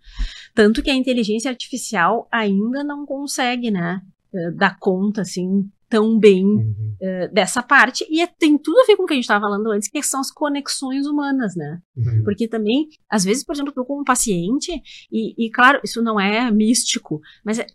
Tanto 0.55 0.83
que 0.83 0.91
a 0.91 0.95
inteligência 0.95 1.51
artificial 1.51 2.27
ainda 2.31 2.83
não 2.85 3.05
consegue, 3.07 3.71
né, 3.71 4.01
eh, 4.35 4.51
dar 4.53 4.79
conta 4.79 5.23
assim 5.23 5.69
tão 5.89 6.19
bem 6.19 6.45
Uhum. 6.45 6.97
eh, 7.01 7.29
dessa 7.29 7.63
parte 7.63 8.05
e 8.11 8.21
é- 8.21 8.27
tem 8.27 8.59
tudo 8.59 8.81
a 8.81 8.87
ver 8.87 8.97
com 8.97 9.05
o 9.05 9.07
que 9.07 9.13
a 9.13 9.17
gente 9.17 9.23
estava 9.25 9.43
falando 9.47 9.71
antes, 9.71 9.89
que 9.89 10.03
são 10.03 10.19
as 10.21 10.33
conexões 10.33 11.07
humanas, 11.07 11.55
né? 11.55 11.81
Uhum. 11.97 12.23
Porque 12.25 12.49
também, 12.49 12.89
às 13.09 13.23
vezes, 13.25 13.45
por 13.45 13.55
exemplo, 13.55 13.71
eu 13.71 13.75
tô 13.77 13.85
com 13.85 14.01
um 14.01 14.05
paciente, 14.05 14.73
e, 15.13 15.47
e, 15.47 15.51
claro, 15.51 15.81
isso 15.85 16.03
não 16.03 16.19
é 16.19 16.51
místico, 16.51 17.21
mas 17.45 17.59
é 17.61 17.67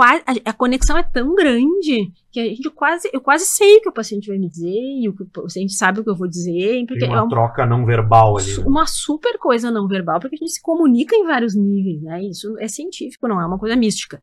qu- 0.00 0.20
qua- 0.20 0.22
a, 0.26 0.50
a 0.50 0.52
conexão 0.52 0.96
é 0.96 1.02
tão 1.02 1.34
grande 1.34 2.10
que 2.32 2.40
a 2.40 2.44
gente 2.44 2.70
quase, 2.70 3.10
eu 3.12 3.20
quase 3.20 3.44
sei 3.44 3.76
o 3.76 3.82
que 3.82 3.88
o 3.88 3.92
paciente 3.92 4.28
vai 4.28 4.38
me 4.38 4.48
dizer, 4.48 4.70
e 4.72 5.08
o 5.08 5.12
que 5.14 5.22
o 5.24 5.26
paciente 5.26 5.72
sabe 5.74 6.00
o 6.00 6.04
que 6.04 6.10
eu 6.10 6.16
vou 6.16 6.28
dizer, 6.28 6.86
porque 6.86 7.00
Tem 7.00 7.08
é 7.08 7.12
uma 7.12 7.24
um- 7.24 7.28
troca 7.28 7.66
não 7.66 7.84
verbal 7.84 8.38
ali. 8.38 8.56
né? 8.56 8.64
uma 8.66 8.86
super 8.86 9.36
coisa 9.38 9.70
não 9.70 9.86
verbal, 9.88 10.20
porque 10.20 10.36
a 10.36 10.38
gente 10.38 10.52
se 10.52 10.62
comunica 10.62 11.14
em 11.14 11.26
vários 11.26 11.54
níveis, 11.54 12.00
né? 12.02 12.22
Isso 12.24 12.56
é 12.58 12.68
científico, 12.68 13.28
não 13.28 13.40
é 13.40 13.46
uma 13.46 13.58
coisa 13.58 13.76
mística. 13.76 14.22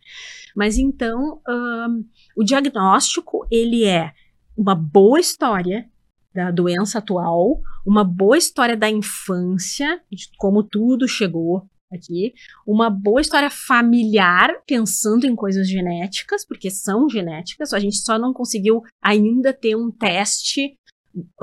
Mas 0.55 0.77
então, 0.77 1.39
ahn, 1.47 2.01
o 2.35 2.43
diagnóstico, 2.43 3.45
ele 3.51 3.83
é 3.85 4.11
uma 4.57 4.73
boa 4.73 5.19
história 5.19 5.85
da 6.33 6.49
doença 6.51 6.99
atual, 6.99 7.59
uma 7.85 8.03
boa 8.03 8.37
história 8.37 8.77
da 8.77 8.89
infância, 8.89 9.99
de 10.11 10.27
como 10.37 10.63
tudo 10.63 11.07
chegou 11.07 11.65
aqui, 11.91 12.33
uma 12.65 12.89
boa 12.89 13.21
história 13.21 13.49
familiar, 13.49 14.49
pensando 14.65 15.25
em 15.25 15.35
coisas 15.35 15.67
genéticas, 15.67 16.45
porque 16.45 16.69
são 16.69 17.09
genéticas, 17.09 17.73
a 17.73 17.79
gente 17.79 17.97
só 17.97 18.17
não 18.17 18.33
conseguiu 18.33 18.81
ainda 19.01 19.53
ter 19.53 19.75
um 19.75 19.91
teste 19.91 20.77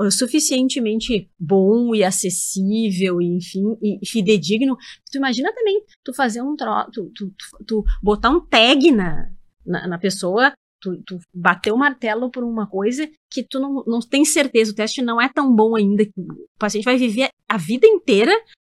suficientemente 0.09 1.29
bom 1.39 1.93
e 1.93 2.03
acessível, 2.03 3.21
e, 3.21 3.37
enfim, 3.37 3.77
e 3.81 3.99
fidedigno. 4.07 4.77
Tu 5.11 5.17
imagina 5.17 5.53
também 5.53 5.83
tu 6.03 6.13
fazer 6.13 6.41
um 6.41 6.55
tro 6.55 6.89
tu, 6.91 7.11
tu, 7.13 7.27
tu, 7.29 7.65
tu 7.65 7.83
botar 8.01 8.29
um 8.29 8.39
tag 8.39 8.91
na, 8.91 9.29
na, 9.65 9.87
na 9.87 9.97
pessoa, 9.97 10.53
tu, 10.79 11.01
tu 11.05 11.19
bater 11.33 11.73
o 11.73 11.77
martelo 11.77 12.29
por 12.29 12.43
uma 12.43 12.67
coisa 12.67 13.09
que 13.29 13.43
tu 13.43 13.59
não, 13.59 13.83
não 13.85 13.99
tem 13.99 14.23
certeza, 14.23 14.71
o 14.71 14.75
teste 14.75 15.01
não 15.01 15.19
é 15.19 15.27
tão 15.27 15.53
bom 15.53 15.75
ainda, 15.75 16.05
que 16.05 16.11
o 16.17 16.47
paciente 16.59 16.85
vai 16.85 16.97
viver 16.97 17.29
a 17.49 17.57
vida 17.57 17.85
inteira 17.85 18.31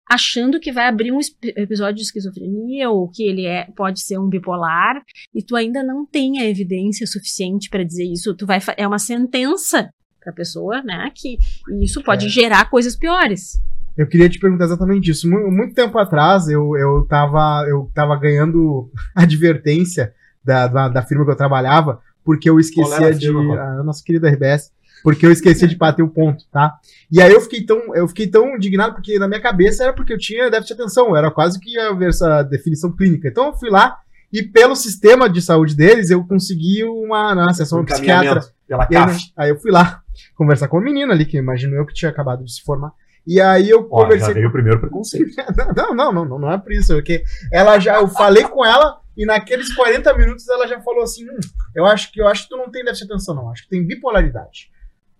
achando 0.10 0.60
que 0.60 0.72
vai 0.72 0.88
abrir 0.88 1.12
um 1.12 1.20
episódio 1.56 1.96
de 1.96 2.02
esquizofrenia 2.04 2.89
ou 2.89 3.10
que 3.10 3.24
ele 3.24 3.46
é, 3.46 3.68
pode 3.76 4.02
ser 4.02 4.18
um 4.20 4.28
bipolar 4.30 5.02
e 5.34 5.42
tu 5.44 5.56
ainda 5.56 5.82
não 5.84 6.06
tem 6.06 6.39
a 6.39 6.46
evidência 6.50 7.08
suficiente 7.08 7.70
para 7.70 7.84
dizer 7.84 8.04
isso, 8.06 8.36
tu 8.36 8.46
vai 8.46 8.60
é 8.78 8.88
uma 8.88 9.00
sentença 9.00 9.89
para 10.22 10.32
a 10.32 10.36
pessoa, 10.36 10.82
né? 10.84 11.12
Que 11.13 11.38
e 11.70 11.84
isso 11.86 12.02
pode 12.04 12.26
É. 12.28 12.30
gerar 12.30 12.70
coisas 12.70 12.96
piores. 12.96 13.62
Eu 13.98 14.08
queria 14.08 14.28
te 14.30 14.39
perguntar 14.39 14.66
exatamente 14.66 15.12
isso. 15.12 15.30
Mu- 15.30 15.52
Muito, 15.52 15.76
tempo 15.76 15.98
atrás, 16.00 16.48
eu, 16.48 16.76
eu, 16.78 17.06
tava, 17.08 17.66
eu 17.70 17.92
tava 17.94 18.16
ganhando 18.18 18.89
advertência 19.16 20.13
da, 20.44 20.68
da, 20.68 20.89
da 20.89 21.02
firma 21.04 21.24
que 21.26 21.32
eu 21.32 21.36
trabalhava, 21.38 22.00
porque 22.24 22.50
eu 22.50 22.60
esquecia 22.60 23.08
a 23.08 23.12
de. 23.12 23.32
Paulo? 23.32 23.54
A 23.54 23.84
nossa 23.84 24.04
querida 24.04 24.30
RBS. 24.30 24.72
Porque 25.04 25.26
eu 25.26 25.32
esquecia 25.32 25.68
de 25.68 25.76
bater 25.76 26.02
o 26.02 26.10
ponto, 26.10 26.46
tá? 26.52 26.76
E 27.12 27.22
aí 27.22 27.32
eu 27.32 27.42
fiquei 27.42 27.66
tão, 27.66 27.94
eu 27.94 28.08
fiquei 28.08 28.26
tão 28.28 28.56
indignado, 28.56 28.96
porque 28.96 29.20
na 29.20 29.28
minha 29.28 29.42
cabeça 29.42 29.84
era 29.84 29.94
porque 29.94 30.13
eu 30.13 30.18
tinha 30.18 30.50
déficit 30.50 30.76
de 30.76 30.82
atenção, 30.82 31.16
era 31.16 31.30
quase 31.30 31.60
que 31.60 31.78
a, 31.78 31.92
vers- 31.94 32.22
a 32.22 32.42
definição 32.42 32.92
clínica. 32.96 33.28
Então 33.28 33.48
eu 33.48 33.54
fui 33.54 33.70
lá 33.70 33.98
e 34.32 34.42
pelo 34.42 34.76
sistema 34.76 35.30
de 35.30 35.42
saúde 35.42 35.76
deles, 35.76 36.10
eu 36.10 36.26
consegui 36.26 36.84
uma, 36.86 37.34
uma 37.34 37.54
sessão 37.54 37.82
Um 37.82 37.86
psiquiatra. 37.86 38.42
Pela 38.68 38.84
aí, 38.84 38.89
né, 38.89 39.06
CAF. 39.06 39.34
aí 39.38 39.50
eu 39.50 39.60
fui 39.60 39.72
lá 39.72 40.02
conversar 40.36 40.68
com 40.68 40.78
uma 40.78 40.84
menina 40.84 41.13
ali, 41.13 41.26
que 41.26 41.38
imagino 41.38 41.76
eu 41.76 41.86
que 41.86 41.94
tinha 41.94 42.10
acabado 42.10 42.44
de 42.44 42.52
se 42.52 42.63
formar. 42.63 42.92
E 43.28 43.39
aí 43.39 43.70
eu 43.70 43.88
Ó, 43.92 44.00
já 44.00 44.04
conversei 44.06 44.34
veio 44.34 44.50
o 44.50 44.52
primeiro 44.52 44.80
preconceito. 44.80 45.30
não, 45.78 45.94
não, 45.96 46.12
não, 46.12 46.26
não, 46.26 46.39
não 46.39 46.52
é 46.52 46.58
por 46.58 46.72
isso. 46.72 46.94
Porque 46.94 47.24
ela 47.52 47.78
já, 47.80 47.96
eu 47.98 48.08
falei 48.08 48.44
com 48.44 48.66
ela 48.66 49.00
e 49.16 49.26
naqueles 49.26 49.74
40 49.74 50.18
minutos 50.18 50.48
ela 50.50 50.68
já 50.68 50.82
falou 50.82 51.04
assim: 51.04 51.24
hum, 51.30 51.39
eu 51.76 51.86
acho 51.86 52.12
que 52.12 52.20
eu 52.20 52.28
acho 52.28 52.44
que 52.44 52.50
tu 52.50 52.58
não 52.58 52.72
tem 52.72 52.84
déficit 52.84 53.06
de 53.08 53.13
atenção, 53.13 53.36
não. 53.36 53.50
Acho 53.52 53.63
que 53.63 53.70
tem 53.70 53.86
bipolaridade. 53.86 54.72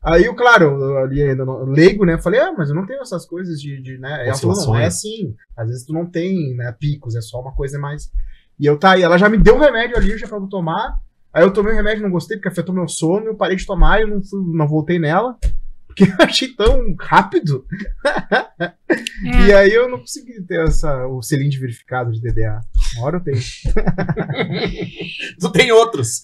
Aí, 0.04 0.26
eu, 0.26 0.36
claro, 0.36 0.66
eu 0.66 0.98
ali 0.98 1.22
ainda 1.22 1.46
leigo, 1.64 2.06
né? 2.06 2.18
Falei, 2.18 2.40
ah, 2.40 2.54
mas 2.58 2.70
eu 2.70 2.76
não 2.76 2.86
tenho 2.86 3.02
essas 3.02 3.26
coisas 3.26 3.62
de. 3.62 3.82
de 3.82 3.98
né? 3.98 4.28
Ela 4.28 4.36
falou, 4.36 4.58
não, 4.58 4.76
é 4.76 4.86
assim. 4.86 5.36
Às 5.56 5.68
vezes 5.68 5.86
tu 5.86 5.94
não 5.94 6.06
tem 6.06 6.56
né, 6.56 6.76
picos, 6.78 7.16
é 7.16 7.22
só 7.22 7.40
uma 7.40 7.54
coisa 7.54 7.80
mais. 7.80 8.12
E 8.60 8.66
eu 8.66 8.78
tá 8.78 8.92
aí, 8.92 9.02
ela 9.02 9.18
já 9.18 9.30
me 9.30 9.38
deu 9.38 9.56
um 9.56 9.60
remédio 9.60 9.98
ali, 9.98 10.18
já 10.18 10.28
pra 10.28 10.38
eu 10.38 10.48
tomar. 10.48 11.00
Aí 11.34 11.44
eu 11.44 11.52
tomei 11.52 11.74
o 11.74 11.76
remédio, 11.76 12.04
não 12.04 12.12
gostei, 12.12 12.38
porque 12.38 12.50
afetou 12.50 12.76
meu 12.76 12.88
sono, 12.88 13.28
eu 13.28 13.36
parei 13.36 13.56
de 13.56 13.66
tomar 13.66 14.02
e 14.02 14.06
não, 14.06 14.22
fui, 14.22 14.40
não 14.54 14.68
voltei 14.68 15.00
nela. 15.00 15.38
Porque 15.88 16.06
eu 16.06 16.26
achei 16.26 16.50
tão 16.50 16.96
rápido. 17.00 17.66
É. 19.26 19.48
E 19.48 19.54
aí 19.54 19.74
eu 19.74 19.90
não 19.90 20.00
consegui 20.00 20.42
ter 20.44 20.68
essa, 20.68 21.08
o 21.08 21.22
selinho 21.22 21.50
de 21.50 21.58
verificado 21.58 22.12
de 22.12 22.22
DDA. 22.22 22.60
Uma 22.96 23.06
hora 23.06 23.18
eu 23.18 23.22
tenho. 23.22 23.40
Tu 25.40 25.52
tem 25.52 25.72
outros. 25.72 26.22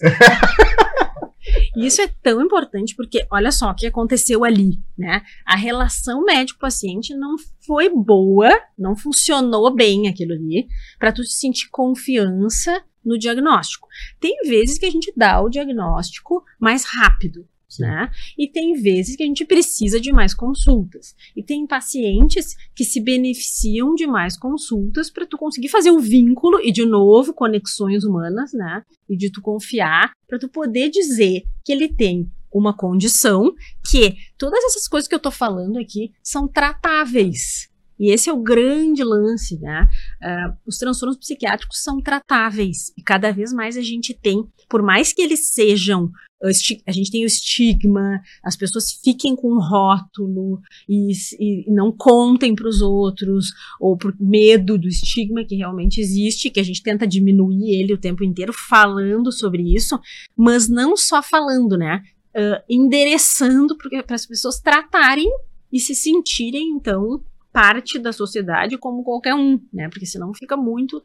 Isso 1.76 2.00
é 2.00 2.08
tão 2.22 2.42
importante 2.42 2.94
porque, 2.96 3.26
olha 3.30 3.52
só 3.52 3.70
o 3.70 3.74
que 3.74 3.86
aconteceu 3.86 4.44
ali, 4.44 4.78
né? 4.98 5.22
A 5.44 5.56
relação 5.56 6.24
médico-paciente 6.24 7.14
não 7.14 7.36
foi 7.66 7.88
boa, 7.88 8.50
não 8.78 8.96
funcionou 8.96 9.74
bem 9.74 10.08
aquilo 10.08 10.32
ali, 10.32 10.66
para 10.98 11.12
tu 11.12 11.24
sentir 11.24 11.68
confiança 11.70 12.82
no 13.04 13.18
diagnóstico. 13.18 13.88
Tem 14.18 14.36
vezes 14.44 14.78
que 14.78 14.86
a 14.86 14.90
gente 14.90 15.12
dá 15.16 15.40
o 15.40 15.48
diagnóstico 15.48 16.44
mais 16.58 16.84
rápido, 16.84 17.46
Sim. 17.70 17.82
né? 17.82 18.10
E 18.36 18.48
tem 18.48 18.74
vezes 18.74 19.14
que 19.14 19.22
a 19.22 19.26
gente 19.26 19.44
precisa 19.44 20.00
de 20.00 20.12
mais 20.12 20.34
consultas. 20.34 21.14
E 21.36 21.42
tem 21.42 21.66
pacientes 21.66 22.56
que 22.74 22.84
se 22.84 23.00
beneficiam 23.00 23.94
de 23.94 24.06
mais 24.06 24.36
consultas 24.36 25.10
para 25.10 25.24
tu 25.24 25.38
conseguir 25.38 25.68
fazer 25.68 25.92
o 25.92 26.00
vínculo 26.00 26.60
e 26.60 26.72
de 26.72 26.84
novo 26.84 27.32
conexões 27.32 28.02
humanas, 28.04 28.52
né? 28.52 28.82
E 29.08 29.16
de 29.16 29.30
tu 29.30 29.40
confiar 29.40 30.12
para 30.26 30.38
tu 30.38 30.48
poder 30.48 30.90
dizer 30.90 31.44
que 31.64 31.72
ele 31.72 31.88
tem 31.88 32.28
uma 32.52 32.76
condição 32.76 33.54
que 33.88 34.16
todas 34.36 34.64
essas 34.64 34.88
coisas 34.88 35.06
que 35.06 35.14
eu 35.14 35.20
tô 35.20 35.30
falando 35.30 35.78
aqui 35.78 36.12
são 36.22 36.48
tratáveis. 36.48 37.70
E 38.00 38.10
esse 38.10 38.30
é 38.30 38.32
o 38.32 38.42
grande 38.42 39.04
lance, 39.04 39.60
né? 39.60 39.86
Ah, 40.22 40.56
os 40.66 40.78
transtornos 40.78 41.18
psiquiátricos 41.18 41.82
são 41.82 42.00
tratáveis 42.00 42.90
e 42.96 43.02
cada 43.02 43.30
vez 43.30 43.52
mais 43.52 43.76
a 43.76 43.82
gente 43.82 44.14
tem, 44.14 44.42
por 44.70 44.82
mais 44.82 45.12
que 45.12 45.20
eles 45.20 45.50
sejam 45.50 46.10
a 46.42 46.92
gente 46.92 47.10
tem 47.10 47.22
o 47.22 47.26
estigma, 47.26 48.20
as 48.42 48.56
pessoas 48.56 48.92
fiquem 48.92 49.36
com 49.36 49.58
rótulo 49.58 50.60
e, 50.88 51.12
e 51.38 51.70
não 51.70 51.92
contem 51.92 52.54
para 52.54 52.68
os 52.68 52.80
outros, 52.80 53.52
ou 53.78 53.96
por 53.96 54.14
medo 54.18 54.78
do 54.78 54.88
estigma 54.88 55.44
que 55.44 55.56
realmente 55.56 56.00
existe, 56.00 56.50
que 56.50 56.60
a 56.60 56.64
gente 56.64 56.82
tenta 56.82 57.06
diminuir 57.06 57.74
ele 57.74 57.92
o 57.92 57.98
tempo 57.98 58.24
inteiro 58.24 58.52
falando 58.52 59.30
sobre 59.30 59.74
isso, 59.74 60.00
mas 60.36 60.68
não 60.68 60.96
só 60.96 61.22
falando, 61.22 61.76
né? 61.76 62.02
Ah, 62.34 62.62
endereçando 62.68 63.76
para 63.76 64.14
as 64.14 64.24
pessoas 64.24 64.60
tratarem 64.60 65.28
e 65.72 65.78
se 65.80 65.94
sentirem, 65.94 66.68
então, 66.70 67.22
parte 67.52 67.98
da 67.98 68.12
sociedade 68.12 68.78
como 68.78 69.02
qualquer 69.02 69.34
um, 69.34 69.60
né? 69.72 69.88
Porque 69.88 70.06
senão 70.06 70.32
fica 70.32 70.56
muito. 70.56 71.02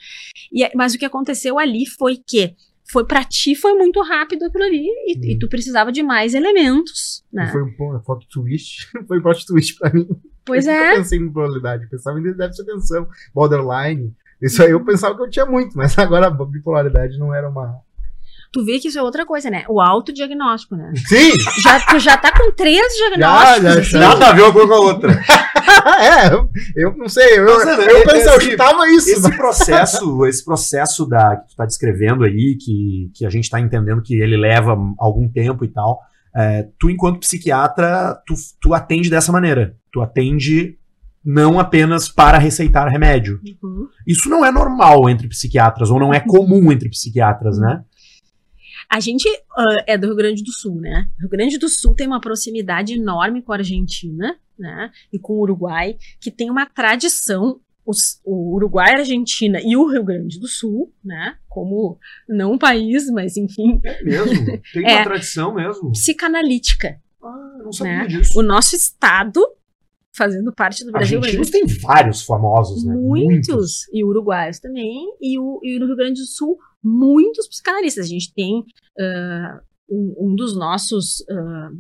E, 0.52 0.64
é- 0.64 0.72
mas 0.76 0.94
o 0.94 0.98
que 0.98 1.06
aconteceu 1.06 1.58
ali 1.58 1.86
foi 1.86 2.18
que 2.18 2.56
foi 2.92 3.06
para 3.06 3.24
ti 3.24 3.56
foi 3.56 3.74
muito 3.74 4.02
rápido 4.02 4.46
aquilo 4.46 4.64
ali 4.64 4.86
e, 5.08 5.18
Hum. 5.18 5.22
e 5.24 5.40
tu 5.40 5.48
precisava 5.50 5.92
de 5.92 6.04
mais 6.04 6.34
elementos, 6.34 7.24
né? 7.32 7.48
Foi 7.52 7.64
um 7.64 7.74
ponto, 7.76 8.04
foto 8.04 8.26
twist. 8.30 8.88
Foi 9.08 9.20
um 9.20 9.22
plot 9.22 9.46
twist 9.46 9.78
pra 9.78 9.92
mim. 9.92 10.08
Pois 10.46 10.68
eu 10.68 10.74
é. 10.74 10.90
nunca 10.90 10.98
pensei 10.98 11.20
em. 11.20 11.26
Eu 11.26 11.90
pensava 11.90 12.20
em 12.20 12.24
déficit 12.24 12.66
de 12.66 12.72
atenção, 12.72 13.08
borderline. 13.34 14.14
Isso 14.42 14.62
aí 14.62 14.72
eu 14.72 14.84
pensava 14.84 15.16
que 15.16 15.22
eu 15.24 15.30
tinha 15.30 15.46
muito, 15.46 15.76
mas 15.76 15.98
agora 16.00 16.28
a 16.28 16.30
bipolaridade 16.30 17.18
não 17.18 17.34
era 17.34 17.50
uma. 17.50 17.80
Tu 18.56 18.64
vê 18.64 18.80
que 18.80 18.88
isso 18.88 18.98
é 18.98 19.04
outra 19.04 19.26
coisa, 19.26 19.50
né? 19.50 19.66
O 19.68 19.82
autodiagnóstico, 19.82 20.78
né? 20.78 20.94
Sim! 21.10 21.34
Já, 21.62 21.78
tu 21.86 22.00
já 22.00 22.16
tá 22.16 22.32
com 22.32 22.54
três 22.54 22.88
diagnósticos. 22.94 23.64
já, 23.64 23.80
assim. 23.82 23.98
Nada 23.98 24.30
a 24.30 24.32
ver 24.32 24.44
uma 24.44 24.54
coisa 24.54 24.68
com 24.70 24.74
a 24.74 24.80
outra. 24.80 25.12
é, 26.00 26.34
eu, 26.34 26.50
eu 26.74 26.98
não 26.98 27.10
sei. 27.10 27.38
Eu, 27.38 27.44
Mas, 27.44 27.66
né, 27.66 27.86
eu 27.92 27.98
é- 27.98 28.04
pensei, 28.06 28.34
eu 28.34 28.40
chutava 28.40 28.90
isso. 28.92 29.10
Esse 29.10 29.36
processo, 29.36 30.24
esse 30.26 30.46
processo 30.46 31.06
da, 31.06 31.36
que 31.36 31.50
tu 31.50 31.56
tá 31.58 31.66
descrevendo 31.66 32.24
aí, 32.24 32.56
que, 32.58 33.12
que 33.14 33.26
a 33.26 33.30
gente 33.30 33.50
tá 33.50 33.60
entendendo 33.60 34.02
que 34.02 34.16
ele 34.16 34.38
leva 34.38 34.78
algum 34.98 35.28
tempo 35.28 35.66
e 35.66 35.68
tal, 35.68 36.00
é, 36.34 36.66
tu, 36.80 36.90
enquanto 36.90 37.20
psiquiatra, 37.20 38.18
tu, 38.26 38.36
tu 38.62 38.74
atende 38.74 39.10
dessa 39.10 39.34
maneira. 39.34 39.76
Tu 39.92 40.02
atende 40.02 40.78
não 41.26 41.60
apenas 41.60 42.08
para 42.08 42.38
receitar 42.38 42.88
remédio. 42.88 43.42
Uhum. 43.62 43.88
Isso 44.08 44.30
não 44.30 44.46
é 44.46 44.52
normal 44.52 45.10
entre 45.10 45.28
psiquiatras, 45.28 45.92
ou 45.92 46.00
não 46.00 46.14
é 46.14 46.22
comum 46.22 46.72
entre 46.72 46.88
psiquiatras, 46.88 47.58
né? 47.58 47.84
A 48.90 49.00
gente 49.00 49.28
ah, 49.58 49.84
é 49.88 49.98
do 49.98 50.08
Rio 50.08 50.16
Grande 50.16 50.44
do 50.44 50.52
Sul, 50.52 50.76
né? 50.80 51.08
O 51.18 51.22
Rio 51.22 51.30
Grande 51.30 51.58
do 51.58 51.68
Sul 51.70 51.94
tem 51.96 52.08
uma 52.08 52.22
proximidade 52.22 52.94
enorme 52.94 53.42
com 53.42 53.52
a 53.54 53.58
Argentina, 53.58 54.36
né? 54.58 54.92
E 55.12 55.20
com 55.20 55.34
o 55.34 55.40
Uruguai, 55.42 55.98
que 56.22 56.32
tem 56.32 56.50
uma 56.50 56.66
tradição. 56.66 57.60
os- 57.88 58.20
o 58.26 58.56
Uruguai, 58.56 58.96
a 58.96 58.98
Argentina 59.02 59.60
e 59.64 59.78
o 59.78 59.88
Rio 59.88 60.04
Grande 60.04 60.40
do 60.40 60.48
Sul, 60.48 60.92
né? 61.04 61.36
Como 61.48 62.00
não 62.28 62.54
um 62.54 62.58
país, 62.58 63.08
mas 63.12 63.38
enfim, 63.38 63.80
É 63.84 64.04
mesmo? 64.04 64.44
Tem 64.74 64.84
É. 64.90 64.96
uma 64.96 65.04
tradição 65.04 65.54
mesmo. 65.54 65.92
psicanalítica. 65.92 67.00
Ah, 67.24 67.58
não 67.64 67.72
sabia 67.72 67.98
Né? 68.00 68.08
disso. 68.08 68.40
O 68.40 68.42
nosso 68.42 68.76
estado, 68.76 69.40
fazendo 70.18 70.52
parte 70.52 70.84
do 70.84 70.92
Brasil, 70.92 71.20
Argentinos 71.20 71.52
tem 71.52 71.66
vários 71.68 72.24
famosos, 72.24 72.84
né? 72.84 72.96
muitos, 72.96 73.88
e 73.94 74.04
uruguaios 74.04 74.60
também, 74.60 75.06
e, 75.22 75.38
o, 75.38 75.60
e 75.64 75.78
no 75.78 75.86
Rio 75.86 75.96
Grande 75.96 76.22
do 76.22 76.28
Sul, 76.28 76.58
muitos 76.86 77.48
psicanalistas. 77.48 78.06
A 78.06 78.10
gente 78.10 78.34
tem 78.34 78.64
ah, 79.00 79.60
um, 79.90 80.16
um 80.20 80.36
dos 80.36 80.56
nossos 80.56 81.26
ah, 81.30 81.72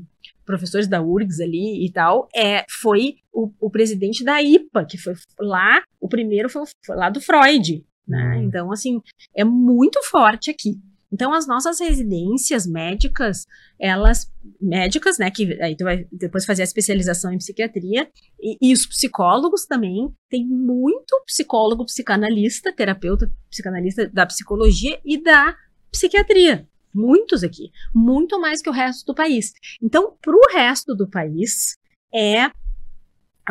professores 0.45 0.87
da 0.87 1.01
URGS 1.01 1.41
ali 1.41 1.85
e 1.85 1.91
tal, 1.91 2.29
é, 2.35 2.63
foi 2.69 3.15
o, 3.33 3.51
o 3.59 3.69
presidente 3.69 4.23
da 4.23 4.41
IPA, 4.41 4.85
que 4.85 4.97
foi 4.97 5.15
lá, 5.39 5.81
o 5.99 6.07
primeiro 6.07 6.49
foi, 6.49 6.63
foi 6.85 6.95
lá 6.95 7.09
do 7.09 7.19
Freud, 7.19 7.83
né? 8.07 8.37
Hum. 8.37 8.43
Então, 8.43 8.71
assim, 8.71 9.01
é 9.35 9.43
muito 9.43 10.01
forte 10.03 10.51
aqui. 10.51 10.79
Então, 11.15 11.33
as 11.33 11.47
nossas 11.47 11.79
residências 11.79 12.67
médicas, 12.67 13.47
elas, 13.79 14.29
médicas, 14.61 15.17
né, 15.17 15.31
que 15.31 15.57
aí 15.61 15.73
tu 15.73 15.85
vai 15.85 16.05
depois 16.11 16.45
fazer 16.45 16.61
a 16.61 16.65
especialização 16.65 17.31
em 17.31 17.37
psiquiatria, 17.37 18.11
e, 18.37 18.57
e 18.61 18.73
os 18.73 18.85
psicólogos 18.85 19.65
também, 19.65 20.13
tem 20.29 20.45
muito 20.45 21.17
psicólogo 21.25 21.85
psicanalista, 21.85 22.73
terapeuta 22.73 23.31
psicanalista 23.49 24.09
da 24.09 24.25
psicologia 24.25 24.99
e 25.05 25.17
da 25.23 25.55
psiquiatria. 25.89 26.67
Muitos 26.93 27.45
aqui. 27.45 27.71
Muito 27.93 28.37
mais 28.37 28.61
que 28.61 28.69
o 28.69 28.73
resto 28.73 29.05
do 29.05 29.15
país. 29.15 29.53
Então, 29.81 30.17
para 30.21 30.35
o 30.35 30.51
resto 30.51 30.93
do 30.93 31.09
país, 31.09 31.77
é 32.13 32.51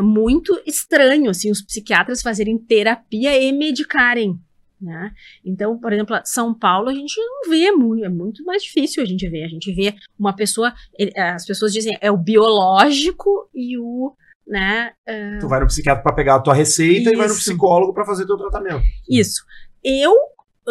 muito 0.02 0.60
estranho, 0.66 1.30
assim, 1.30 1.50
os 1.50 1.62
psiquiatras 1.62 2.20
fazerem 2.20 2.58
terapia 2.58 3.40
e 3.40 3.50
medicarem. 3.52 4.38
Né? 4.84 5.12
Então, 5.42 5.78
por 5.80 5.94
exemplo, 5.94 6.14
São 6.26 6.52
Paulo 6.52 6.90
a 6.90 6.94
gente 6.94 7.18
não 7.18 7.48
vê 7.48 7.72
muito, 7.72 8.04
é 8.04 8.08
muito 8.10 8.44
mais 8.44 8.62
difícil 8.62 9.02
a 9.02 9.06
gente 9.06 9.26
ver. 9.26 9.44
A 9.44 9.48
gente 9.48 9.72
vê 9.72 9.94
uma 10.18 10.36
pessoa, 10.36 10.74
ele- 10.98 11.18
as 11.18 11.46
pessoas 11.46 11.72
dizem 11.72 11.96
é 12.02 12.10
o 12.10 12.18
biológico 12.18 13.48
e 13.54 13.78
o, 13.78 14.14
né, 14.46 14.92
Tu 15.40 15.48
vai 15.48 15.60
no 15.60 15.66
psiquiatra 15.66 16.02
pra 16.02 16.12
pegar 16.12 16.34
a 16.34 16.40
tua 16.40 16.52
receita 16.52 17.10
e 17.10 17.16
vai 17.16 17.26
no 17.26 17.32
Isso. 17.32 17.40
psicólogo 17.50 17.94
pra 17.94 18.04
fazer 18.04 18.26
teu 18.26 18.36
tratamento. 18.36 18.82
Isso. 19.08 19.42
Eu 19.82 20.14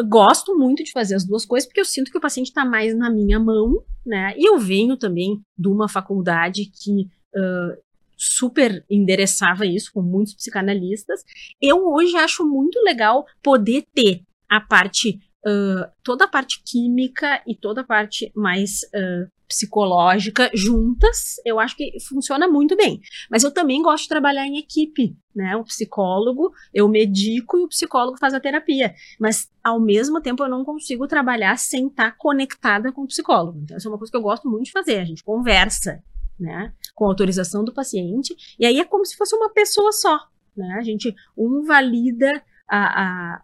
gosto 0.08 0.56
muito 0.58 0.84
de 0.84 0.92
fazer 0.92 1.16
as 1.16 1.26
duas 1.26 1.44
coisas 1.44 1.68
porque 1.68 1.82
eu 1.82 1.86
sinto 1.86 2.12
que 2.12 2.18
o 2.18 2.22
paciente 2.22 2.48
está 2.50 2.64
mais 2.64 2.96
na 2.96 3.10
minha 3.10 3.40
mão, 3.40 3.84
né? 4.06 4.34
E 4.38 4.48
eu 4.48 4.60
venho 4.60 4.96
também 4.96 5.42
de 5.58 5.68
uma 5.68 5.90
faculdade 5.90 6.66
que 6.66 7.08
ah, 7.36 7.76
super 8.24 8.84
endereçava 8.90 9.66
isso 9.66 9.92
com 9.94 10.02
muitos 10.02 10.34
psicanalistas. 10.34 11.24
Eu 11.62 11.88
hoje 11.88 12.16
acho 12.16 12.46
muito 12.46 12.80
legal 12.82 13.26
poder 13.42 13.86
ter 13.94 14.22
a 14.50 14.62
parte 14.62 15.20
ah, 15.46 15.92
toda 16.04 16.26
a 16.26 16.28
parte 16.28 16.62
química 16.66 17.42
e 17.46 17.56
toda 17.56 17.82
a 17.82 17.84
parte 17.84 18.32
mais 18.36 18.80
ah, 18.96 19.28
psicológica 19.48 20.50
juntas. 20.54 21.36
Eu 21.46 21.60
acho 21.60 21.76
que 21.76 21.92
funciona 22.08 22.48
muito 22.48 22.76
bem. 22.76 23.02
Mas 23.30 23.44
eu 23.44 23.52
também 23.52 23.82
gosto 23.82 24.04
de 24.04 24.10
trabalhar 24.10 24.48
em 24.48 24.58
equipe, 24.58 25.16
né? 25.36 25.56
O 25.58 25.64
psicólogo 25.64 26.52
eu 26.74 26.88
medico 26.88 27.58
e 27.58 27.64
o 27.64 27.68
psicólogo 27.68 28.18
faz 28.18 28.34
a 28.34 28.40
terapia. 28.40 28.94
Mas, 29.20 29.50
ao 29.64 29.80
mesmo 29.80 30.22
tempo, 30.22 30.44
eu 30.44 30.50
não 30.50 30.64
consigo 30.64 31.08
trabalhar 31.08 31.58
sem 31.58 31.88
estar 31.88 32.16
conectada 32.18 32.92
com 32.92 33.04
o 33.04 33.08
psicólogo. 33.08 33.60
Então, 33.64 33.78
isso 33.78 33.88
é 33.88 33.92
uma 33.92 33.98
coisa 33.98 34.12
que 34.12 34.18
eu 34.18 34.22
gosto 34.22 34.50
muito 34.50 34.66
de 34.66 34.72
fazer. 34.72 35.00
A 35.00 35.06
gente 35.06 35.24
conversa, 35.24 36.02
né? 36.44 36.74
Com 36.94 37.06
autorização 37.06 37.64
do 37.64 37.74
paciente. 37.74 38.36
E 38.60 38.66
aí 38.66 38.80
é 38.80 38.86
como 38.86 39.06
se 39.06 39.16
fosse 39.16 39.36
uma 39.36 39.50
pessoa 39.50 39.92
só, 39.92 40.20
né? 40.56 40.76
A 40.78 40.82
gente, 40.82 41.16
um 41.38 41.64
valida 41.64 42.30
a, 42.70 43.02
a, 43.04 43.44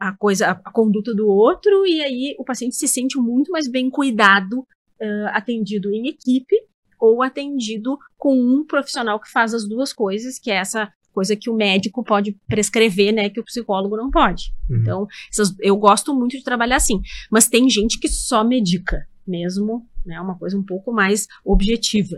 a 0.00 0.12
coisa, 0.16 0.50
a, 0.50 0.70
conduta 0.72 1.14
do 1.14 1.28
outro, 1.28 1.86
e 1.86 2.02
aí 2.02 2.34
o 2.38 2.44
paciente 2.44 2.76
se 2.76 2.88
sente 2.88 3.16
muito 3.18 3.50
mais 3.50 3.68
bem 3.68 3.88
cuidado, 3.88 4.66
ãh, 5.00 5.30
atendido 5.32 5.90
em 5.94 6.08
equipe, 6.08 6.56
ou 7.00 7.22
atendido 7.22 7.98
com 8.16 8.34
um 8.38 8.64
profissional 8.64 9.20
que 9.20 9.30
faz 9.30 9.54
as 9.54 9.68
duas 9.68 9.92
coisas, 9.92 10.38
que 10.38 10.50
é 10.50 10.56
essa 10.56 10.90
coisa 11.12 11.36
que 11.36 11.48
o 11.48 11.54
médico 11.54 12.02
pode 12.02 12.32
prescrever, 12.48 13.12
né, 13.14 13.30
que 13.30 13.38
o 13.38 13.44
psicólogo 13.44 13.96
não 13.96 14.10
pode. 14.10 14.52
Uhum. 14.68 14.76
Então, 14.78 15.06
essas- 15.30 15.54
eu 15.60 15.76
gosto 15.76 16.12
muito 16.14 16.36
de 16.36 16.42
trabalhar 16.42 16.76
assim, 16.76 17.00
mas 17.30 17.46
tem 17.48 17.68
gente 17.70 18.00
que 18.00 18.08
só 18.08 18.42
medica, 18.42 19.06
mesmo, 19.26 19.86
né, 20.04 20.20
uma 20.20 20.36
coisa 20.38 20.56
um 20.58 20.62
pouco 20.62 20.92
mais 20.92 21.26
objetiva. 21.44 22.16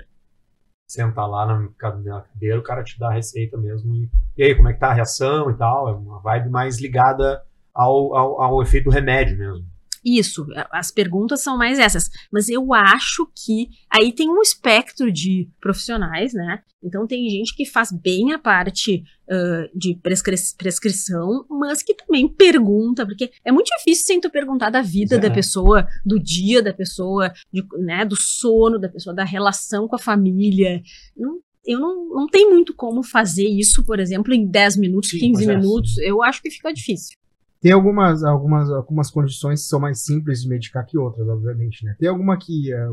Sentar 0.89 1.29
lá 1.29 1.47
na 1.47 1.69
ca- 1.77 1.97
na 1.97 2.21
cadeira, 2.23 2.59
o 2.59 2.63
cara 2.63 2.85
te 2.85 2.99
dá 2.99 3.09
a 3.09 3.15
receita 3.15 3.57
mesmo. 3.59 3.95
E, 3.95 4.11
e 4.37 4.43
aí, 4.45 4.55
como 4.55 4.69
é 4.69 4.73
que 4.73 4.79
tá 4.81 4.89
a 4.89 4.95
reação 4.95 5.51
e 5.51 5.55
tal? 5.57 5.89
É 5.89 5.93
uma 5.93 6.21
vibe 6.21 6.49
mais 6.49 6.81
ligada 6.81 7.43
ao, 7.75 8.15
ao, 8.17 8.41
ao 8.43 8.63
efeito 8.63 8.85
do 8.85 8.91
remédio 8.91 9.37
mesmo. 9.37 9.67
Isso, 10.09 10.47
as 10.71 10.93
perguntas 10.93 11.41
são 11.43 11.59
mais 11.59 11.81
essas. 11.81 12.09
Mas 12.33 12.49
eu 12.49 12.73
acho 12.73 13.27
que 13.35 13.69
aí 13.91 14.13
tem 14.13 14.31
um 14.31 14.41
espectro 14.41 15.11
de 15.11 15.49
profissionais, 15.61 16.33
né? 16.33 16.61
Então 16.81 17.07
tem 17.09 17.29
gente 17.29 17.57
que 17.57 17.67
faz 17.67 17.91
bem 17.91 18.33
a 18.33 18.39
parte 18.39 19.03
ãh, 19.29 19.69
de 19.75 19.97
prescri- 20.01 20.37
prescrição, 20.57 21.45
mas 21.51 21.83
que 21.83 21.93
também 21.95 22.29
pergunta, 22.29 23.05
porque 23.05 23.33
é 23.45 23.51
muito 23.51 23.67
difícil 23.79 24.05
sem 24.07 24.21
tu 24.21 24.31
perguntar 24.31 24.71
da 24.71 24.81
vida 24.83 25.17
É. 25.17 25.19
da 25.19 25.29
pessoa, 25.31 25.89
do 26.05 26.21
dia 26.21 26.63
da 26.63 26.73
pessoa, 26.73 27.33
de- 27.53 27.67
né, 27.79 28.05
do 28.05 28.15
sono 28.15 28.79
da 28.79 28.89
pessoa, 28.89 29.13
da 29.13 29.25
relação 29.25 29.89
com 29.89 29.97
a 29.97 29.99
família. 29.99 30.81
Não- 31.17 31.41
eu 31.67 31.81
não, 31.81 32.09
não 32.11 32.27
tenho 32.29 32.51
muito 32.51 32.73
como 32.73 33.03
fazer 33.03 33.49
isso, 33.49 33.85
por 33.85 33.99
exemplo, 33.99 34.33
em 34.33 34.47
10 34.47 34.77
minutos, 34.77 35.11
Sim, 35.11 35.19
15 35.19 35.45
pois 35.45 35.49
é, 35.49 35.59
minutos. 35.59 35.99
Eu 35.99 36.23
acho 36.23 36.41
que 36.41 36.49
fica 36.53 36.73
difícil. 36.73 37.17
Tem 37.61 37.73
algumas, 37.73 38.23
algumas, 38.23 38.71
algumas 38.71 39.11
condições 39.11 39.63
que 39.63 39.69
são 39.69 39.81
mais 39.81 40.03
simples 40.03 40.43
de 40.43 40.49
medicar 40.49 40.85
que 40.87 40.99
outras, 40.99 41.27
obviamente, 41.29 41.85
né? 41.85 41.97
Tem 41.99 42.09
alguma 42.09 42.37
que 42.39 42.73
eh, 42.73 42.89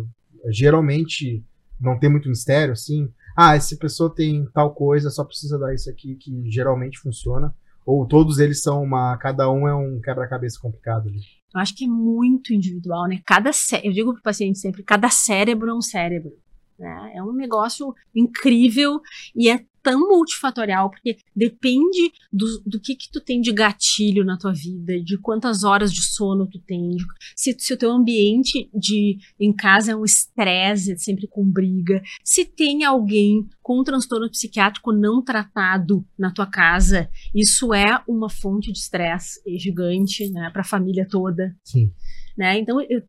geralmente 0.50 1.44
não 1.80 2.00
tem 2.00 2.10
muito 2.10 2.30
mistério, 2.30 2.74
assim. 2.74 3.10
Ah, 3.36 3.56
essa 3.56 3.76
pessoa 3.76 4.14
tem 4.14 4.48
tal 4.54 4.74
coisa, 4.74 5.10
só 5.10 5.24
precisa 5.24 5.58
dar 5.58 5.74
isso 5.74 5.90
aqui 5.90 6.16
que 6.16 6.50
geralmente 6.50 7.00
funciona. 7.00 7.54
Ou 7.86 8.08
todos 8.08 8.40
eles 8.40 8.62
são 8.62 8.82
uma. 8.82 9.18
Cada 9.18 9.52
um 9.52 9.68
é 9.68 9.76
um 9.76 10.00
quebra-cabeça 10.00 10.58
complicado. 10.60 11.10
ali. 11.10 11.20
Eu 11.54 11.60
acho 11.60 11.76
que 11.76 11.86
é 11.86 11.88
muito 11.88 12.54
individual, 12.54 13.08
né? 13.08 13.22
Cada 13.26 13.52
eu 13.84 13.92
digo 13.92 14.14
para 14.14 14.20
o 14.20 14.24
paciente 14.24 14.58
sempre, 14.58 14.84
cada 14.84 15.10
cérebro 15.10 15.70
é 15.70 15.74
um 15.74 15.82
cérebro. 15.82 16.32
Né? 16.80 17.14
É 17.16 17.24
um 17.24 17.34
negócio 17.34 17.94
incrível 18.16 19.00
e 19.36 19.50
é 19.50 19.66
tão 19.84 20.08
multifatorial, 20.08 20.90
porque 20.90 21.18
depende 21.36 22.12
do, 22.32 22.46
do 22.66 22.80
que 22.80 22.96
que 22.96 23.12
tu 23.12 23.20
tem 23.20 23.42
de 23.42 23.52
gatilho 23.52 24.24
na 24.24 24.38
tua 24.38 24.54
vida, 24.54 25.00
de 25.04 25.18
quantas 25.18 25.64
horas 25.66 25.92
de 25.94 26.02
sono 26.02 26.48
tu 26.48 26.58
tem, 26.60 26.96
se, 27.36 27.54
se 27.60 27.74
o 27.74 27.78
teu 27.78 27.92
ambiente 27.92 28.70
de 28.74 29.18
em 29.38 29.52
casa 29.54 29.92
é 29.92 29.96
um 29.96 30.06
estresse, 30.06 30.98
sempre 30.98 31.28
com 31.28 31.44
briga, 31.46 32.02
se 32.24 32.46
tem 32.46 32.86
alguém 32.86 33.46
com 33.62 33.82
um 33.82 33.84
transtorno 33.84 34.30
psiquiátrico 34.30 34.94
não 34.94 35.22
tratado 35.22 36.06
na 36.18 36.32
tua 36.32 36.48
casa, 36.48 37.10
isso 37.36 37.74
é 37.74 38.02
uma 38.08 38.30
fonte 38.30 38.72
de 38.72 38.80
estresse 38.80 39.42
gigante, 39.60 40.30
né, 40.30 40.50
para 40.52 40.62
a 40.62 40.66
família 40.66 41.06
toda, 41.08 41.54
Sim. 41.64 41.92
né? 42.38 42.58
Então 42.58 42.80
eu- 42.82 43.04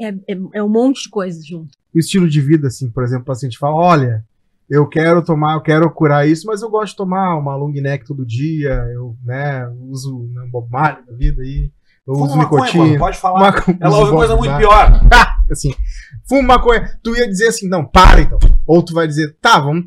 é, 0.00 0.08
é, 0.08 0.38
é 0.54 0.62
um 0.62 0.68
monte 0.68 1.04
de 1.04 1.10
coisas 1.10 1.46
junto. 1.46 1.70
O 1.94 1.98
estilo 1.98 2.28
de 2.28 2.40
vida, 2.40 2.68
assim, 2.68 2.90
por 2.90 3.02
exemplo, 3.04 3.22
o 3.22 3.26
paciente 3.26 3.58
fala: 3.58 3.76
olha, 3.76 4.26
eu 4.68 4.86
quero 4.88 5.22
tomar, 5.24 5.54
eu 5.54 5.60
quero 5.60 5.90
curar 5.90 6.28
isso, 6.28 6.46
mas 6.46 6.62
eu 6.62 6.70
gosto 6.70 6.90
de 6.92 6.96
tomar 6.96 7.36
uma 7.36 7.56
long 7.56 7.72
neck 7.72 8.04
todo 8.06 8.26
dia, 8.26 8.70
eu, 8.92 9.16
né, 9.24 9.66
uso 9.88 10.28
né, 10.34 10.42
um 10.42 10.50
Bob 10.50 10.68
Marley 10.70 11.04
da 11.06 11.12
vida 11.14 11.42
aí. 11.42 11.70
Eu 12.06 12.14
Fuma 12.14 12.26
uso 12.26 12.36
maconha, 12.38 12.62
nicotina. 12.64 12.84
mano, 12.86 12.98
pode 12.98 13.18
falar. 13.18 13.40
Maco- 13.40 13.76
Ela 13.80 13.98
ouve 13.98 14.12
coisa 14.12 14.34
muito 14.36 14.56
pior. 14.56 15.00
Assim, 15.50 15.74
fuma 16.28 16.42
maconha. 16.56 16.98
Tu 17.02 17.14
ia 17.16 17.26
dizer 17.28 17.48
assim, 17.48 17.68
não, 17.68 17.84
para 17.84 18.20
então. 18.20 18.38
Ou 18.66 18.82
tu 18.82 18.92
vai 18.94 19.06
dizer, 19.06 19.34
tá, 19.40 19.58
vamos. 19.58 19.86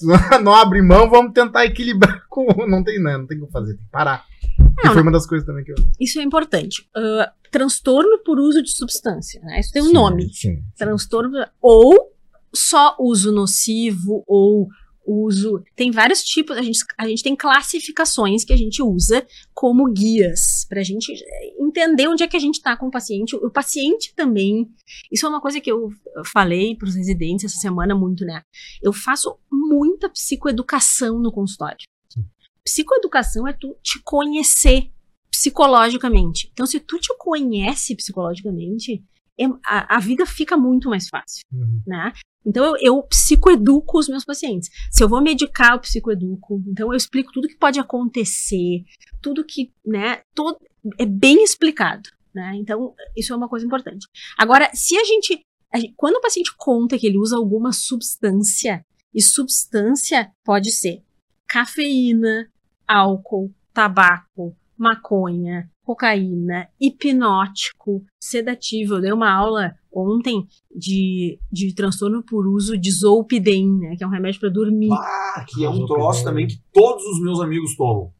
Não 0.42 0.54
abre 0.54 0.82
mão, 0.82 1.08
vamos 1.08 1.32
tentar 1.32 1.64
equilibrar 1.64 2.22
com. 2.28 2.46
Não 2.66 2.84
tem, 2.84 3.02
não, 3.02 3.18
não 3.20 3.26
tem 3.26 3.38
o 3.40 3.46
que 3.46 3.52
fazer, 3.52 3.74
tem 3.76 3.84
que 3.84 3.90
parar. 3.90 4.24
E 4.58 4.86
Não, 4.86 4.92
foi 4.92 5.00
uma 5.02 5.10
das 5.10 5.26
coisas 5.26 5.46
também 5.46 5.64
que 5.64 5.72
eu. 5.72 5.76
Isso 5.98 6.18
é 6.20 6.22
importante. 6.22 6.86
Ah, 6.94 7.32
transtorno 7.50 8.18
por 8.24 8.38
uso 8.38 8.62
de 8.62 8.70
substância. 8.76 9.40
Né? 9.42 9.60
Isso 9.60 9.72
tem 9.72 9.80
um 9.82 9.86
Sim, 9.86 9.92
nome. 9.94 10.28
Sim. 10.34 10.62
transtorno 10.76 11.32
ou 11.62 12.10
só 12.54 12.96
uso 12.98 13.30
nocivo 13.32 14.24
ou 14.26 14.68
uso 15.06 15.62
tem 15.74 15.90
vários 15.90 16.22
tipos 16.22 16.56
a 16.56 16.62
gente, 16.62 16.78
a 16.96 17.08
gente 17.08 17.22
tem 17.22 17.34
classificações 17.34 18.44
que 18.44 18.52
a 18.52 18.56
gente 18.56 18.80
usa 18.82 19.26
como 19.52 19.90
guias 19.90 20.64
para 20.68 20.80
a 20.80 20.84
gente 20.84 21.12
entender 21.58 22.06
onde 22.06 22.22
é 22.22 22.28
que 22.28 22.36
a 22.36 22.40
gente 22.40 22.56
está 22.56 22.76
com 22.76 22.86
o 22.86 22.90
paciente. 22.90 23.34
O 23.34 23.50
paciente 23.50 24.14
também 24.14 24.68
isso 25.10 25.26
é 25.26 25.28
uma 25.28 25.40
coisa 25.40 25.60
que 25.60 25.70
eu 25.72 25.90
falei 26.32 26.76
para 26.76 26.88
os 26.88 26.94
residentes 26.94 27.46
essa 27.46 27.56
semana 27.56 27.94
muito 27.94 28.24
né? 28.24 28.42
Eu 28.82 28.92
faço 28.92 29.36
muita 29.50 30.08
psicoeducação 30.08 31.18
no 31.18 31.32
consultório. 31.32 31.78
Psicoeducação 32.62 33.48
é 33.48 33.52
tu 33.52 33.74
te 33.82 34.00
conhecer 34.04 34.90
psicologicamente. 35.30 36.50
Então 36.52 36.66
se 36.66 36.78
tu 36.78 36.98
te 36.98 37.12
conhece 37.18 37.96
psicologicamente 37.96 39.02
é- 39.38 39.46
a, 39.64 39.96
a 39.96 39.98
vida 40.00 40.26
fica 40.26 40.56
muito 40.56 40.88
mais 40.90 41.08
fácil 41.08 41.42
Uhum. 41.52 41.80
né? 41.86 42.12
Então 42.44 42.64
eu, 42.64 42.76
eu 42.80 43.02
psicoeduco 43.02 43.98
os 43.98 44.08
meus 44.08 44.24
pacientes. 44.24 44.70
Se 44.90 45.02
eu 45.02 45.08
vou 45.08 45.20
medicar, 45.20 45.72
eu 45.72 45.80
psicoeduco. 45.80 46.62
Então 46.66 46.92
eu 46.92 46.96
explico 46.96 47.32
tudo 47.32 47.48
que 47.48 47.56
pode 47.56 47.78
acontecer, 47.78 48.84
tudo 49.20 49.44
que, 49.44 49.72
né, 49.84 50.22
todo, 50.34 50.58
é 50.98 51.04
bem 51.04 51.42
explicado, 51.42 52.08
né? 52.34 52.52
Então 52.56 52.94
isso 53.16 53.32
é 53.32 53.36
uma 53.36 53.48
coisa 53.48 53.66
importante. 53.66 54.06
Agora, 54.38 54.70
se 54.74 54.96
a 54.96 55.04
gente, 55.04 55.40
a 55.72 55.78
gente- 55.78 55.94
quando 55.96 56.16
o 56.16 56.20
paciente 56.20 56.52
conta 56.56 56.98
que 56.98 57.06
ele 57.06 57.18
usa 57.18 57.36
alguma 57.36 57.72
substância, 57.72 58.84
e 59.12 59.20
substância 59.20 60.30
pode 60.44 60.70
ser 60.70 61.02
cafeína, 61.48 62.48
álcool, 62.86 63.52
tabaco, 63.72 64.56
maconha, 64.80 65.68
cocaína, 65.84 66.68
hipnótico, 66.80 68.02
sedativo. 68.20 68.94
Eu 68.94 69.00
dei 69.00 69.12
uma 69.12 69.30
aula 69.30 69.74
ontem 69.92 70.46
de, 70.74 71.38
de 71.52 71.74
transtorno 71.74 72.22
por 72.22 72.46
uso 72.46 72.78
de 72.78 72.90
zolpidem, 72.90 73.68
né, 73.78 73.96
que 73.96 74.02
é 74.04 74.06
um 74.06 74.10
remédio 74.10 74.40
para 74.40 74.48
dormir. 74.48 74.90
Ah, 74.92 75.44
que 75.48 75.64
é 75.64 75.68
um 75.70 75.84
troço 75.84 76.24
também 76.24 76.46
que 76.46 76.58
todos 76.72 77.04
os 77.04 77.20
meus 77.20 77.40
amigos 77.40 77.76
tomam. 77.76 78.10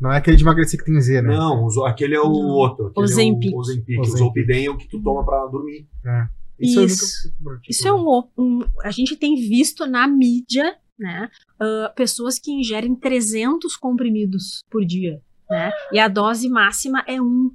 Não 0.00 0.12
é 0.12 0.18
aquele 0.18 0.36
de 0.36 0.42
emagrecer 0.44 0.78
que 0.78 0.84
tem 0.84 1.00
Z, 1.00 1.22
né? 1.22 1.36
Não, 1.36 1.66
aquele 1.86 2.14
é 2.14 2.20
o 2.20 2.24
Não. 2.28 2.48
outro. 2.48 2.92
Ozempic. 2.96 3.52
É 3.52 3.54
o 3.54 3.58
Ozempic. 3.58 4.00
O. 4.00 4.04
Zolpidem 4.04 4.66
é 4.66 4.70
o 4.70 4.76
que 4.76 4.88
tu 4.88 5.00
toma 5.02 5.24
pra 5.24 5.46
dormir. 5.46 5.86
É. 6.04 6.26
Isso, 6.60 6.80
Isso. 6.84 7.32
nunca- 7.40 7.56
tipo, 7.60 7.70
Isso 7.70 7.88
é 7.88 7.92
um, 7.92 8.22
um- 8.38 8.60
A 8.84 8.90
gente 8.90 9.16
tem 9.16 9.34
visto 9.36 9.86
na 9.86 10.06
mídia, 10.06 10.76
né? 10.98 11.28
ah, 11.58 11.92
pessoas 11.96 12.38
que 12.38 12.52
ingerem 12.52 12.94
300 12.94 13.76
comprimidos 13.76 14.62
por 14.70 14.84
dia, 14.84 15.20
né? 15.48 15.70
E 15.92 15.98
a 15.98 16.08
dose 16.08 16.48
máxima 16.48 17.04
é 17.06 17.20
um. 17.20 17.50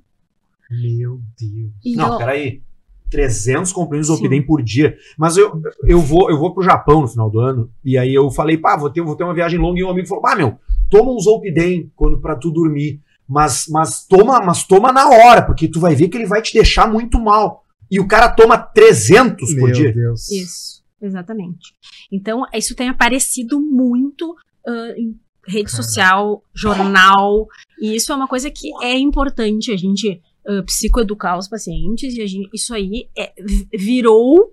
Meu 0.69 1.19
Deus. 1.39 1.71
Então, 1.85 2.09
Não, 2.09 2.17
peraí. 2.17 2.61
300 3.09 3.73
comprimidos 3.73 4.07
de. 4.07 4.13
Zolpidem 4.13 4.45
por 4.45 4.61
dia. 4.61 4.95
Mas 5.17 5.35
eu, 5.35 5.61
eu, 5.83 5.99
vou, 5.99 6.29
eu 6.29 6.37
vou 6.37 6.53
pro 6.53 6.63
Japão 6.63 7.01
no 7.01 7.07
final 7.07 7.29
do 7.29 7.39
ano. 7.39 7.71
E 7.83 7.97
aí 7.97 8.13
eu 8.13 8.29
falei, 8.29 8.57
pá, 8.57 8.77
vou 8.77 8.89
ter, 8.89 9.01
vou 9.01 9.15
ter 9.15 9.23
uma 9.23 9.33
viagem 9.33 9.59
longa. 9.59 9.79
E 9.79 9.83
um 9.83 9.89
amigo 9.89 10.07
falou, 10.07 10.21
pá, 10.21 10.35
meu, 10.35 10.59
toma 10.89 11.11
um 11.11 11.19
Zolpidem 11.19 11.91
quando, 11.95 12.19
pra 12.19 12.35
tu 12.35 12.51
dormir. 12.51 13.01
Mas, 13.27 13.67
mas, 13.69 14.05
toma, 14.07 14.39
mas 14.41 14.63
toma 14.63 14.91
na 14.91 15.07
hora, 15.07 15.43
porque 15.43 15.67
tu 15.67 15.79
vai 15.79 15.95
ver 15.95 16.07
que 16.07 16.17
ele 16.17 16.25
vai 16.25 16.41
te 16.41 16.53
deixar 16.53 16.91
muito 16.91 17.19
mal. 17.19 17.63
E 17.89 17.99
o 17.99 18.07
cara 18.07 18.29
toma 18.29 18.57
300 18.57 19.53
por 19.55 19.63
Meu 19.65 19.71
dia. 19.71 19.93
Deus. 19.93 20.29
Isso, 20.29 20.83
exatamente. 21.01 21.73
Então, 22.11 22.43
isso 22.53 22.75
tem 22.75 22.89
aparecido 22.89 23.59
muito 23.59 24.35
ah, 24.67 24.93
em 24.97 25.15
rede 25.49 25.71
Cara. 25.71 25.83
social, 25.83 26.43
jornal, 26.53 27.47
e 27.81 27.95
isso 27.95 28.11
é 28.11 28.15
uma 28.15 28.27
coisa 28.27 28.49
que 28.51 28.69
é 28.83 28.97
importante 28.97 29.71
a 29.71 29.77
gente 29.77 30.21
ah, 30.47 30.63
psicoeducar 30.65 31.37
os 31.37 31.47
pacientes, 31.47 32.15
e 32.15 32.21
a 32.21 32.27
gente- 32.27 32.49
isso 32.53 32.73
aí 32.73 33.07
é- 33.17 33.33
vi- 33.43 33.67
virou. 33.73 34.51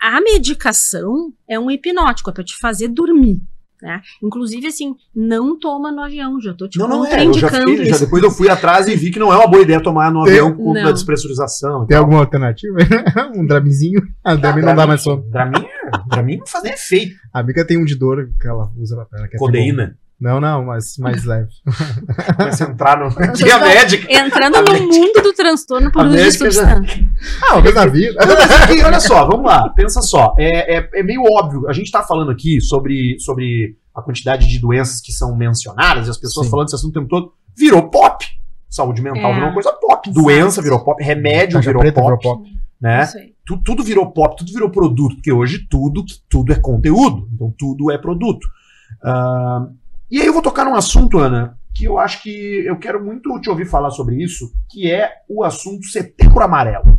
A, 0.00 0.16
a 0.16 0.20
medicação 0.20 1.32
é 1.48 1.58
um 1.58 1.70
hipnótico, 1.70 2.30
é 2.30 2.32
pra 2.32 2.44
te 2.44 2.56
fazer 2.56 2.88
dormir. 2.88 3.40
Né? 3.82 3.98
Inclusive, 4.22 4.66
assim, 4.66 4.94
não 5.14 5.58
toma 5.58 5.90
no 5.90 6.02
avião, 6.02 6.38
já 6.38 6.52
tô 6.52 6.68
te 6.68 6.78
Não, 6.78 6.86
não 6.86 7.06
é. 7.06 7.24
Eu 7.24 7.32
já 7.32 7.48
fiquei, 7.48 7.86
já 7.86 7.96
depois 7.96 8.22
eu 8.22 8.30
fui 8.30 8.50
atrás 8.50 8.86
e 8.88 8.94
vi 8.94 9.10
que 9.10 9.18
não 9.18 9.32
é 9.32 9.36
uma 9.38 9.46
boa 9.46 9.62
ideia 9.62 9.82
tomar 9.82 10.12
no 10.12 10.22
Tem- 10.24 10.34
avião 10.34 10.54
por 10.54 10.64
conta 10.64 10.82
da 10.84 10.92
despressurização. 10.92 11.86
Tem 11.86 11.94
tal. 11.96 12.04
alguma 12.04 12.20
alternativa? 12.20 12.76
um 13.34 13.46
Draminzinho? 13.46 14.02
Ah, 14.22 14.34
Dramin 14.34 14.60
não 14.60 14.74
dá 14.74 14.86
mais 14.86 15.00
sono. 15.02 15.22
Dramin, 15.30 15.64
Dramin 16.08 16.36
não 16.36 16.46
faz 16.46 16.62
nem 16.64 16.74
efeito. 16.74 17.14
A 17.32 17.40
amiga 17.40 17.66
tem 17.66 17.78
um 17.78 17.84
de 17.86 17.94
dor 17.94 18.30
que 18.38 18.46
ela 18.46 18.70
usa 18.76 18.96
pra 19.08 19.18
ela. 19.20 19.28
é 19.32 19.38
Codeína. 19.38 19.96
Não, 20.20 20.38
não, 20.38 20.66
mas 20.66 20.98
mais 20.98 21.24
leve. 21.24 21.48
Começa 22.36 22.66
a 22.66 22.70
entrar 22.70 22.98
no. 22.98 23.08
Dia 23.32 23.46
estão 23.54 23.60
médica. 23.60 24.12
Entrando 24.12 24.56
A 24.56 24.62
no 24.62 24.70
médica- 24.72 24.94
mundo 24.94 25.22
do 25.22 25.32
transtorno 25.32 25.90
por 25.90 26.04
uso 26.06 26.16
de 26.16 26.22
médica 26.22 26.50
já- 26.50 26.74
substância. 26.76 27.08
Ah, 27.42 27.52
uma 27.54 27.62
vez 27.62 27.74
na 27.74 27.86
vida. 27.86 28.26
Não, 28.26 28.34
mas 28.34 28.50
aqui, 28.62 28.82
olha 28.82 29.00
só, 29.00 29.24
vamos 29.26 29.46
lá, 29.46 29.68
pensa 29.70 30.02
só. 30.02 30.34
É, 30.38 30.76
é, 30.76 30.90
é 30.94 31.02
meio 31.02 31.22
óbvio. 31.24 31.66
A 31.68 31.72
gente 31.72 31.86
está 31.86 32.02
falando 32.02 32.30
aqui 32.30 32.60
sobre, 32.60 33.18
sobre 33.18 33.76
a 33.94 34.02
quantidade 34.02 34.46
de 34.46 34.58
doenças 34.58 35.00
que 35.00 35.10
são 35.12 35.34
mencionadas 35.34 36.06
e 36.06 36.10
as 36.10 36.18
pessoas 36.18 36.46
Sim. 36.46 36.50
falando 36.50 36.66
desse 36.66 36.76
assunto 36.76 36.90
o 36.96 37.00
tempo 37.00 37.08
todo. 37.08 37.32
Virou 37.56 37.88
pop. 37.88 38.24
Saúde 38.68 39.00
mental 39.02 39.30
É. 39.30 39.34
virou 39.34 39.48
uma 39.48 39.54
coisa 39.54 39.72
pop. 39.72 40.08
Exato. 40.08 40.22
Doença 40.22 40.60
virou 40.62 40.84
pop. 40.84 41.02
Remédio 41.02 41.60
virou 41.60 41.82
pop. 41.82 41.94
virou 42.02 42.18
pop. 42.18 42.48
Né? 42.80 43.02
Isso. 43.04 43.18
Tu- 43.46 43.58
tudo 43.64 43.82
virou 43.82 44.10
pop, 44.12 44.36
tudo 44.36 44.52
virou 44.52 44.70
produto, 44.70 45.16
porque 45.16 45.32
hoje 45.32 45.66
tudo, 45.68 46.04
tudo 46.28 46.52
é 46.52 46.56
conteúdo, 46.56 47.28
então 47.34 47.52
tudo 47.58 47.90
é 47.90 47.98
produto. 47.98 48.46
Ah, 49.02 49.66
e 50.10 50.20
aí 50.20 50.26
eu 50.26 50.32
vou 50.32 50.42
tocar 50.42 50.64
num 50.64 50.74
assunto, 50.74 51.18
Ana, 51.18 51.56
que 51.74 51.84
eu 51.84 51.98
acho 51.98 52.22
que 52.22 52.64
eu 52.66 52.78
quero 52.78 53.02
muito 53.04 53.38
te 53.40 53.48
ouvir 53.48 53.64
falar 53.64 53.90
sobre 53.90 54.22
isso, 54.22 54.50
que 54.68 54.90
é 54.90 55.10
o 55.28 55.44
assunto 55.44 55.86
Setembro 55.86 56.42
Amarelo. 56.42 56.98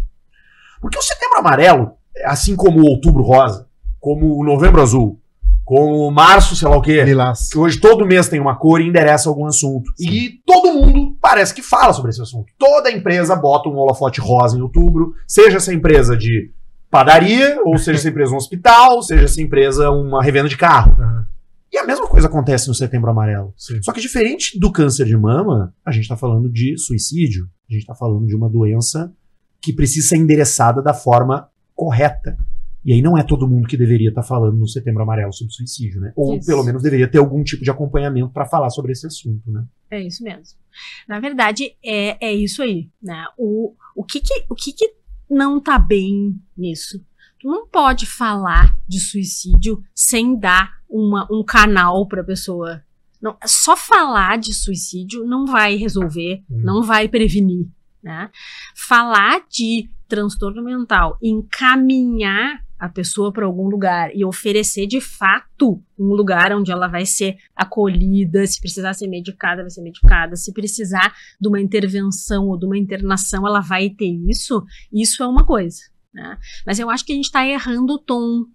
Porque 0.79 0.97
o 0.97 1.01
Setembro 1.01 1.39
Amarelo, 1.39 1.91
assim 2.25 2.55
como 2.55 2.79
o 2.79 2.87
Outubro 2.87 3.21
Rosa, 3.21 3.67
como 3.99 4.37
o 4.37 4.43
Novembro 4.43 4.81
Azul, 4.81 5.19
como 5.63 6.07
o 6.07 6.11
Março, 6.11 6.55
sei 6.55 6.67
lá 6.67 6.75
o 6.75 6.81
quê, 6.81 7.03
Lilás. 7.03 7.49
que 7.49 7.57
hoje 7.57 7.79
todo 7.79 8.05
mês 8.05 8.27
tem 8.27 8.39
uma 8.39 8.55
cor 8.55 8.81
e 8.81 8.87
endereça 8.87 9.29
algum 9.29 9.45
assunto. 9.45 9.91
Sim. 9.95 10.09
E 10.09 10.29
todo 10.45 10.73
mundo 10.73 11.15
parece 11.21 11.53
que 11.53 11.61
fala 11.61 11.93
sobre 11.93 12.09
esse 12.09 12.21
assunto. 12.21 12.51
Toda 12.57 12.91
empresa 12.91 13.35
bota 13.35 13.69
um 13.69 13.77
holofote 13.77 14.19
rosa 14.19 14.57
em 14.57 14.61
outubro, 14.61 15.13
seja 15.27 15.57
essa 15.57 15.73
empresa 15.73 16.17
de 16.17 16.51
padaria, 16.89 17.61
ou 17.63 17.77
seja 17.77 17.99
essa 17.99 18.09
empresa 18.09 18.33
um 18.33 18.37
hospital, 18.37 19.01
seja 19.01 19.25
essa 19.25 19.41
empresa 19.41 19.91
uma 19.91 20.21
revenda 20.23 20.49
de 20.49 20.57
carro. 20.57 20.95
Aham. 20.99 21.30
E 21.71 21.77
a 21.77 21.85
mesma 21.85 22.07
coisa 22.07 22.27
acontece 22.27 22.67
no 22.67 22.73
Setembro 22.73 23.09
Amarelo. 23.09 23.53
Sim. 23.55 23.81
Só 23.81 23.93
que 23.93 24.01
diferente 24.01 24.59
do 24.59 24.71
câncer 24.71 25.05
de 25.05 25.15
mama, 25.15 25.73
a 25.85 25.91
gente 25.91 26.03
está 26.03 26.17
falando 26.17 26.49
de 26.49 26.77
suicídio. 26.77 27.49
A 27.69 27.73
gente 27.73 27.83
está 27.83 27.95
falando 27.95 28.27
de 28.27 28.35
uma 28.35 28.49
doença 28.49 29.13
que 29.61 29.71
precisa 29.71 30.09
ser 30.09 30.17
endereçada 30.17 30.81
da 30.81 30.93
forma 30.93 31.49
correta. 31.73 32.37
E 32.83 32.93
aí 32.93 33.01
não 33.01 33.15
é 33.17 33.23
todo 33.23 33.47
mundo 33.47 33.67
que 33.67 33.77
deveria 33.77 34.09
estar 34.09 34.23
falando 34.23 34.57
no 34.57 34.67
Setembro 34.67 35.03
Amarelo 35.03 35.31
sobre 35.31 35.53
suicídio, 35.53 36.01
né? 36.01 36.11
Ou 36.15 36.35
Isso. 36.35 36.47
pelo 36.47 36.63
menos 36.63 36.81
deveria 36.81 37.07
ter 37.07 37.19
algum 37.19 37.43
tipo 37.43 37.63
de 37.63 37.69
acompanhamento 37.69 38.29
para 38.29 38.45
falar 38.45 38.71
sobre 38.71 38.91
esse 38.91 39.05
assunto, 39.05 39.51
né? 39.51 39.63
É 39.89 40.01
isso 40.01 40.23
mesmo. 40.23 40.57
Na 41.07 41.19
verdade, 41.19 41.75
é, 41.83 42.17
é 42.25 42.33
isso 42.33 42.63
aí, 42.63 42.89
né? 43.01 43.25
O, 43.37 43.75
o, 43.95 44.03
que, 44.03 44.19
que, 44.19 44.45
o 44.49 44.55
que, 44.55 44.73
que 44.73 44.93
não 45.29 45.61
tá 45.61 45.77
bem 45.77 46.35
nisso? 46.57 47.03
Tu 47.41 47.47
não 47.47 47.67
pode 47.67 48.05
falar 48.05 48.77
de 48.87 48.99
suicídio 48.99 49.81
sem 49.95 50.37
dar 50.37 50.73
uma, 50.89 51.27
um 51.31 51.43
canal 51.43 52.07
pra 52.07 52.23
pessoa. 52.23 52.83
Não, 53.21 53.35
só 53.45 53.75
falar 53.75 54.37
de 54.37 54.53
suicídio 54.53 55.25
não 55.25 55.45
vai 55.45 55.75
resolver, 55.75 56.43
Hum. 56.49 56.61
não 56.63 56.83
vai 56.83 57.07
prevenir, 57.07 57.67
né? 58.03 58.29
Falar 58.75 59.41
de 59.49 59.89
transtorno 60.07 60.63
mental, 60.63 61.17
encaminhar 61.21 62.63
a 62.77 62.89
pessoa 62.89 63.31
para 63.31 63.45
algum 63.45 63.67
lugar 63.69 64.09
e 64.15 64.25
oferecer 64.25 64.87
de 64.87 64.99
fato 64.99 65.81
um 65.97 66.07
lugar 66.15 66.51
onde 66.51 66.71
ela 66.71 66.87
vai 66.87 67.05
ser 67.05 67.37
acolhida, 67.55 68.45
se 68.47 68.59
precisar 68.59 68.93
ser 68.95 69.07
medicada, 69.07 69.61
vai 69.61 69.69
ser 69.69 69.83
medicada, 69.83 70.35
se 70.35 70.51
precisar 70.51 71.13
de 71.39 71.47
uma 71.47 71.61
intervenção 71.61 72.47
ou 72.47 72.57
de 72.57 72.65
uma 72.65 72.77
internação, 72.77 73.45
ela 73.47 73.59
vai 73.61 73.89
ter 73.91 74.09
isso, 74.27 74.63
isso 74.91 75.21
é 75.21 75.27
uma 75.27 75.45
coisa, 75.45 75.79
né? 76.13 76.37
Mas 76.65 76.79
eu 76.79 76.89
acho 76.89 77.05
que 77.05 77.11
a 77.11 77.15
gente 77.15 77.25
está 77.25 77.45
errando 77.45 77.93
o 77.93 77.99
tom, 77.99 78.45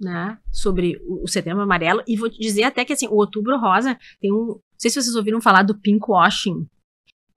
né, 0.00 0.38
sobre 0.50 1.00
o, 1.06 1.24
o 1.24 1.28
setembro 1.28 1.62
amarelo, 1.62 2.02
e 2.06 2.16
vou 2.16 2.28
dizer 2.28 2.64
até 2.64 2.84
que 2.84 2.92
assim, 2.92 3.06
o 3.08 3.14
outubro 3.14 3.58
rosa 3.58 3.98
tem 4.20 4.32
um, 4.32 4.46
não 4.46 4.60
sei 4.76 4.90
se 4.90 5.00
vocês 5.00 5.14
ouviram 5.14 5.40
falar 5.40 5.62
do 5.62 5.78
pinkwashing, 5.78 6.66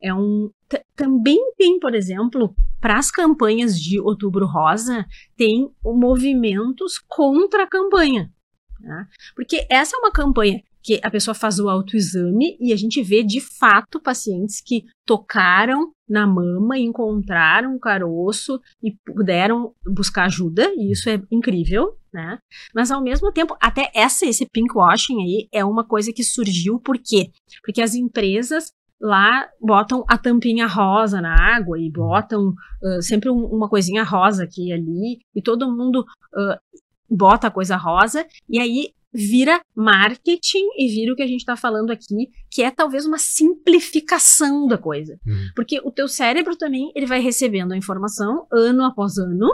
é 0.02 0.14
um, 0.14 0.50
também 0.96 1.40
tem, 1.58 1.80
por 1.80 1.96
exemplo, 1.96 2.54
para 2.80 2.98
as 2.98 3.10
campanhas 3.10 3.80
de 3.80 4.00
outubro 4.00 4.46
rosa, 4.46 5.06
tem 5.36 5.70
movimentos 5.84 7.00
contra 7.08 7.64
a 7.64 7.68
campanha, 7.68 8.32
né? 8.80 9.08
Porque 9.36 9.66
essa 9.70 9.96
é 9.96 10.00
uma 10.00 10.12
campanha 10.12 10.62
que 10.84 11.00
a 11.02 11.10
pessoa 11.10 11.34
faz 11.34 11.60
o 11.60 11.68
autoexame 11.68 12.56
e 12.60 12.72
a 12.72 12.76
gente 12.76 13.02
vê 13.02 13.24
de 13.24 13.42
fato 13.42 14.00
pacientes 14.00 14.62
que 14.62 14.86
tocaram 15.04 15.92
na 16.08 16.28
mama, 16.28 16.78
encontraram 16.78 17.76
um 17.76 17.80
caroço 17.80 18.60
e 18.82 18.96
puderam 19.14 19.74
buscar 19.86 20.26
ajuda, 20.26 20.72
e 20.76 20.92
isso 20.92 21.10
é 21.10 21.22
incrível, 21.32 21.98
né? 22.14 22.38
Mas 22.74 22.92
ao 22.92 23.02
mesmo 23.02 23.32
tempo, 23.32 23.56
até 23.60 23.92
essa, 23.94 24.26
esse 24.26 24.46
pinkwashing 24.46 25.22
aí 25.22 25.48
é 25.52 25.66
uma 25.66 25.84
coisa 25.84 26.14
que 26.14 26.24
surgiu, 26.24 26.80
por 26.80 26.98
quê? 26.98 27.32
Porque 27.64 27.82
as 27.82 27.96
empresas 27.96 28.72
lá 29.02 29.48
botam 29.60 30.06
a 30.08 30.18
tampinha 30.18 30.68
rosa 30.68 31.20
na 31.22 31.36
água 31.56 31.80
e 31.80 31.92
botam 31.92 32.50
uh, 32.50 33.02
sempre 33.02 33.30
um, 33.30 33.46
uma 33.46 33.68
coisinha 33.68 34.04
rosa 34.04 34.44
aqui 34.44 34.70
e 34.70 34.74
ali, 34.74 35.20
e 35.36 35.42
todo 35.42 35.72
mundo 35.72 36.02
uh, 36.02 36.80
bota 37.10 37.48
a 37.48 37.52
coisa 37.52 37.76
rosa, 37.76 38.26
e 38.50 38.60
aí 38.60 38.94
vira 39.16 39.62
marketing 39.74 40.66
e 40.78 40.88
vira 40.94 41.14
o 41.14 41.16
que 41.16 41.24
a 41.24 41.28
gente 41.28 41.40
está 41.40 41.56
falando 41.56 41.90
aqui, 41.92 42.30
que 42.52 42.62
é 42.62 42.70
talvez 42.70 43.06
uma 43.06 43.18
simplificação 43.18 44.68
da 44.68 44.78
coisa. 44.78 45.18
Uhum. 45.26 45.48
Porque 45.56 45.80
o 45.84 45.92
teu 45.92 46.08
cérebro 46.08 46.56
também, 46.58 46.92
ele 46.94 47.06
vai 47.06 47.22
recebendo 47.22 47.72
a 47.72 47.78
informação 47.78 48.46
ano 48.52 48.84
após 48.84 49.18
ano, 49.18 49.48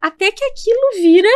até 0.00 0.30
que 0.30 0.44
aquilo 0.44 1.02
vira 1.02 1.28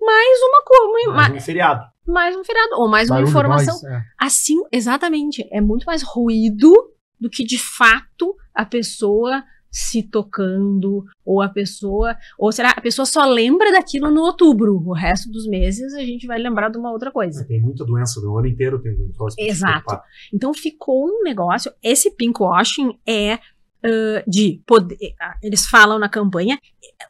mais 0.00 0.40
uma 0.42 0.62
coisa, 0.64 1.12
Mais 1.12 1.34
um 1.34 1.40
feriado. 1.40 1.84
mais 2.06 2.36
um 2.36 2.42
feriado, 2.44 2.74
ou 2.74 2.88
mais 2.88 3.08
uma 3.08 3.16
Barulho, 3.16 3.30
informação. 3.30 3.74
voz, 3.80 3.84
é. 3.84 4.02
Assim, 4.20 4.56
exatamente, 4.72 5.46
é 5.52 5.60
muito 5.60 5.84
mais 5.84 6.02
ruído 6.02 6.72
do 7.20 7.30
que 7.30 7.44
de 7.44 7.58
fato 7.58 8.34
a 8.52 8.66
pessoa 8.66 9.44
se 9.72 10.02
tocando, 10.02 11.04
ou 11.24 11.40
a 11.40 11.48
pessoa, 11.48 12.14
ou 12.38 12.52
será 12.52 12.70
a 12.70 12.80
pessoa 12.80 13.06
só 13.06 13.24
lembra 13.24 13.72
daquilo 13.72 14.10
no 14.10 14.20
outubro, 14.20 14.76
o 14.86 14.92
resto 14.92 15.30
dos 15.30 15.46
meses 15.46 15.94
a 15.94 16.00
gente 16.02 16.26
vai 16.26 16.38
lembrar 16.38 16.68
de 16.68 16.76
uma 16.76 16.92
outra 16.92 17.10
coisa. 17.10 17.44
Tem 17.46 17.60
muita 17.60 17.84
doença 17.84 18.20
no 18.20 18.36
ano 18.36 18.46
inteiro, 18.46 18.78
tem 18.78 18.92
um 18.92 19.10
Exato. 19.38 19.98
Então 20.32 20.52
ficou 20.52 21.06
um 21.06 21.22
negócio. 21.22 21.72
Esse 21.82 22.10
pinkwashing 22.14 22.98
é 23.06 23.38
ah, 23.84 24.22
de 24.28 24.60
poder. 24.64 24.96
Eles 25.42 25.66
falam 25.66 25.98
na 25.98 26.08
campanha. 26.08 26.58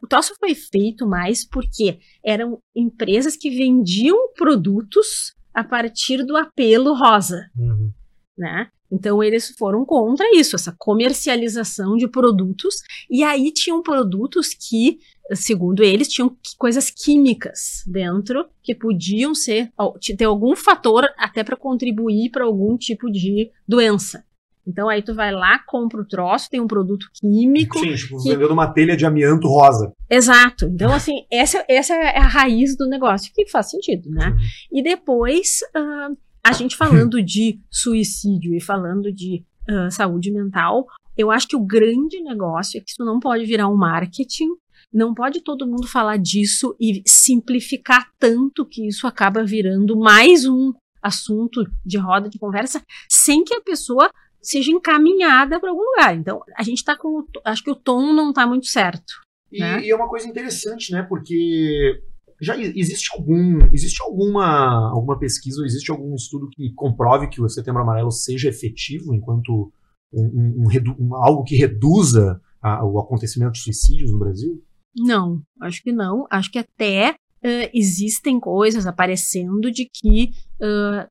O 0.01 0.07
troço 0.07 0.33
foi 0.39 0.55
feito 0.55 1.05
mais 1.05 1.45
porque 1.47 1.99
eram 2.25 2.59
empresas 2.75 3.35
que 3.35 3.49
vendiam 3.49 4.33
produtos 4.33 5.35
a 5.53 5.63
partir 5.63 6.25
do 6.25 6.35
apelo 6.35 6.95
rosa, 6.95 7.47
Uhum. 7.55 7.91
né? 8.35 8.69
Então 8.93 9.23
eles 9.23 9.49
foram 9.57 9.83
contra 9.83 10.25
isso, 10.35 10.55
essa 10.55 10.71
comercialização 10.77 11.95
de 11.97 12.07
produtos. 12.07 12.75
E 13.09 13.23
aí 13.23 13.51
tinham 13.51 13.81
produtos 13.81 14.49
que, 14.53 14.99
segundo 15.33 15.83
eles, 15.83 16.07
tinham 16.07 16.35
coisas 16.57 16.89
químicas 16.91 17.83
dentro 17.87 18.45
que 18.61 18.75
podiam 18.75 19.33
ser 19.33 19.71
ter 20.17 20.25
algum 20.25 20.55
fator 20.55 21.05
até 21.17 21.43
para 21.43 21.55
contribuir 21.55 22.29
para 22.29 22.43
algum 22.45 22.77
tipo 22.77 23.09
de 23.11 23.49
doença. 23.67 24.23
Então 24.65 24.87
aí 24.87 25.01
tu 25.01 25.13
vai 25.13 25.29
lá, 25.29 25.59
compra 25.67 25.99
o 25.99 26.05
troço, 26.07 26.49
tem 26.49 26.61
um 26.61 26.67
produto 26.67 27.07
químico. 27.13 27.77
Sim, 27.79 27.95
tipo, 27.95 28.21
que- 28.23 28.29
vendendo 28.29 28.53
uma 28.53 28.71
telha 28.71 28.95
de 28.95 29.05
amianto 29.05 29.45
rosa. 29.47 29.91
Exato. 30.09 30.65
Então, 30.67 30.93
assim, 30.93 31.25
essa, 31.29 31.65
essa 31.67 31.93
é 31.93 32.17
a 32.17 32.27
raiz 32.27 32.77
do 32.77 32.87
negócio, 32.87 33.29
que 33.35 33.45
faz 33.49 33.69
sentido, 33.69 34.09
né? 34.09 34.33
E 34.71 34.81
depois, 34.81 35.59
ah, 35.75 36.09
a 36.45 36.51
gente 36.51 36.75
falando 36.75 37.21
de 37.23 37.59
suicídio 37.71 38.53
e 38.53 38.61
falando 38.61 39.11
de 39.11 39.45
ah, 39.69 39.89
saúde 39.89 40.31
mental, 40.31 40.85
eu 41.17 41.31
acho 41.31 41.47
que 41.47 41.55
o 41.55 41.65
grande 41.65 42.21
negócio 42.21 42.77
é 42.77 42.81
que 42.81 42.91
isso 42.91 43.05
não 43.05 43.19
pode 43.19 43.45
virar 43.45 43.69
um 43.69 43.77
marketing, 43.77 44.49
não 44.91 45.13
pode 45.13 45.41
todo 45.41 45.67
mundo 45.67 45.87
falar 45.87 46.17
disso 46.17 46.75
e 46.79 47.01
simplificar 47.05 48.09
tanto 48.19 48.65
que 48.65 48.87
isso 48.87 49.07
acaba 49.07 49.43
virando 49.43 49.97
mais 49.97 50.45
um 50.45 50.73
assunto 51.01 51.63
de 51.85 51.97
roda 51.97 52.29
de 52.29 52.39
conversa, 52.39 52.81
sem 53.09 53.43
que 53.43 53.53
a 53.53 53.61
pessoa 53.61 54.09
seja 54.41 54.71
encaminhada 54.71 55.59
para 55.59 55.69
algum 55.69 55.81
lugar. 55.81 56.15
Então, 56.15 56.41
a 56.55 56.63
gente 56.63 56.83
tá 56.83 56.95
com. 56.97 57.25
Acho 57.45 57.63
que 57.63 57.71
o 57.71 57.75
tom 57.75 58.13
não 58.13 58.33
tá 58.33 58.45
muito 58.45 58.67
certo. 58.67 59.13
E, 59.51 59.59
Né? 59.59 59.81
e 59.85 59.91
é 59.91 59.95
uma 59.95 60.09
coisa 60.09 60.27
interessante, 60.27 60.91
né? 60.91 61.03
Porque 61.03 62.01
já 62.41 62.57
existe 62.57 63.09
algum, 63.15 63.65
existe 63.73 64.01
alguma, 64.01 64.91
alguma 64.91 65.17
pesquisa 65.19 65.63
existe 65.65 65.91
algum 65.91 66.13
estudo 66.15 66.49
que 66.51 66.71
comprove 66.73 67.27
que 67.29 67.41
o 67.41 67.47
Setembro 67.49 67.81
Amarelo 67.81 68.11
seja 68.11 68.49
efetivo 68.49 69.13
enquanto 69.13 69.71
um, 70.13 70.63
um- 70.65 70.95
um 70.99 71.15
algo 71.15 71.43
que 71.43 71.55
reduza 71.55 72.39
a- 72.61 72.85
o 72.85 72.99
acontecimento 72.99 73.53
de 73.53 73.59
suicídios 73.59 74.11
no 74.11 74.19
Brasil? 74.19 74.61
Não, 74.95 75.41
acho 75.61 75.81
que 75.81 75.91
não. 75.91 76.25
Acho 76.29 76.51
que 76.51 76.59
até 76.59 77.15
eh, 77.45 77.69
existem 77.73 78.39
coisas 78.39 78.85
aparecendo 78.85 79.69
de 79.71 79.89
que 79.91 80.29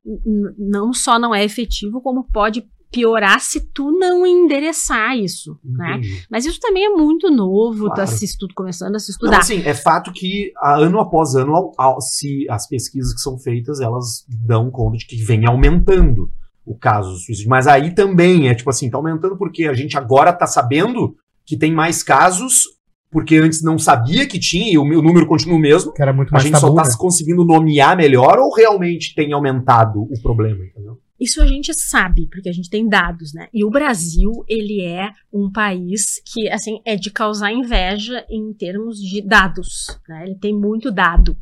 n- 0.03 0.53
não 0.57 0.91
só 0.93 1.19
não 1.19 1.33
é 1.35 1.43
efetivo, 1.43 2.01
como 2.01 2.23
pode 2.23 2.65
piorar 2.93 3.41
se 3.41 3.59
tu 3.73 3.91
não 3.91 4.25
endereçar 4.25 5.17
isso, 5.17 5.57
né? 5.63 5.97
Entendi. 5.97 6.23
Mas 6.29 6.45
isso 6.45 6.59
também 6.61 6.85
é 6.85 6.89
muito 6.89 7.29
novo, 7.31 7.89
tá 7.89 7.95
Claro. 7.95 8.09
se 8.11 8.23
estu- 8.25 8.47
começando 8.55 8.95
a 8.95 8.99
se 8.99 9.09
Não, 9.09 9.13
estudar. 9.15 9.39
assim, 9.39 9.61
é 9.65 9.73
fato 9.73 10.13
que 10.13 10.53
a- 10.57 10.77
ano 10.77 10.99
após 10.99 11.35
ano, 11.35 11.71
se 11.99 12.45
as 12.49 12.67
pesquisas 12.67 13.13
que 13.13 13.19
são 13.19 13.37
feitas, 13.37 13.81
elas 13.81 14.23
dão 14.45 14.69
conta 14.71 14.97
de 14.97 15.05
que 15.07 15.15
vem 15.23 15.45
aumentando 15.47 16.29
o 16.65 16.77
caso 16.77 17.13
de 17.15 17.25
suicídio. 17.25 17.49
Mas 17.49 17.67
aí 17.67 17.93
também 17.93 18.47
é 18.47 18.55
tipo 18.55 18.69
assim, 18.69 18.89
tá 18.89 18.97
aumentando 18.97 19.35
porque 19.37 19.65
a 19.65 19.73
gente 19.73 19.97
agora 19.97 20.31
tá 20.31 20.45
sabendo 20.47 21.15
que 21.45 21.57
tem 21.57 21.73
mais 21.73 22.01
casos, 22.03 22.63
porque 23.11 23.35
antes 23.35 23.61
não 23.61 23.77
sabia 23.77 24.25
que 24.25 24.39
tinha 24.39 24.71
e 24.73 24.77
o 24.77 24.85
meu 24.85 25.01
número 25.01 25.27
continua 25.27 25.57
o 25.57 25.59
mesmo. 25.59 25.91
Que 25.93 26.01
era 26.01 26.13
muito 26.13 26.29
A 26.29 26.33
mais 26.33 26.43
gente 26.43 26.53
tabu, 26.53 26.67
só 26.67 26.73
tá 26.83 26.89
né? 26.89 26.95
conseguindo 26.97 27.43
nomear 27.43 27.97
melhor 27.97 28.39
ou 28.39 28.53
realmente 28.55 29.13
tem 29.13 29.33
aumentado 29.33 30.01
o 30.03 30.21
problema, 30.21 30.63
entendeu? 30.65 30.97
Isso 31.23 31.41
a 31.41 31.47
gente 31.47 31.73
sabe, 31.73 32.27
porque 32.27 32.49
a 32.49 32.51
gente 32.51 32.69
tem 32.69 32.85
dados, 32.85 33.33
né? 33.33 33.47
E 33.53 33.63
o 33.63 33.69
Brasil, 33.69 34.43
ele 34.45 34.81
é 34.81 35.09
um 35.31 35.49
país 35.49 36.21
que, 36.25 36.49
assim, 36.49 36.81
é 36.83 36.97
de 36.97 37.09
causar 37.09 37.49
inveja 37.49 38.25
em 38.29 38.51
termos 38.51 38.99
de 38.99 39.21
dados, 39.21 39.97
né? 40.05 40.25
Ele 40.25 40.35
tem 40.35 40.53
muito 40.53 40.91
dado. 40.91 41.37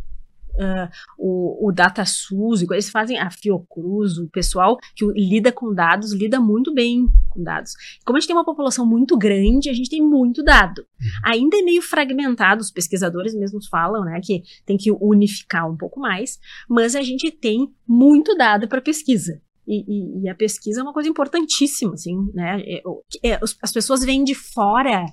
Ah, 0.59 0.91
o, 1.17 1.67
o 1.67 1.71
DataSUS, 1.71 2.61
eles 2.61 2.91
fazem 2.91 3.17
a 3.17 3.31
Fiocruz, 3.31 4.19
o 4.19 4.29
pessoal 4.29 4.77
que 4.95 5.03
lida 5.15 5.51
com 5.51 5.73
dados, 5.73 6.11
lida 6.13 6.39
muito 6.39 6.71
bem 6.71 7.07
com 7.31 7.41
dados. 7.41 7.71
Como 8.05 8.17
a 8.17 8.19
gente 8.19 8.27
tem 8.27 8.35
uma 8.35 8.45
população 8.45 8.85
muito 8.85 9.17
grande, 9.17 9.67
a 9.67 9.73
gente 9.73 9.89
tem 9.89 10.01
muito 10.03 10.43
dado. 10.43 10.85
Ainda 11.25 11.57
é 11.57 11.63
meio 11.63 11.81
fragmentado, 11.81 12.61
os 12.61 12.69
pesquisadores 12.69 13.33
mesmos 13.33 13.67
falam, 13.67 14.03
né, 14.03 14.19
que 14.23 14.43
tem 14.63 14.77
que 14.77 14.91
unificar 14.91 15.67
um 15.67 15.75
pouco 15.75 15.99
mais, 15.99 16.37
mas 16.69 16.95
a 16.95 17.01
gente 17.01 17.31
tem 17.31 17.67
muito 17.87 18.35
dado 18.35 18.67
para 18.67 18.79
pesquisa. 18.79 19.41
E, 19.73 19.85
e- 19.87 20.23
e 20.23 20.29
a 20.29 20.35
pesquisa 20.35 20.81
é 20.81 20.83
uma 20.83 20.91
coisa 20.93 21.07
importantíssima, 21.09 21.93
assim, 21.93 22.17
né? 22.33 22.61
É, 22.65 22.81
é, 23.23 23.39
as 23.61 23.71
pessoas 23.71 24.03
vêm 24.03 24.23
de 24.23 24.35
fora, 24.35 25.05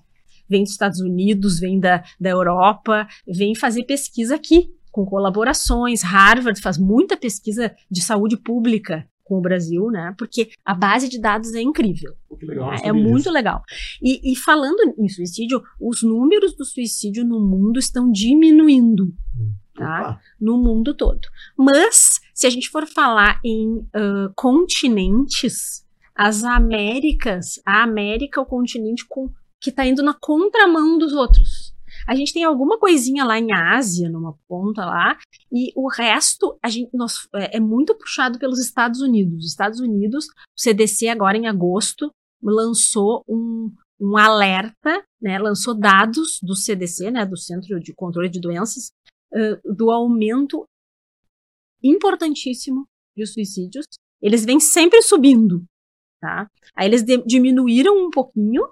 vêm 0.49 0.65
dos 0.65 0.73
Estados 0.73 1.01
Unidos, 1.01 1.61
vêm 1.61 1.79
da, 1.79 2.03
da 2.21 2.31
Europa, 2.31 3.07
vêm 3.27 3.55
fazer 3.55 3.85
pesquisa 3.85 4.35
aqui, 4.35 4.69
com 4.91 5.05
colaborações. 5.07 6.03
Harvard 6.03 6.61
faz 6.61 6.77
muita 6.79 7.17
pesquisa 7.17 7.73
de 7.91 8.03
saúde 8.03 8.37
pública 8.37 9.07
com 9.23 9.37
o 9.39 9.41
Brasil, 9.43 9.91
né? 9.91 10.15
Porque 10.19 10.49
a 10.65 10.75
base 10.75 11.07
de 11.09 11.21
dados 11.21 11.55
é 11.55 11.61
incrível. 11.61 12.15
Legal, 12.43 12.71
não 12.71 12.75
É, 12.83 12.91
muito 12.93 13.31
legal. 13.31 13.63
E, 14.03 14.33
e 14.33 14.35
falando 14.35 14.95
em 14.99 15.09
suicídio, 15.09 15.63
os 15.79 16.03
números 16.03 16.57
do 16.57 16.65
suicídio 16.65 17.25
no 17.27 17.39
mundo 17.39 17.79
estão 17.79 18.11
diminuindo, 18.11 19.13
tá? 19.77 20.01
Opa, 20.01 20.21
No 20.41 20.57
mundo 20.57 20.95
todo. 20.95 21.21
Mas, 21.57 22.21
se 22.39 22.47
a 22.47 22.51
gente 22.51 22.68
for 22.70 22.86
falar 22.86 23.41
em 23.45 23.84
ah, 23.95 24.30
continentes, 24.36 25.84
as 26.14 26.45
Américas, 26.45 27.61
a 27.66 27.82
América 27.82 28.41
é 28.41 28.43
o 28.43 28.47
continente 28.47 29.05
com- 29.09 29.30
que 29.61 29.70
está 29.70 29.84
indo 29.84 30.03
na 30.03 30.14
contramão 30.14 30.99
dos 30.99 31.12
outros. 31.12 31.74
A 32.07 32.14
gente 32.14 32.32
tem 32.32 32.45
alguma 32.45 32.78
coisinha 32.78 33.24
lá 33.24 33.39
em 33.39 33.53
Ásia, 33.53 34.09
numa 34.09 34.34
ponta 34.49 34.84
lá, 34.84 35.16
e 35.53 35.72
o 35.76 35.89
resto 35.89 36.57
a 36.62 36.68
gente, 36.68 36.91
nós- 36.95 37.28
é, 37.34 37.57
é 37.57 37.61
muito 37.61 37.95
puxado 37.97 38.39
pelos 38.39 38.59
Estados 38.61 39.01
Unidos. 39.01 39.45
Os 39.45 39.51
Estados 39.51 39.80
Unidos, 39.80 40.26
o 40.26 40.61
CDC 40.61 41.09
agora 41.09 41.36
em 41.36 41.49
agosto 41.49 42.11
lançou 42.43 43.24
um, 43.28 43.70
um 44.01 44.16
alerta, 44.16 45.03
né, 45.20 45.39
lançou 45.41 45.74
dados 45.74 46.39
do 46.43 46.55
CDC, 46.55 47.11
né, 47.11 47.26
do 47.26 47.36
Centro 47.36 47.80
de 47.80 47.93
Controle 47.93 48.28
de 48.28 48.41
Doenças, 48.41 48.91
ãh, 49.34 49.59
do 49.64 49.91
aumento 49.91 50.64
importantíssimo 51.83 52.87
de 53.16 53.26
suicídios. 53.26 53.87
Eles 54.20 54.45
vêm 54.45 54.59
sempre 54.61 55.01
subindo, 55.03 55.64
tá? 56.20 56.47
Aí 56.76 56.87
eles 56.89 57.05
diminuíram 57.26 57.97
um 58.07 58.11
pouquinho 58.11 58.62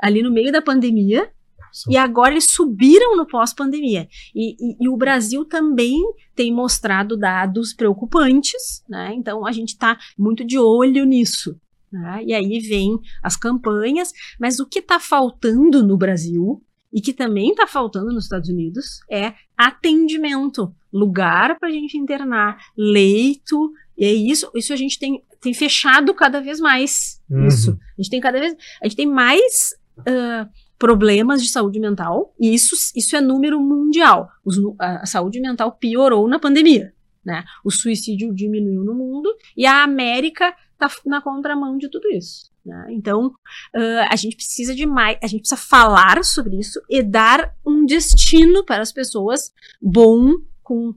ali 0.00 0.22
no 0.22 0.32
meio 0.32 0.50
da 0.52 0.60
pandemia 0.62 1.30
são- 1.72 1.92
e 1.92 1.96
agora 1.96 2.32
eles 2.32 2.50
subiram 2.50 3.16
no 3.16 3.26
pós-pandemia. 3.26 4.08
E, 4.34 4.52
e- 4.58 4.76
e 4.80 4.88
o 4.88 4.96
Brasil 4.96 5.44
também 5.44 6.00
tem 6.34 6.52
mostrado 6.54 7.16
dados 7.16 7.74
preocupantes, 7.74 8.82
né? 8.88 9.12
Então 9.14 9.46
a 9.46 9.52
gente 9.52 9.70
está 9.70 9.98
muito 10.18 10.44
de 10.44 10.58
olho 10.58 11.04
nisso. 11.04 11.58
né? 11.92 12.22
E 12.24 12.34
aí 12.34 12.58
vem 12.58 12.98
as 13.22 13.36
campanhas, 13.36 14.10
mas 14.40 14.58
o 14.58 14.66
que 14.66 14.80
está 14.80 14.98
faltando 14.98 15.86
no 15.86 15.96
Brasil 15.96 16.60
e 16.96 17.00
que 17.02 17.12
também 17.12 17.50
está 17.50 17.66
faltando 17.66 18.10
nos 18.10 18.24
Estados 18.24 18.48
Unidos 18.48 19.00
é 19.10 19.34
atendimento, 19.54 20.74
lugar 20.90 21.58
para 21.58 21.68
a 21.68 21.72
gente 21.72 21.98
internar, 21.98 22.56
leito. 22.74 23.70
E 23.98 24.06
é 24.06 24.12
isso, 24.14 24.50
isso 24.54 24.72
a 24.72 24.76
gente 24.76 24.98
tem, 24.98 25.22
tem 25.38 25.52
fechado 25.52 26.14
cada 26.14 26.40
vez 26.40 26.58
mais. 26.58 27.22
Uhum. 27.28 27.48
Isso. 27.48 27.78
A 27.98 28.02
gente 28.02 28.10
tem 28.10 28.18
cada 28.18 28.40
vez. 28.40 28.56
A 28.80 28.86
gente 28.86 28.96
tem 28.96 29.06
mais 29.06 29.74
ah, 30.06 30.48
problemas 30.78 31.42
de 31.42 31.50
saúde 31.50 31.78
mental, 31.78 32.34
e 32.40 32.54
isso, 32.54 32.74
isso 32.94 33.14
é 33.14 33.20
número 33.20 33.60
mundial. 33.60 34.30
Os 34.42 34.56
a 34.78 35.04
saúde 35.04 35.38
mental 35.38 35.72
piorou 35.72 36.26
na 36.26 36.38
pandemia. 36.38 36.94
Né? 37.22 37.44
O 37.62 37.70
suicídio 37.70 38.32
diminuiu 38.32 38.84
no 38.84 38.94
mundo 38.94 39.28
e 39.54 39.66
a 39.66 39.82
América 39.82 40.54
está 40.72 40.88
na 41.04 41.20
contramão 41.20 41.76
de 41.76 41.90
tudo 41.90 42.08
isso. 42.08 42.50
Né? 42.66 42.86
Então, 42.90 43.32
ah, 43.74 44.08
a 44.10 44.16
gente 44.16 44.36
precisa 44.36 44.74
de 44.74 44.84
mais, 44.84 45.18
a 45.22 45.26
gente 45.26 45.40
precisa 45.40 45.60
falar 45.60 46.22
sobre 46.24 46.58
isso 46.58 46.80
e 46.90 47.02
dar 47.02 47.54
um 47.64 47.86
destino 47.86 48.64
para 48.64 48.82
as 48.82 48.92
pessoas 48.92 49.52
bom, 49.80 50.34
com 50.62 50.94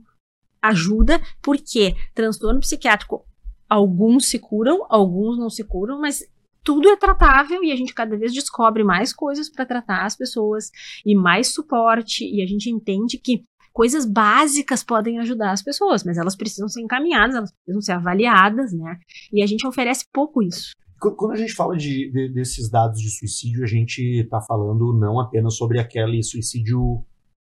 ajuda, 0.62 1.22
porque 1.42 1.96
transtorno 2.14 2.60
psiquiátrico, 2.60 3.26
alguns 3.70 4.26
se 4.26 4.40
curam, 4.40 4.86
alguns 4.90 5.38
não 5.38 5.50
se 5.50 5.64
curam, 5.64 6.02
mas 6.02 6.24
tudo 6.64 6.90
é 6.90 6.98
tratável 6.98 7.64
e 7.64 7.72
a 7.72 7.76
gente 7.76 7.94
cada 7.94 8.18
vez 8.18 8.34
descobre 8.34 8.84
mais 8.84 9.14
coisas 9.14 9.50
para 9.50 9.66
tratar 9.66 10.06
as 10.06 10.16
pessoas 10.16 10.70
e 11.06 11.16
mais 11.16 11.54
suporte 11.54 12.26
e 12.26 12.44
a 12.44 12.48
gente 12.48 12.70
entende 12.70 13.18
que 13.18 13.44
coisas 13.72 14.06
básicas 14.06 14.84
podem 14.84 15.20
ajudar 15.20 15.52
as 15.52 15.64
pessoas, 15.64 16.04
mas 16.04 16.18
elas 16.18 16.36
precisam 16.36 16.68
ser 16.68 16.82
encaminhadas, 16.82 17.36
elas 17.36 17.54
precisam 17.54 17.82
ser 17.82 17.94
avaliadas, 17.94 18.74
né? 18.74 19.00
E 19.32 19.42
a 19.42 19.48
gente 19.48 19.66
oferece 19.66 20.06
pouco 20.12 20.42
isso. 20.42 20.74
Qu- 21.00 21.16
Quando 21.16 21.32
a 21.34 21.38
gente 21.38 21.54
fala 21.54 21.76
de, 21.78 22.12
de- 22.12 22.30
desses 22.30 22.70
dados 22.70 23.00
de 23.02 23.10
suicídio, 23.10 23.64
a 23.64 23.68
gente 23.68 24.02
está 24.22 24.42
falando 24.42 24.94
não 24.94 25.20
apenas 25.20 25.56
sobre 25.56 25.80
aquele 25.80 26.22
suicídio 26.24 27.06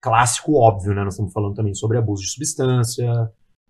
clássico 0.03 0.55
óbvio, 0.55 0.95
né? 0.95 1.03
Nós 1.05 1.14
estamos 1.14 1.32
falando 1.32 1.55
também 1.55 1.74
sobre 1.74 1.97
abuso 1.99 2.22
de 2.22 2.30
substância, 2.30 3.11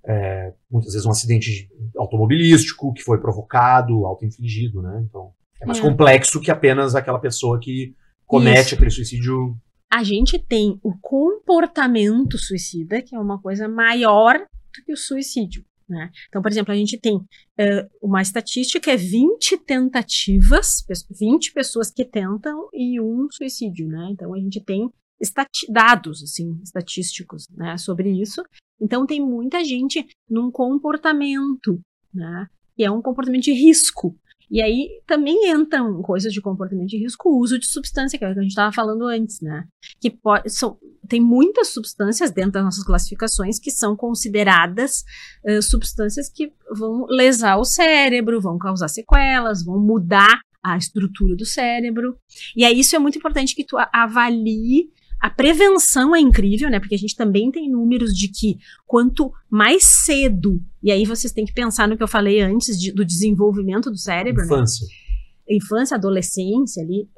é, 0.06 0.52
muitas 0.70 0.92
vezes 0.92 1.06
um 1.06 1.10
acidente 1.10 1.50
de- 1.50 1.68
automobilístico 1.98 2.92
que 2.92 3.02
foi 3.02 3.18
provocado, 3.20 4.04
auto-infligido, 4.06 4.82
né? 4.82 5.04
Então 5.08 5.32
é 5.60 5.66
mais 5.66 5.78
É. 5.78 5.82
complexo 5.82 6.40
que 6.40 6.50
apenas 6.50 6.94
aquela 6.94 7.18
pessoa 7.18 7.58
que 7.60 7.94
comete 8.26 8.60
Isso. 8.66 8.74
aquele 8.74 8.90
suicídio. 8.90 9.56
A 9.92 10.02
gente 10.02 10.38
tem 10.38 10.78
o 10.82 10.92
comportamento 10.98 12.36
suicida, 12.38 13.00
que 13.00 13.14
é 13.14 13.18
uma 13.18 13.40
coisa 13.40 13.68
maior 13.68 14.38
do 14.38 14.84
que 14.84 14.92
o 14.92 14.96
suicídio. 14.96 15.64
Né? 15.88 16.10
Então, 16.28 16.40
por 16.40 16.50
exemplo, 16.50 16.72
a 16.72 16.76
gente 16.76 16.98
tem 16.98 17.20
eh, 17.58 17.86
uma 18.02 18.22
estatística, 18.22 18.90
é 18.90 18.96
20 18.96 19.58
tentativas, 19.58 20.82
pes- 20.86 21.06
20 21.10 21.52
pessoas 21.52 21.90
que 21.90 22.04
tentam 22.04 22.68
e 22.72 23.00
um 23.00 23.28
suicídio, 23.30 23.88
né? 23.88 24.08
Então 24.10 24.32
a 24.32 24.38
gente 24.38 24.60
tem 24.64 24.88
dados 25.68 26.22
assim, 26.22 26.58
estatísticos 26.62 27.48
né, 27.50 27.76
sobre 27.76 28.10
isso. 28.10 28.42
Então 28.80 29.06
tem 29.06 29.20
muita 29.20 29.62
gente 29.64 30.06
num 30.28 30.50
comportamento, 30.50 31.80
né? 32.12 32.46
E 32.76 32.84
é 32.84 32.90
um 32.90 33.02
comportamento 33.02 33.44
de 33.44 33.52
risco. 33.52 34.16
E 34.54 34.62
aí 34.62 35.02
também 35.04 35.50
entram 35.50 36.00
coisas 36.00 36.32
de 36.32 36.40
comportamento 36.40 36.86
de 36.86 36.96
risco, 36.96 37.28
o 37.28 37.40
uso 37.40 37.58
de 37.58 37.66
substância, 37.66 38.16
que 38.16 38.24
é 38.24 38.30
o 38.30 38.32
que 38.32 38.38
a 38.38 38.42
gente 38.42 38.52
estava 38.52 38.72
falando 38.72 39.04
antes, 39.04 39.40
né? 39.40 39.64
Que 40.00 40.08
pode, 40.08 40.48
são, 40.48 40.78
tem 41.08 41.20
muitas 41.20 41.70
substâncias 41.70 42.30
dentro 42.30 42.52
das 42.52 42.62
nossas 42.62 42.84
classificações 42.84 43.58
que 43.58 43.72
são 43.72 43.96
consideradas 43.96 45.02
eh, 45.44 45.60
substâncias 45.60 46.28
que 46.28 46.52
vão 46.70 47.04
lesar 47.06 47.56
o 47.56 47.64
cérebro, 47.64 48.40
vão 48.40 48.56
causar 48.56 48.86
sequelas, 48.86 49.64
vão 49.64 49.80
mudar 49.80 50.38
a 50.62 50.76
estrutura 50.76 51.34
do 51.34 51.44
cérebro. 51.44 52.16
E 52.54 52.64
aí 52.64 52.78
isso 52.78 52.94
é 52.94 52.98
muito 53.00 53.18
importante 53.18 53.56
que 53.56 53.64
tu 53.64 53.76
avalie. 53.92 54.88
A 55.24 55.30
prevenção 55.30 56.14
é 56.14 56.20
incrível, 56.20 56.68
né? 56.68 56.78
Porque 56.78 56.94
a 56.94 56.98
gente 56.98 57.16
também 57.16 57.50
tem 57.50 57.70
números 57.70 58.12
de 58.12 58.28
que 58.28 58.58
quanto 58.86 59.32
mais 59.48 59.82
cedo, 59.84 60.60
e 60.82 60.90
aí 60.92 61.06
vocês 61.06 61.32
têm 61.32 61.46
que 61.46 61.52
pensar 61.54 61.88
no 61.88 61.96
que 61.96 62.02
eu 62.02 62.08
falei 62.08 62.42
antes 62.42 62.78
de- 62.78 62.92
do 62.92 63.02
desenvolvimento 63.04 63.90
do 63.90 63.96
cérebro, 63.96 64.42
né? 64.42 64.46
Infância. 64.46 64.86
infância, 65.48 65.96
adolescência 65.96 66.82
ali, 66.82 67.08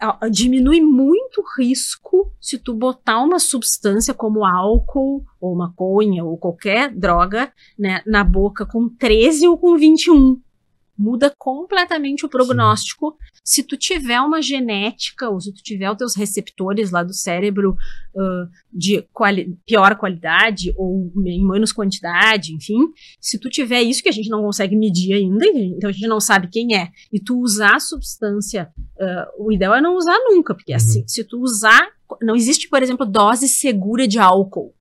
ah, 0.00 0.28
diminui 0.30 0.80
muito 0.80 1.40
o 1.42 1.60
risco 1.60 2.32
se 2.40 2.56
tu 2.56 2.72
botar 2.72 3.20
uma 3.22 3.38
substância 3.38 4.14
como 4.14 4.44
álcool 4.46 5.24
ou 5.40 5.56
maconha 5.56 6.24
ou 6.24 6.38
qualquer 6.38 6.94
droga 6.94 7.52
né, 7.78 8.00
na 8.06 8.22
boca 8.22 8.64
com 8.64 8.88
13 8.88 9.46
ou 9.48 9.58
com 9.58 9.76
21. 9.76 10.40
Muda 10.98 11.32
completamente 11.38 12.26
o 12.26 12.28
prognóstico 12.28 13.16
se 13.44 13.62
tu 13.62 13.76
tiver 13.76 14.20
uma 14.20 14.42
genética 14.42 15.30
ou 15.30 15.40
se 15.40 15.52
tu 15.52 15.62
tiver 15.62 15.88
os 15.90 15.96
teus 15.96 16.16
receptores 16.16 16.90
lá 16.90 17.04
do 17.04 17.14
cérebro 17.14 17.76
ah, 18.16 18.46
de 18.72 19.02
quali- 19.12 19.56
pior 19.64 19.96
qualidade 19.96 20.74
ou 20.76 21.12
em 21.24 21.46
menos 21.46 21.72
quantidade, 21.72 22.52
enfim. 22.52 22.80
Se 23.20 23.38
tu 23.38 23.48
tiver 23.48 23.80
isso 23.82 24.02
que 24.02 24.08
a 24.08 24.12
gente 24.12 24.28
não 24.28 24.42
consegue 24.42 24.74
medir 24.76 25.12
ainda, 25.14 25.46
então 25.46 25.88
a 25.88 25.92
gente 25.92 26.08
não 26.08 26.20
sabe 26.20 26.48
quem 26.48 26.74
é, 26.76 26.90
e 27.12 27.20
tu 27.20 27.38
usar 27.38 27.76
a 27.76 27.80
substância, 27.80 28.68
ah, 29.00 29.28
o 29.38 29.52
ideal 29.52 29.74
é 29.76 29.80
não 29.80 29.96
usar 29.96 30.18
nunca, 30.24 30.54
porque 30.54 30.72
assim, 30.72 31.04
se 31.06 31.22
tu 31.22 31.40
usar, 31.40 31.88
não 32.20 32.34
existe, 32.34 32.68
por 32.68 32.82
exemplo, 32.82 33.06
dose 33.06 33.46
segura 33.46 34.08
de 34.08 34.18
álcool. 34.18 34.74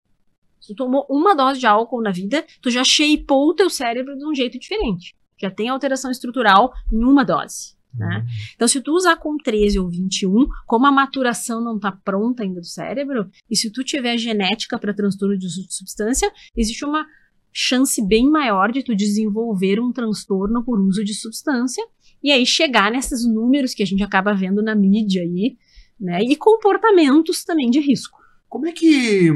Se 0.59 0.73
tu 0.73 0.77
tomou 0.83 1.05
uma 1.09 1.35
dose 1.35 1.59
de 1.59 1.65
álcool 1.67 2.01
na 2.01 2.11
vida, 2.11 2.43
tu 2.61 2.69
já 2.69 2.83
shapeou 2.83 3.49
o 3.49 3.53
teu 3.53 3.69
cérebro 3.69 4.17
de 4.17 4.27
um 4.27 4.35
jeito 4.35 4.59
diferente. 4.59 5.15
Já 5.39 5.51
tem 5.51 5.69
alteração 5.69 6.11
estrutural 6.11 6.73
em 6.91 7.03
uma 7.03 7.23
dose. 7.23 7.77
Né? 7.97 8.25
Então, 8.55 8.67
se 8.67 8.79
tu 8.81 8.93
usar 8.93 9.15
com 9.17 9.37
13 9.37 9.79
ou 9.79 9.89
21, 9.89 10.47
como 10.67 10.85
a 10.85 10.91
maturação 10.91 11.61
não 11.63 11.77
está 11.77 11.91
pronta 11.91 12.43
ainda 12.43 12.59
do 12.59 12.65
cérebro, 12.65 13.29
e 13.49 13.55
se 13.55 13.71
tu 13.71 13.83
tiver 13.83 14.17
genética 14.17 14.77
para 14.77 14.93
transtorno 14.93 15.37
de 15.37 15.45
uso 15.45 15.65
de 15.65 15.73
substância, 15.73 16.31
existe 16.55 16.85
uma 16.85 17.05
chance 17.51 18.05
bem 18.05 18.29
maior 18.29 18.71
de 18.71 18.83
tu 18.83 18.95
desenvolver 18.95 19.79
um 19.79 19.91
transtorno 19.91 20.63
por 20.63 20.79
uso 20.79 21.03
de 21.03 21.15
substância 21.15 21.83
e 22.23 22.31
aí 22.31 22.45
chegar 22.45 22.91
nesses 22.91 23.25
números 23.25 23.73
que 23.73 23.81
a 23.81 23.85
gente 23.85 24.03
acaba 24.03 24.33
vendo 24.33 24.61
na 24.61 24.75
mídia 24.75 25.23
aí, 25.23 25.57
né? 25.99 26.21
E 26.21 26.35
comportamentos 26.35 27.43
também 27.43 27.69
de 27.71 27.79
risco. 27.79 28.17
Como 28.47 28.67
é 28.67 28.71
que 28.71 29.31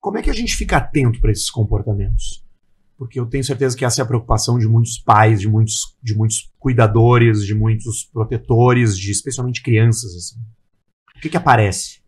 como 0.00 0.18
é 0.18 0.22
que 0.22 0.28
a 0.28 0.34
gente 0.34 0.54
fica 0.54 0.76
atento 0.76 1.18
para 1.20 1.32
esses 1.32 1.50
comportamentos? 1.50 2.44
Porque 3.02 3.18
eu 3.18 3.26
tenho 3.26 3.42
certeza 3.42 3.76
que 3.76 3.84
essa 3.84 4.00
é 4.00 4.04
a 4.04 4.06
preocupação 4.06 4.56
de 4.60 4.68
muitos 4.68 4.96
pais, 4.96 5.40
de 5.40 5.48
muitos, 5.48 5.96
de 6.00 6.14
muitos 6.14 6.52
cuidadores, 6.56 7.44
de 7.44 7.52
muitos 7.52 8.04
protetores, 8.04 8.96
de 8.96 9.10
especialmente 9.10 9.60
crianças. 9.60 10.14
Assim. 10.14 10.40
O 11.16 11.20
que, 11.20 11.28
que 11.28 11.36
aparece? 11.36 11.98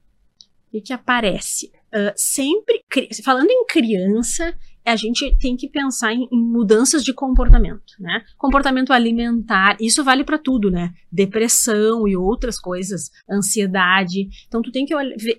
O 0.69 0.71
que, 0.71 0.81
que 0.81 0.93
aparece? 0.93 1.73
Ah, 1.93 2.15
sempre, 2.15 2.85
falando 3.25 3.51
em 3.51 3.67
criança, 3.67 4.57
a 4.85 4.97
gente 4.97 5.37
tem 5.39 5.57
que 5.57 5.69
pensar 5.69 6.13
em, 6.13 6.29
em 6.31 6.43
mudanças 6.43 7.03
de 7.03 7.13
comportamento, 7.13 7.95
né? 7.99 8.23
Comportamento 8.37 8.93
alimentar, 8.93 9.77
isso 9.81 10.05
vale 10.05 10.25
para 10.25 10.39
tudo, 10.39 10.71
né? 10.71 10.93
Depressão 11.11 12.07
e 12.07 12.17
outras 12.17 12.59
coisas, 12.59 13.11
ansiedade. 13.31 14.29
Então 14.47 14.61
tu 14.61 14.71
tem 14.71 14.85
que 14.85 14.95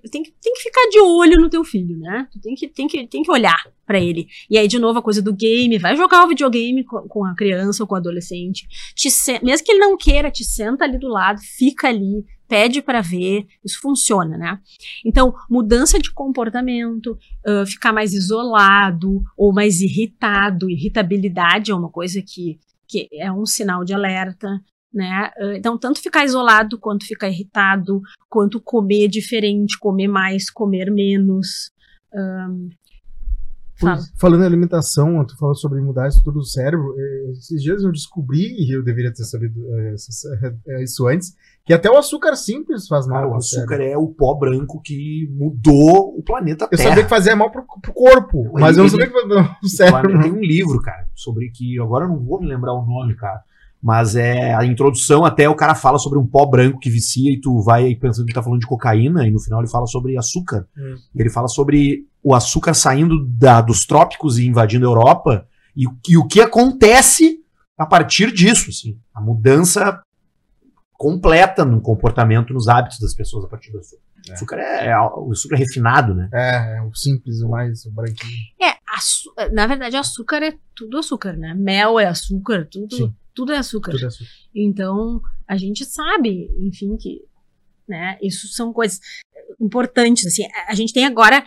tem 0.09 0.23
que, 0.23 0.33
tem 0.41 0.53
que 0.53 0.63
ficar 0.63 0.89
de 0.89 0.99
olho 0.99 1.39
no 1.39 1.49
teu 1.49 1.63
filho, 1.63 1.97
né? 1.97 2.27
Tu 2.31 2.39
tem 2.39 2.55
que, 2.55 2.67
tem 2.67 2.87
que, 2.87 3.07
tem 3.07 3.23
que 3.23 3.31
olhar 3.31 3.61
para 3.85 3.99
ele. 3.99 4.27
E 4.49 4.57
aí 4.57 4.67
de 4.67 4.79
novo 4.79 4.99
a 4.99 5.03
coisa 5.03 5.21
do 5.21 5.33
game, 5.33 5.77
vai 5.77 5.95
jogar 5.95 6.25
o 6.25 6.27
videogame 6.27 6.83
com, 6.83 7.07
com 7.07 7.25
a 7.25 7.35
criança 7.35 7.83
ou 7.83 7.87
com 7.87 7.93
o 7.93 7.97
adolescente. 7.97 8.67
Te 8.95 9.09
mesmo 9.43 9.65
que 9.65 9.71
ele 9.71 9.79
não 9.79 9.95
queira, 9.95 10.31
te 10.31 10.43
senta 10.43 10.85
ali 10.85 10.97
do 10.97 11.07
lado, 11.07 11.39
fica 11.41 11.87
ali, 11.87 12.25
pede 12.47 12.81
para 12.81 13.01
ver, 13.01 13.45
isso 13.63 13.79
funciona, 13.81 14.37
né? 14.37 14.59
Então, 15.05 15.33
mudança 15.49 15.97
de 15.99 16.11
comportamento, 16.11 17.17
ah, 17.45 17.65
ficar 17.65 17.91
mais 17.93 18.13
isolado 18.13 19.21
ou 19.37 19.53
mais 19.53 19.81
irritado. 19.81 20.69
Irritabilidade 20.69 21.71
é 21.71 21.75
uma 21.75 21.89
coisa 21.89 22.21
que, 22.21 22.59
que 22.87 23.07
é 23.13 23.31
um 23.31 23.45
sinal 23.45 23.83
de 23.83 23.93
alerta. 23.93 24.47
Né? 24.93 25.09
Ah, 25.37 25.55
Então, 25.57 25.77
tanto 25.77 25.99
ficar 26.01 26.23
isolado, 26.23 26.79
quanto 26.79 27.05
ficar 27.05 27.27
irritado, 27.29 28.01
quanto 28.29 28.61
comer 28.61 29.07
diferente, 29.09 29.77
comer 29.79 30.07
mais, 30.07 30.49
comer 30.49 30.89
menos. 30.91 31.69
Ahn, 32.13 32.69
fala. 33.77 33.99
Falando 34.17 34.43
em 34.43 34.45
alimentação, 34.45 35.25
tu 35.25 35.37
falou 35.37 35.53
sobre 35.55 35.81
mudar 35.81 36.05
a 36.05 36.07
estrutura 36.07 36.35
do 36.35 36.45
cérebro. 36.45 36.95
eh, 36.97 37.31
Esses 37.31 37.61
dias 37.61 37.83
eu 37.83 37.91
descobri, 37.91 38.55
e 38.57 38.73
eu 38.73 38.81
deveria 38.83 39.13
ter 39.13 39.25
sabido 39.25 39.59
eh, 39.75 39.95
isso- 39.95 40.27
eh, 40.69 40.83
isso 40.83 41.07
antes, 41.07 41.35
que 41.65 41.73
até 41.73 41.89
o 41.89 41.97
açúcar 41.97 42.35
simples 42.35 42.87
faz 42.87 43.07
mal. 43.07 43.21
Cara, 43.23 43.29
o 43.31 43.35
açúcar 43.35 43.81
é 43.81 43.97
o 43.97 44.07
pó 44.07 44.35
branco 44.35 44.79
que 44.83 45.27
mudou 45.31 46.15
o 46.17 46.21
planeta 46.23 46.65
Eu 46.71 46.77
Terra. 46.77 46.89
sabia 46.89 47.03
que 47.03 47.09
fazia 47.09 47.35
mal 47.35 47.49
pro, 47.51 47.65
pro 47.81 47.93
corpo, 47.93 48.41
Ele- 48.53 48.61
mas 48.61 48.77
eu 48.77 48.83
não 48.83 48.89
sabia 48.89 49.07
que 49.07 49.13
fazia 49.13 49.27
mal 49.35 49.43
pro 49.45 49.59
Tem 49.61 49.69
cérebro. 49.69 50.33
um 50.37 50.41
livro, 50.41 50.81
cara, 50.81 51.07
sobre 51.15 51.49
que. 51.49 51.79
Agora 51.81 52.05
eu 52.05 52.09
não 52.09 52.19
vou 52.23 52.39
me 52.39 52.47
lembrar 52.47 52.73
o 52.73 52.85
nome, 52.85 53.15
cara. 53.15 53.41
Mas 53.81 54.15
é 54.15 54.53
a 54.55 54.65
introdução 54.65 55.23
até 55.25 55.47
o 55.47 55.53
cara 55.55 55.75
fala 55.75 55.99
sobre 55.99 56.17
um 56.17 56.25
pó 56.25 56.45
branco 56.45 56.79
que 56.79 56.89
vicia 56.89 57.31
e 57.31 57.39
tu 57.39 57.61
vai 57.61 57.93
pensando 57.95 58.25
que 58.25 58.31
ele 58.31 58.35
tá 58.35 58.41
falando 58.41 58.59
de 58.61 58.65
cocaína 58.65 59.27
e 59.27 59.31
no 59.31 59.39
final 59.39 59.59
ele 59.59 59.69
fala 59.69 59.85
sobre 59.85 60.17
açúcar. 60.17 60.67
Hum. 60.75 60.95
Ele 61.15 61.29
fala 61.29 61.47
sobre 61.47 62.05
o 62.23 62.33
açúcar 62.33 62.73
saindo 62.73 63.23
da- 63.27 63.61
dos 63.61 63.85
trópicos 63.85 64.39
e 64.39 64.47
invadindo 64.47 64.87
a 64.87 64.89
Europa 64.89 65.45
e, 65.75 65.87
o- 65.87 65.95
e 66.09 66.17
o 66.17 66.25
que 66.25 66.41
acontece 66.41 67.39
a 67.77 67.85
partir 67.85 68.31
disso, 68.31 68.69
assim. 68.71 68.97
A 69.13 69.21
mudança 69.21 70.01
completa 70.97 71.65
no 71.65 71.81
comportamento, 71.81 72.53
nos 72.53 72.67
hábitos 72.67 72.99
das 72.99 73.13
pessoas 73.13 73.45
a 73.45 73.47
partir 73.47 73.71
do 73.71 73.79
açúcar. 73.79 74.01
É. 74.27 74.31
O 74.31 74.33
açúcar 74.33 74.59
é, 74.59 74.87
é 74.87 74.99
o 74.99 75.31
açúcar 75.31 75.55
refinado, 75.55 76.13
né? 76.13 76.29
É, 76.33 76.77
é 76.77 76.81
o 76.81 76.93
simples, 76.93 77.41
o 77.41 77.49
mais 77.49 77.85
o 77.85 77.91
branquinho. 77.91 78.37
É, 78.61 78.75
na 79.51 79.67
verdade, 79.67 79.97
açúcar 79.97 80.41
é 80.43 80.57
tudo 80.75 80.97
açúcar, 80.97 81.33
né? 81.33 81.53
Mel 81.53 81.99
é 81.99 82.05
açúcar, 82.05 82.67
tudo. 82.69 83.13
Tudo 83.33 83.51
é 83.51 83.57
açúcar. 83.57 83.91
Tudo 83.91 84.05
é 84.05 84.07
açúcar. 84.07 84.29
Então, 84.55 85.21
a 85.47 85.57
gente 85.57 85.83
sabe, 85.83 86.49
enfim, 86.59 86.95
que 86.95 87.21
né, 87.87 88.17
isso 88.21 88.47
são 88.47 88.73
coisas 88.73 88.99
importantes. 89.59 90.25
Assim, 90.25 90.43
a- 90.67 90.75
gente 90.75 90.93
tem 90.93 91.05
agora 91.05 91.45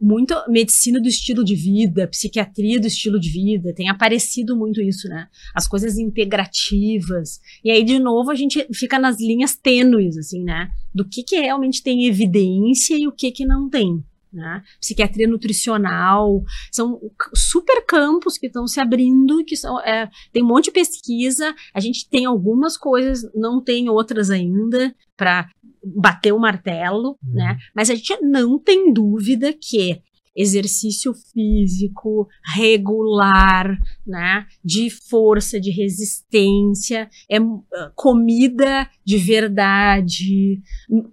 muito 0.00 0.34
medicina 0.48 1.00
do 1.00 1.08
estilo 1.08 1.44
de 1.44 1.54
vida, 1.54 2.06
psiquiatria 2.08 2.80
do 2.80 2.86
estilo 2.86 3.18
de 3.18 3.30
vida, 3.30 3.74
tem 3.74 3.88
aparecido 3.88 4.56
muito 4.56 4.80
isso, 4.80 5.08
né? 5.08 5.28
As 5.54 5.66
coisas 5.66 5.98
integrativas. 5.98 7.40
E 7.64 7.70
aí, 7.70 7.82
de 7.84 7.98
novo, 7.98 8.30
a 8.30 8.34
gente 8.34 8.66
fica 8.72 8.98
nas 8.98 9.20
linhas 9.20 9.56
tênues, 9.56 10.16
assim, 10.16 10.42
né? 10.42 10.70
Do 10.94 11.04
que, 11.04 11.22
que 11.22 11.38
realmente 11.40 11.82
tem 11.82 12.06
evidência 12.06 12.96
e 12.96 13.06
o 13.06 13.12
que, 13.12 13.30
que 13.30 13.44
não 13.44 13.68
tem. 13.68 14.02
Né? 14.30 14.62
Psiquiatria 14.78 15.26
nutricional, 15.26 16.42
são 16.70 17.00
super 17.34 17.82
campos 17.86 18.36
que 18.36 18.46
estão 18.46 18.66
se 18.66 18.78
abrindo, 18.78 19.42
que 19.42 19.56
são, 19.56 19.80
é, 19.80 20.10
tem 20.30 20.42
um 20.42 20.46
monte 20.46 20.66
de 20.66 20.72
pesquisa, 20.72 21.54
a 21.72 21.80
gente 21.80 22.06
tem 22.10 22.26
algumas 22.26 22.76
coisas, 22.76 23.22
não 23.34 23.62
tem 23.62 23.88
outras 23.88 24.28
ainda 24.30 24.94
para 25.18 25.46
bater 25.84 26.32
o 26.32 26.38
martelo, 26.38 27.18
Uhum. 27.22 27.34
né? 27.34 27.58
Mas 27.74 27.90
a 27.90 27.94
gente 27.94 28.16
não 28.22 28.58
tem 28.58 28.92
dúvida 28.92 29.52
que 29.52 30.00
exercício 30.36 31.12
físico 31.34 32.28
regular, 32.54 33.76
né, 34.06 34.46
de 34.64 34.88
força, 34.88 35.60
de 35.60 35.72
resistência, 35.72 37.10
é 37.28 37.40
uh, 37.40 37.64
comida 37.96 38.88
de 39.04 39.18
verdade, 39.18 40.62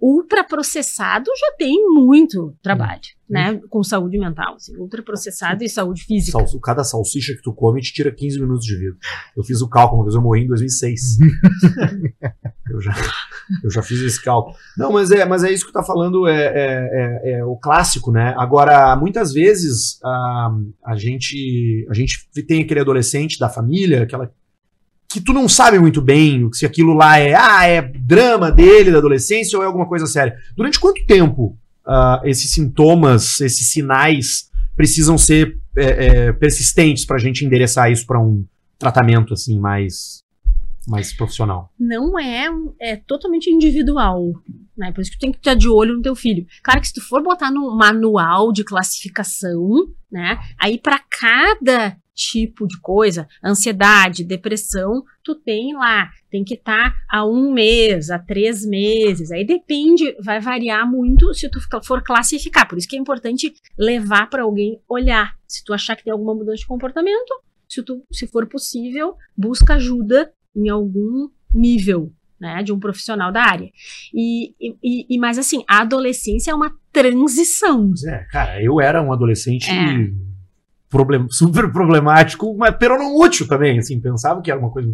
ultraprocessado 0.00 1.28
já 1.40 1.56
tem 1.58 1.74
muito 1.88 2.54
trabalho, 2.62 3.00
né, 3.28 3.60
com 3.68 3.82
saúde 3.82 4.18
mental, 4.18 4.54
assim, 4.54 4.76
ultraprocessado 4.76 5.64
e 5.64 5.68
saúde 5.68 6.04
física. 6.04 6.38
Sal- 6.46 6.60
cada 6.60 6.84
salsicha 6.84 7.34
que 7.34 7.42
tu 7.42 7.52
come 7.52 7.80
te 7.80 7.92
tira 7.92 8.10
15 8.12 8.40
minutos 8.40 8.64
de 8.64 8.76
vida. 8.76 8.96
Eu 9.36 9.42
fiz 9.42 9.60
o 9.60 9.68
cálculo, 9.68 10.00
uma 10.00 10.04
vez 10.04 10.14
eu 10.14 10.22
morri 10.22 10.44
em 10.44 10.46
2006. 10.48 11.18
eu, 12.70 12.80
já, 12.80 12.94
eu 13.64 13.70
já 13.70 13.82
fiz 13.82 14.00
esse 14.00 14.22
cálculo. 14.22 14.54
Não, 14.76 14.92
mas 14.92 15.10
é, 15.10 15.24
mas 15.24 15.42
é 15.44 15.50
isso 15.52 15.66
que 15.66 15.72
tu 15.72 15.74
tá 15.74 15.82
falando, 15.82 16.26
é, 16.28 16.46
é, 16.46 17.20
é- 17.34 17.38
é 17.40 17.44
o 17.44 17.56
clássico, 17.56 18.12
né? 18.12 18.34
Agora, 18.38 18.94
muitas 18.96 19.32
vezes 19.32 19.98
a, 20.04 20.50
a, 20.84 20.96
gente, 20.96 21.86
a 21.90 21.94
gente 21.94 22.28
tem 22.46 22.62
aquele 22.62 22.80
adolescente 22.80 23.38
da 23.38 23.48
família, 23.48 24.02
aquela 24.02 24.30
que 25.08 25.20
tu 25.20 25.32
não 25.32 25.48
sabe 25.48 25.78
muito 25.78 26.02
bem 26.02 26.48
se 26.52 26.66
aquilo 26.66 26.92
lá 26.92 27.18
é, 27.18 27.32
ah, 27.34 27.64
é 27.66 27.80
drama 27.80 28.50
dele, 28.50 28.90
da 28.90 28.98
adolescência, 28.98 29.56
ou 29.56 29.62
é 29.62 29.66
alguma 29.66 29.86
coisa 29.88 30.06
séria. 30.06 30.36
Durante 30.56 30.78
quanto 30.80 31.04
tempo 31.06 31.56
ah, 31.86 32.20
esses 32.24 32.50
sintomas, 32.50 33.40
esses 33.40 33.70
sinais 33.70 34.50
precisam 34.74 35.16
ser 35.16 35.58
é, 35.76 36.06
é, 36.06 36.32
persistentes 36.32 37.04
para 37.04 37.16
a 37.16 37.20
gente 37.20 37.44
endereçar 37.44 37.90
isso 37.90 38.06
para 38.06 38.20
um 38.20 38.44
tratamento 38.78 39.32
assim 39.32 39.58
mais 39.58 40.24
mais 40.88 41.12
profissional. 41.12 41.72
não 41.76 42.16
é, 42.16 42.48
é 42.80 42.94
totalmente 42.94 43.50
individual, 43.50 44.32
né? 44.78 44.92
Por 44.92 45.00
isso 45.00 45.10
que 45.10 45.16
tu 45.16 45.20
tem 45.20 45.32
que 45.32 45.38
estar 45.38 45.54
de 45.54 45.68
olho 45.68 45.96
no 45.96 46.02
teu 46.02 46.14
filho. 46.14 46.46
Claro 46.62 46.80
que 46.80 46.86
se 46.86 46.94
tu 46.94 47.00
for 47.00 47.20
botar 47.24 47.50
num 47.50 47.74
manual 47.74 48.52
de 48.52 48.62
classificação, 48.62 49.88
né? 50.08 50.38
Aí 50.56 50.78
para 50.78 51.00
cada 51.10 51.96
tipo 52.16 52.66
de 52.66 52.80
coisa, 52.80 53.28
ansiedade, 53.44 54.24
depressão, 54.24 55.04
tu 55.22 55.34
tem 55.34 55.74
lá, 55.74 56.08
tem 56.30 56.42
que 56.42 56.54
estar 56.54 56.94
a 57.10 57.26
um 57.26 57.52
mês, 57.52 58.10
a 58.10 58.18
três 58.18 58.64
meses. 58.64 59.30
Aí 59.30 59.44
depende, 59.44 60.16
vai 60.24 60.40
variar 60.40 60.90
muito 60.90 61.32
se 61.34 61.48
tu 61.50 61.60
for 61.84 62.02
classificar. 62.02 62.66
Por 62.66 62.78
isso 62.78 62.88
que 62.88 62.96
é 62.96 62.98
importante 62.98 63.52
levar 63.78 64.30
para 64.30 64.42
alguém 64.42 64.80
olhar. 64.88 65.34
Se 65.46 65.62
tu 65.62 65.74
achar 65.74 65.94
que 65.94 66.04
tem 66.04 66.12
alguma 66.12 66.34
mudança 66.34 66.56
de 66.58 66.66
comportamento, 66.66 67.32
se, 67.68 67.82
tu, 67.82 68.02
se 68.10 68.26
for 68.26 68.46
possível, 68.46 69.14
busca 69.36 69.74
ajuda 69.74 70.32
em 70.56 70.70
algum 70.70 71.28
nível, 71.54 72.10
né, 72.40 72.62
de 72.62 72.72
um 72.72 72.78
profissional 72.80 73.30
da 73.30 73.42
área. 73.42 73.70
E, 74.14 74.54
e, 74.82 75.14
e- 75.14 75.18
mais 75.18 75.38
assim, 75.38 75.62
a 75.68 75.80
adolescência 75.82 76.50
é 76.50 76.54
uma 76.54 76.74
transição. 76.92 77.92
É, 78.08 78.24
cara, 78.30 78.62
eu 78.62 78.80
era 78.80 79.02
um 79.02 79.12
adolescente 79.12 79.70
É. 79.70 80.25
problem- 80.88 81.28
super 81.30 81.70
problemático, 81.70 82.56
mas 82.56 82.74
não 82.80 83.16
útil 83.16 83.46
também, 83.46 83.78
assim, 83.78 84.00
pensava 84.00 84.40
que 84.40 84.50
era 84.50 84.60
uma 84.60 84.70
coisa 84.70 84.92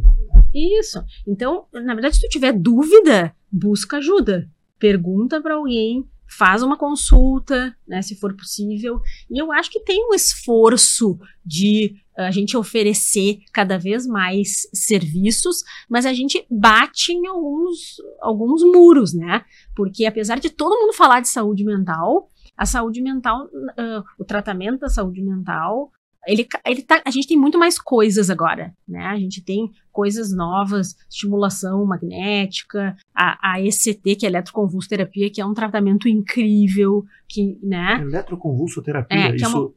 Isso. 0.55 1.03
Então, 1.27 1.67
na 1.73 1.95
verdade, 1.95 2.17
se 2.17 2.23
tu 2.23 2.29
tiver 2.29 2.53
dúvida, 2.53 3.35
busca 3.51 3.99
ajuda. 3.99 4.49
Pergunta 4.79 5.41
para 5.41 5.55
alguém, 5.55 6.05
faz 6.37 6.63
uma 6.63 6.77
consulta, 6.77 7.77
né, 7.87 8.01
se 8.01 8.17
for 8.17 8.35
possível. 8.35 9.01
E 9.31 9.39
eu 9.39 9.53
acho 9.53 9.71
que 9.71 9.81
tem 9.81 10.09
um 10.09 10.15
esforço 10.15 11.19
de 11.45 11.95
eh, 12.17 12.27
a 12.27 12.31
gente 12.31 12.57
oferecer 12.57 13.41
cada 13.53 13.79
vez 13.79 14.07
mais 14.07 14.67
serviços, 14.73 15.63
mas 15.89 16.07
a 16.07 16.13
gente 16.13 16.45
bate 16.51 17.13
em 17.13 17.27
alguns, 17.27 17.97
alguns 18.21 18.63
muros, 18.63 19.13
né? 19.13 19.45
Porque 19.77 20.07
apesar 20.07 20.41
de 20.41 20.49
todo 20.49 20.79
mundo 20.81 20.95
falar 20.95 21.21
de 21.21 21.29
saúde 21.29 21.65
mental, 21.65 22.31
a 22.63 22.67
saúde 22.67 23.03
mental, 23.03 23.49
ah, 23.77 24.05
o 24.17 24.25
tratamento 24.25 24.81
da 24.81 24.89
saúde 24.89 25.21
mental, 25.21 25.91
ele, 26.25 26.47
ele 26.65 26.83
tá, 26.83 27.03
a 27.05 27.11
gente 27.11 27.27
tem 27.27 27.37
muito 27.37 27.59
mais 27.59 27.77
coisas 27.77 28.31
agora, 28.31 28.73
né? 28.87 29.07
A 29.07 29.17
gente 29.17 29.43
tem 29.43 29.69
coisas 29.91 30.33
novas, 30.33 30.95
estimulação 31.11 31.85
magnética, 31.85 32.97
a, 33.13 33.55
a 33.55 33.61
ECT, 33.61 34.15
que 34.15 34.25
é 34.25 34.29
eletroconvulsoterapia, 34.29 35.29
que 35.29 35.41
é 35.41 35.45
um 35.45 35.55
tratamento 35.55 36.09
incrível, 36.09 37.05
que, 37.29 37.59
né? 37.61 38.01
eletroconvulsoterapia. 38.01 39.19
É, 39.19 39.31
é 39.31 39.35
isso 39.35 39.75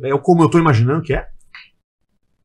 é, 0.00 0.08
é, 0.08 0.10
é 0.12 0.18
como 0.18 0.44
eu 0.44 0.48
tô 0.48 0.60
imaginando 0.60 1.02
que 1.02 1.14
é? 1.14 1.28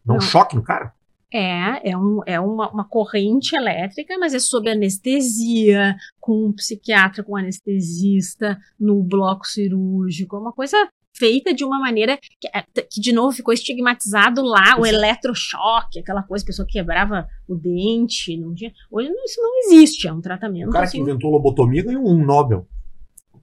Dá 0.03 0.13
um 0.13 0.15
Não. 0.15 0.21
choque 0.21 0.55
no 0.55 0.63
cara? 0.63 0.91
É, 1.33 1.91
é, 1.91 1.97
um, 1.97 2.21
é 2.25 2.39
uma, 2.39 2.71
uma 2.71 2.87
corrente 2.87 3.55
elétrica, 3.55 4.17
mas 4.17 4.33
é 4.33 4.39
sob 4.39 4.69
anestesia, 4.69 5.95
com 6.19 6.47
um 6.47 6.53
psiquiatra, 6.53 7.23
com 7.23 7.33
um 7.33 7.37
anestesista, 7.37 8.57
no 8.79 9.03
bloco 9.03 9.45
cirúrgico, 9.45 10.35
é 10.35 10.39
uma 10.39 10.53
coisa 10.53 10.77
feita 11.17 11.53
de 11.53 11.65
uma 11.65 11.79
maneira 11.79 12.17
que, 12.39 12.47
é, 12.53 12.63
que, 12.83 13.01
de 13.01 13.11
novo, 13.11 13.35
ficou 13.35 13.53
estigmatizado 13.53 14.41
lá, 14.43 14.79
o 14.79 14.85
eletrochoque, 14.85 15.99
aquela 15.99 16.23
coisa, 16.23 16.45
a 16.45 16.47
pessoa 16.47 16.67
quebrava 16.69 17.27
o 17.47 17.55
dente, 17.55 18.37
não 18.37 18.53
tinha... 18.53 18.71
Hoje 18.91 19.09
não- 19.09 19.25
isso 19.25 19.41
não 19.41 19.59
existe, 19.65 20.07
é 20.07 20.13
um 20.13 20.21
tratamento 20.21 20.69
O 20.69 20.71
cara 20.71 20.85
que 20.85 20.89
assim, 20.89 21.01
inventou 21.01 21.31
lobotomia 21.31 21.83
ganhou 21.83 22.07
um 22.07 22.23
Nobel. 22.23 22.67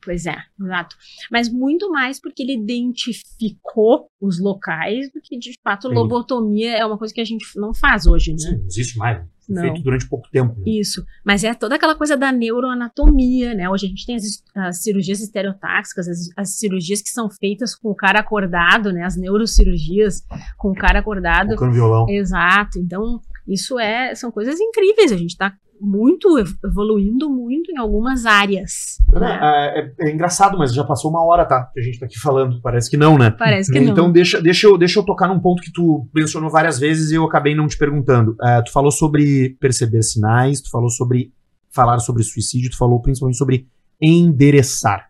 Pois 0.05 0.27
é, 0.27 0.37
exato. 0.61 0.97
Mas 1.31 1.49
muito 1.51 1.91
mais 1.91 2.21
porque 2.21 2.43
ele 2.43 2.55
identificou 2.55 4.09
os 4.21 4.39
locais 4.41 5.11
do 5.13 5.21
que, 5.23 5.39
de 5.39 5.55
fato, 5.63 5.89
Sim. 5.89 5.95
lobotomia 5.95 6.77
é 6.77 6.85
uma 6.85 6.99
coisa 6.99 7.13
que 7.15 7.21
a 7.21 7.25
gente 7.25 7.47
não 7.57 7.73
faz 7.75 8.07
hoje, 8.07 8.33
né? 8.33 8.39
Sim, 8.39 8.59
não 8.59 8.67
existe 8.67 8.99
mais. 8.99 9.19
né? 9.19 9.27
Foi 9.47 9.55
Não. 9.57 9.63
Feito 9.63 9.83
durante 9.83 10.09
pouco 10.09 10.29
tempo. 10.31 10.55
né? 10.59 10.63
Isso. 10.67 11.05
Mas 11.25 11.45
é 11.45 11.53
toda 11.53 11.75
aquela 11.75 11.95
coisa 11.95 12.17
da 12.17 12.33
neuroanatomia, 12.33 13.55
né? 13.55 13.69
Hoje 13.69 13.87
a 13.87 13.89
gente 13.91 14.07
tem 14.07 14.17
as, 14.17 14.43
as 14.55 14.83
cirurgias 14.83 15.21
estereotáxicas, 15.21 16.09
as, 16.09 16.29
as 16.37 16.59
cirurgias 16.59 17.03
que 17.03 17.11
são 17.11 17.29
feitas 17.31 17.75
com 17.75 17.91
o 17.91 17.95
cara 17.95 18.21
acordado, 18.21 18.93
né? 18.93 19.05
As 19.05 19.17
neurocirurgias 19.17 20.23
com 20.57 20.71
o 20.71 20.75
cara 20.75 20.99
acordado. 21.01 21.51
Tocando 21.51 21.73
violão. 21.73 22.07
Exato. 22.09 22.79
Então, 22.79 23.21
isso 23.47 23.79
é, 23.79 24.15
são 24.15 24.31
coisas 24.31 24.59
incríveis. 24.59 25.13
A 25.13 25.17
gente 25.17 25.31
está 25.33 25.55
muito 25.85 26.39
ev- 26.39 26.57
evoluindo 26.65 27.29
muito 27.31 27.71
em 27.71 27.79
algumas 27.79 28.25
áreas. 28.27 28.99
né? 29.13 29.39
É, 29.43 29.81
é- 29.81 30.09
é 30.09 30.13
engraçado, 30.13 30.57
mas 30.59 30.73
já 30.75 30.83
passou 30.85 31.11
uma 31.11 31.25
hora, 31.25 31.45
tá? 31.45 31.71
Que 31.73 31.81
a 31.81 31.83
gente 31.83 31.99
tá 31.99 32.07
aqui 32.07 32.19
falando. 32.19 32.61
Parece 32.63 32.91
que 32.91 32.97
não, 32.97 33.17
né? 33.19 33.31
Parece 33.31 33.71
que 33.73 33.79
não. 33.81 33.93
Então 33.93 34.11
deixa, 34.13 34.41
deixa, 34.41 34.67
eu, 34.67 34.77
deixa 34.79 34.99
eu 34.99 35.05
tocar 35.05 35.29
num 35.29 35.39
ponto 35.41 35.63
que 35.63 35.73
tu 35.73 36.09
mencionou 36.15 36.51
várias 36.51 36.79
vezes 36.79 37.11
e 37.11 37.15
eu 37.15 37.25
acabei 37.25 37.55
não 37.55 37.67
te 37.67 37.77
perguntando. 37.79 38.37
É, 38.43 38.63
tu 38.63 38.73
falou 38.73 38.91
sobre 38.91 39.57
perceber 39.61 40.03
sinais, 40.03 40.61
tu 40.61 40.71
falou 40.71 40.89
sobre 40.91 41.33
falar 41.71 41.99
sobre 41.99 42.23
suicídio, 42.23 42.71
tu 42.71 42.79
falou 42.79 43.01
principalmente 43.03 43.37
sobre 43.37 43.67
endereçar. 44.01 45.09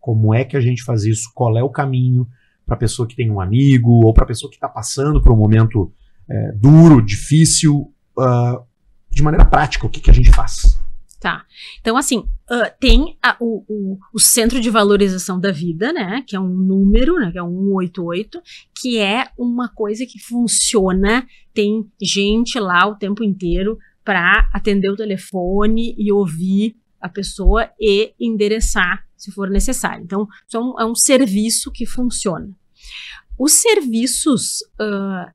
Como 0.00 0.34
é 0.34 0.44
que 0.44 0.56
a 0.56 0.60
gente 0.60 0.82
faz 0.82 1.04
isso? 1.04 1.30
Qual 1.34 1.56
é 1.56 1.62
o 1.62 1.70
caminho 1.70 2.26
para 2.66 2.76
pessoa 2.76 3.06
que 3.08 3.16
tem 3.16 3.30
um 3.30 3.40
amigo 3.40 4.04
ou 4.04 4.12
para 4.12 4.26
pessoa 4.26 4.50
que 4.50 4.56
está 4.56 4.68
passando 4.68 5.20
por 5.22 5.32
um 5.32 5.36
momento 5.36 5.92
é, 6.30 6.52
duro, 6.52 7.00
difícil, 7.02 7.92
ah, 8.18 8.60
de 9.12 9.22
maneira 9.22 9.44
prática, 9.44 9.86
o 9.86 9.90
que, 9.90 10.00
que 10.00 10.10
a 10.10 10.14
gente 10.14 10.30
faz? 10.32 10.78
Tá. 11.20 11.44
Então, 11.80 11.96
assim, 11.96 12.24
ah, 12.50 12.68
tem 12.80 13.16
a- 13.22 13.36
o, 13.38 13.64
o, 13.68 13.98
o 14.12 14.18
Centro 14.18 14.60
de 14.60 14.68
Valorização 14.70 15.38
da 15.38 15.52
Vida, 15.52 15.92
né? 15.92 16.24
Que 16.26 16.34
é 16.34 16.40
um 16.40 16.48
número, 16.48 17.14
né? 17.14 17.30
Que 17.30 17.38
é 17.38 17.42
um 17.42 17.68
188, 17.78 18.40
que 18.80 18.98
é 18.98 19.28
uma 19.38 19.68
coisa 19.68 20.04
que 20.04 20.18
funciona. 20.18 21.24
Tem 21.54 21.88
gente 22.02 22.58
lá 22.58 22.86
o 22.88 22.96
tempo 22.96 23.22
inteiro 23.22 23.78
para 24.04 24.50
atender 24.52 24.90
o 24.90 24.96
telefone 24.96 25.94
e 25.96 26.10
ouvir 26.10 26.74
a 27.00 27.08
pessoa 27.08 27.70
e 27.80 28.12
endereçar 28.18 29.04
se 29.16 29.30
for 29.30 29.48
necessário. 29.48 30.02
Então, 30.02 30.26
é 30.52 30.58
um, 30.58 30.80
é 30.80 30.84
um 30.84 30.94
serviço 30.96 31.70
que 31.70 31.86
funciona. 31.86 32.50
Os 33.38 33.52
serviços, 33.52 34.58
ah, 34.80 35.32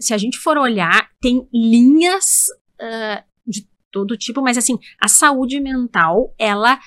se 0.00 0.14
a 0.14 0.18
gente 0.18 0.38
for 0.38 0.56
olhar, 0.56 1.10
tem 1.20 1.46
linhas 1.52 2.46
ah, 2.80 3.24
de 3.46 3.66
todo 3.90 4.16
tipo, 4.16 4.42
mas 4.42 4.58
assim, 4.58 4.78
a 5.00 5.08
saúde 5.08 5.60
mental, 5.60 6.34
ela 6.38 6.78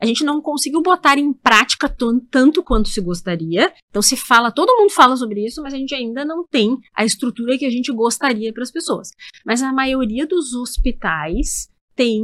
A 0.00 0.04
gente 0.06 0.24
não 0.24 0.42
conseguiu 0.42 0.82
botar 0.82 1.16
em 1.16 1.32
prática 1.32 1.88
tan- 1.88 2.18
tanto 2.28 2.60
quanto 2.60 2.88
se 2.88 3.00
gostaria. 3.00 3.72
Então 3.88 4.02
se 4.02 4.16
fala, 4.16 4.50
todo 4.50 4.76
mundo 4.76 4.90
fala 4.90 5.16
sobre 5.16 5.46
isso, 5.46 5.62
mas 5.62 5.72
a 5.72 5.76
gente 5.76 5.94
ainda 5.94 6.24
não 6.24 6.44
tem 6.44 6.76
a 6.92 7.04
estrutura 7.04 7.56
que 7.56 7.64
a 7.64 7.70
gente 7.70 7.92
gostaria 7.92 8.52
para 8.52 8.64
as 8.64 8.72
pessoas. 8.72 9.10
Mas 9.46 9.62
a 9.62 9.72
maioria 9.72 10.26
dos 10.26 10.54
hospitais 10.54 11.68
tem 11.94 12.20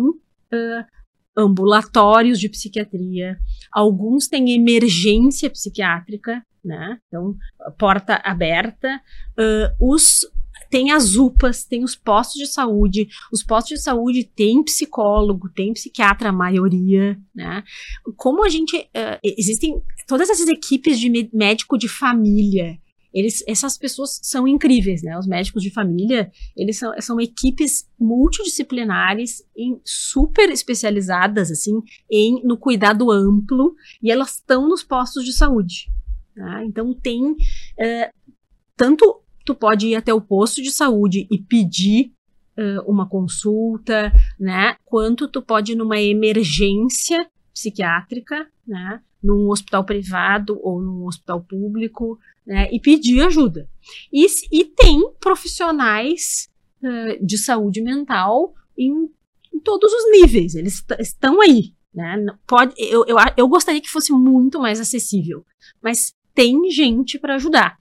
ãh, 0.52 0.84
ambulatórios 1.36 2.40
de 2.40 2.48
psiquiatria, 2.48 3.38
alguns 3.70 4.26
têm 4.26 4.50
emergência 4.56 5.48
psiquiátrica, 5.48 6.42
né? 6.64 6.98
Então, 7.06 7.36
porta 7.78 8.20
aberta. 8.24 9.00
ãh, 9.38 9.72
os 9.80 10.26
tem 10.70 10.90
as 10.90 11.16
UPAs, 11.16 11.64
tem 11.64 11.82
os 11.82 11.96
postos 11.96 12.40
de 12.40 12.46
saúde. 12.46 13.08
Os 13.32 13.42
postos 13.42 13.78
de 13.78 13.82
saúde 13.82 14.24
têm 14.24 14.62
psicólogo, 14.62 15.48
tem 15.48 15.72
psiquiatra, 15.72 16.28
a 16.28 16.32
maioria, 16.32 17.18
né? 17.34 17.62
Como 18.16 18.44
a 18.44 18.48
gente. 18.48 18.76
ãh, 18.94 19.18
existem 19.22 19.80
todas 20.06 20.28
essas 20.30 20.48
equipes 20.48 20.98
de 20.98 21.08
mé- 21.10 21.30
médico 21.32 21.78
de 21.78 21.88
família. 21.88 22.78
Eles, 23.12 23.42
essas 23.48 23.78
pessoas 23.78 24.20
são 24.22 24.46
incríveis, 24.46 25.02
né? 25.02 25.18
Os 25.18 25.26
médicos 25.26 25.62
de 25.62 25.70
família, 25.70 26.30
eles 26.54 26.76
são, 26.78 26.92
são 27.00 27.18
equipes 27.18 27.88
multidisciplinares, 27.98 29.42
em, 29.56 29.80
super 29.84 30.50
especializadas, 30.50 31.50
assim, 31.50 31.80
em, 32.10 32.42
no 32.44 32.58
cuidado 32.58 33.10
amplo, 33.10 33.74
e 34.02 34.10
elas 34.10 34.34
estão 34.34 34.68
nos 34.68 34.82
postos 34.84 35.24
de 35.24 35.32
saúde. 35.32 35.90
tá? 36.34 36.62
Então 36.64 36.92
tem 36.94 37.34
eh, 37.78 38.10
tanto 38.76 39.22
tu 39.48 39.54
pode 39.54 39.86
ir 39.88 39.94
até 39.96 40.12
o 40.12 40.20
posto 40.20 40.60
de 40.62 40.70
saúde 40.70 41.26
e 41.30 41.38
pedir 41.38 42.12
eh, 42.56 42.80
uma 42.86 43.08
consulta, 43.08 44.12
né? 44.38 44.76
Quanto 44.84 45.26
tu 45.26 45.40
pode 45.40 45.72
ir 45.72 45.76
numa 45.76 45.98
emergência 45.98 47.26
psiquiátrica, 47.54 48.46
né? 48.66 49.00
Num 49.22 49.48
hospital 49.48 49.84
privado 49.84 50.58
ou 50.62 50.80
num 50.82 51.06
hospital 51.06 51.40
público, 51.42 52.18
né? 52.46 52.68
E 52.70 52.78
pedir 52.78 53.20
ajuda. 53.26 53.66
E, 54.12 54.26
e 54.52 54.64
tem 54.64 54.96
profissionais 55.18 56.48
eh, 56.84 57.18
de 57.22 57.38
saúde 57.38 57.80
mental 57.82 58.54
em, 58.76 58.92
em 59.54 59.60
todos 59.60 59.90
os 59.92 60.10
níveis. 60.12 60.54
Eles 60.54 60.74
est- 60.74 61.00
estão 61.00 61.40
aí, 61.40 61.72
né? 61.94 62.16
Pode, 62.46 62.74
eu, 62.78 63.04
eu, 63.06 63.16
eu 63.36 63.48
gostaria 63.48 63.80
que 63.80 63.88
fosse 63.90 64.12
muito 64.12 64.60
mais 64.60 64.78
acessível, 64.78 65.44
mas 65.82 66.12
tem 66.34 66.70
gente 66.70 67.18
para 67.18 67.34
ajudar. 67.36 67.76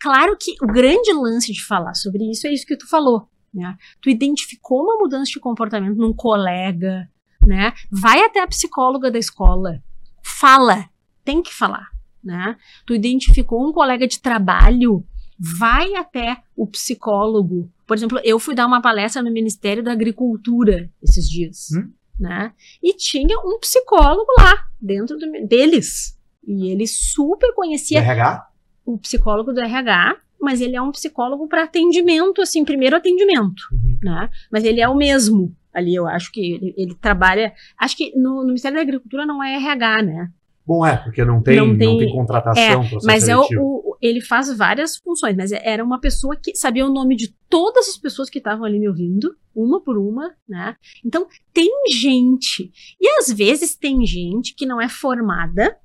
Claro 0.00 0.36
que 0.38 0.54
o 0.62 0.66
grande 0.66 1.12
lance 1.12 1.52
de 1.52 1.64
falar 1.64 1.94
sobre 1.94 2.30
isso 2.30 2.46
é 2.46 2.52
isso 2.52 2.66
que 2.66 2.76
tu 2.76 2.88
falou, 2.88 3.28
né? 3.52 3.76
Tu 4.00 4.10
identificou 4.10 4.82
uma 4.82 4.96
mudança 4.96 5.30
de 5.30 5.40
comportamento 5.40 5.96
num 5.96 6.12
colega, 6.12 7.08
né? 7.46 7.72
Vai 7.90 8.20
até 8.24 8.40
a 8.40 8.46
psicóloga 8.46 9.10
da 9.10 9.18
escola, 9.18 9.82
fala, 10.22 10.88
tem 11.24 11.42
que 11.42 11.52
falar, 11.52 11.88
né? 12.22 12.56
Tu 12.86 12.94
identificou 12.94 13.66
um 13.68 13.72
colega 13.72 14.06
de 14.06 14.20
trabalho, 14.20 15.04
vai 15.38 15.94
até 15.94 16.38
o 16.56 16.66
psicólogo. 16.66 17.70
Por 17.86 17.96
exemplo, 17.96 18.20
eu 18.24 18.38
fui 18.38 18.54
dar 18.54 18.66
uma 18.66 18.80
palestra 18.80 19.22
no 19.22 19.32
Ministério 19.32 19.82
da 19.82 19.92
Agricultura 19.92 20.90
esses 21.02 21.28
dias, 21.28 21.68
Hum? 21.74 21.90
né? 22.18 22.52
E 22.82 22.94
tinha 22.94 23.38
um 23.40 23.58
psicólogo 23.58 24.30
lá 24.38 24.66
dentro 24.80 25.16
do, 25.18 25.46
deles. 25.46 26.18
E 26.46 26.70
ele 26.70 26.86
super 26.86 27.54
conhecia 27.54 28.00
RH? 28.00 28.46
O 28.84 28.98
psicólogo 28.98 29.52
do 29.52 29.60
RH, 29.60 30.16
mas 30.40 30.60
ele 30.60 30.74
é 30.76 30.82
um 30.82 30.90
psicólogo 30.90 31.46
para 31.48 31.64
atendimento, 31.64 32.40
assim, 32.42 32.64
primeiro 32.64 32.96
atendimento, 32.96 33.62
Uhum. 33.72 33.98
né? 34.02 34.28
Mas 34.50 34.64
ele 34.64 34.80
é 34.80 34.88
o 34.88 34.94
mesmo 34.96 35.54
ali, 35.72 35.94
eu 35.94 36.06
acho 36.06 36.30
que 36.32 36.40
ele, 36.54 36.74
ele 36.76 36.94
trabalha. 36.94 37.52
Acho 37.78 37.96
que 37.96 38.12
no, 38.16 38.40
no 38.40 38.46
Ministério 38.48 38.76
da 38.76 38.82
Agricultura 38.82 39.24
não 39.24 39.42
é 39.42 39.54
RH, 39.56 40.02
né? 40.02 40.30
Bom, 40.66 40.86
é, 40.86 40.96
porque 40.96 41.24
não 41.24 41.42
tem, 41.42 41.56
Não 41.56 41.66
não 41.68 41.76
tem- 41.78 41.98
tem, 41.98 42.12
contratação, 42.12 42.80
processo 42.88 43.06
Mas 43.06 43.28
é 43.28 43.36
o, 43.36 43.44
o- 43.58 43.96
ele 44.00 44.20
faz 44.20 44.54
várias 44.56 44.96
funções, 44.96 45.36
mas 45.36 45.50
era 45.50 45.82
uma 45.82 45.98
pessoa 46.00 46.36
que 46.36 46.54
sabia 46.54 46.86
o 46.86 46.92
nome 46.92 47.16
de 47.16 47.34
todas 47.48 47.88
as 47.88 47.96
pessoas 47.96 48.28
que 48.30 48.38
estavam 48.38 48.64
ali 48.64 48.78
me 48.78 48.88
ouvindo, 48.88 49.34
uma 49.54 49.80
por 49.80 49.98
uma, 49.98 50.32
né? 50.48 50.76
Então, 51.04 51.26
tem 51.52 51.68
gente, 51.92 52.70
e 53.00 53.08
às 53.18 53.30
vezes 53.32 53.74
tem 53.76 54.04
gente 54.06 54.54
que 54.54 54.64
não 54.66 54.80
é 54.80 54.88
formada, 54.88 55.76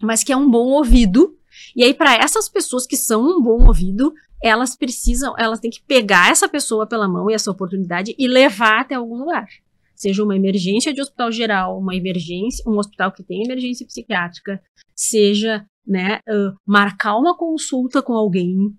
mas 0.00 0.24
que 0.24 0.32
é 0.32 0.36
um 0.36 0.50
bom 0.50 0.68
ouvido. 0.72 1.36
E 1.74 1.82
aí, 1.82 1.94
para 1.94 2.14
essas 2.16 2.48
pessoas 2.48 2.86
que 2.86 2.96
são 2.96 3.22
um 3.22 3.40
bom 3.40 3.66
ouvido, 3.66 4.12
elas 4.42 4.76
precisam, 4.76 5.34
elas 5.38 5.60
têm 5.60 5.70
que 5.70 5.82
pegar 5.86 6.30
essa 6.30 6.48
pessoa 6.48 6.86
pela 6.86 7.08
mão 7.08 7.30
e 7.30 7.34
essa 7.34 7.50
oportunidade 7.50 8.14
e 8.18 8.26
levar 8.26 8.80
até 8.80 8.94
algum 8.96 9.16
lugar. 9.16 9.46
Seja 9.94 10.24
uma 10.24 10.34
emergência 10.34 10.92
de 10.92 11.00
hospital 11.00 11.30
geral, 11.30 11.78
uma 11.78 11.94
emergência, 11.94 12.68
um 12.68 12.76
hospital 12.76 13.12
que 13.12 13.22
tem 13.22 13.44
emergência 13.44 13.86
psiquiátrica, 13.86 14.60
seja, 14.96 15.64
né, 15.86 16.18
ah, 16.28 16.54
marcar 16.66 17.16
uma 17.16 17.36
consulta 17.36 18.02
com 18.02 18.14
alguém. 18.14 18.74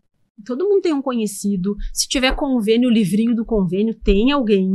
Todo 0.46 0.68
mundo 0.68 0.82
tem 0.82 0.94
um 0.94 1.02
conhecido. 1.02 1.78
Se 1.94 2.10
tiver 2.10 2.36
convênio, 2.36 2.90
o 2.90 2.94
livrinho 2.94 3.34
do 3.34 3.46
convênio 3.46 3.94
tem 3.94 4.32
alguém, 4.32 4.70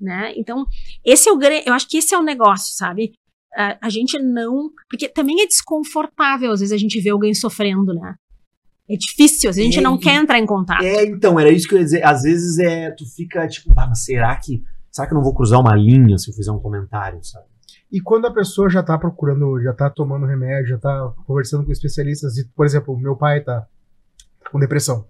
né? 0.00 0.32
Então, 0.36 0.64
esse 1.04 1.28
é 1.28 1.32
o 1.32 1.38
eu 1.42 1.74
acho 1.74 1.88
que 1.88 1.98
esse 1.98 2.14
é 2.14 2.18
o 2.18 2.22
negócio, 2.22 2.74
sabe? 2.74 3.12
A, 3.56 3.86
a 3.86 3.88
gente 3.90 4.18
não, 4.18 4.70
porque 4.88 5.08
também 5.08 5.42
é 5.42 5.46
desconfortável 5.46 6.52
às 6.52 6.60
vezes 6.60 6.72
a 6.72 6.78
gente 6.78 7.00
vê 7.00 7.10
alguém 7.10 7.34
sofrendo, 7.34 7.92
né? 7.94 8.14
É 8.88 8.96
difícil, 8.96 9.48
a 9.50 9.52
gente 9.52 9.78
É, 9.78 9.80
não 9.80 9.96
e- 9.96 10.00
quer 10.00 10.14
entrar 10.16 10.38
em 10.38 10.46
contato. 10.46 10.82
É, 10.82 11.04
então, 11.04 11.38
era 11.38 11.50
isso 11.50 11.68
que 11.68 11.74
eu 11.74 11.78
ia 11.78 11.84
dizer. 11.84 12.04
Às 12.04 12.22
vezes 12.22 12.58
é, 12.58 12.90
tu 12.90 13.04
fica 13.14 13.46
tipo, 13.46 13.72
ah, 13.76 13.86
mas 13.88 14.04
será 14.04 14.34
que. 14.36 14.62
Será 14.90 15.06
que 15.06 15.14
eu 15.14 15.16
não 15.16 15.22
vou 15.22 15.34
cruzar 15.34 15.60
uma 15.60 15.76
linha 15.76 16.18
se 16.18 16.28
eu 16.30 16.34
fizer 16.34 16.50
um 16.50 16.58
comentário, 16.58 17.22
sabe? 17.22 17.46
E 17.92 18.00
quando 18.00 18.26
a 18.26 18.32
pessoa 18.32 18.68
já 18.68 18.82
tá 18.82 18.98
procurando, 18.98 19.60
já 19.62 19.72
tá 19.72 19.88
tomando 19.88 20.26
remédio, 20.26 20.70
já 20.70 20.78
tá 20.78 21.12
conversando 21.26 21.64
com 21.64 21.70
especialistas, 21.72 22.36
e, 22.36 22.44
por 22.48 22.66
exemplo, 22.66 22.96
meu 22.98 23.16
pai 23.16 23.40
tá 23.40 23.64
com 24.50 24.58
depressão. 24.58 25.06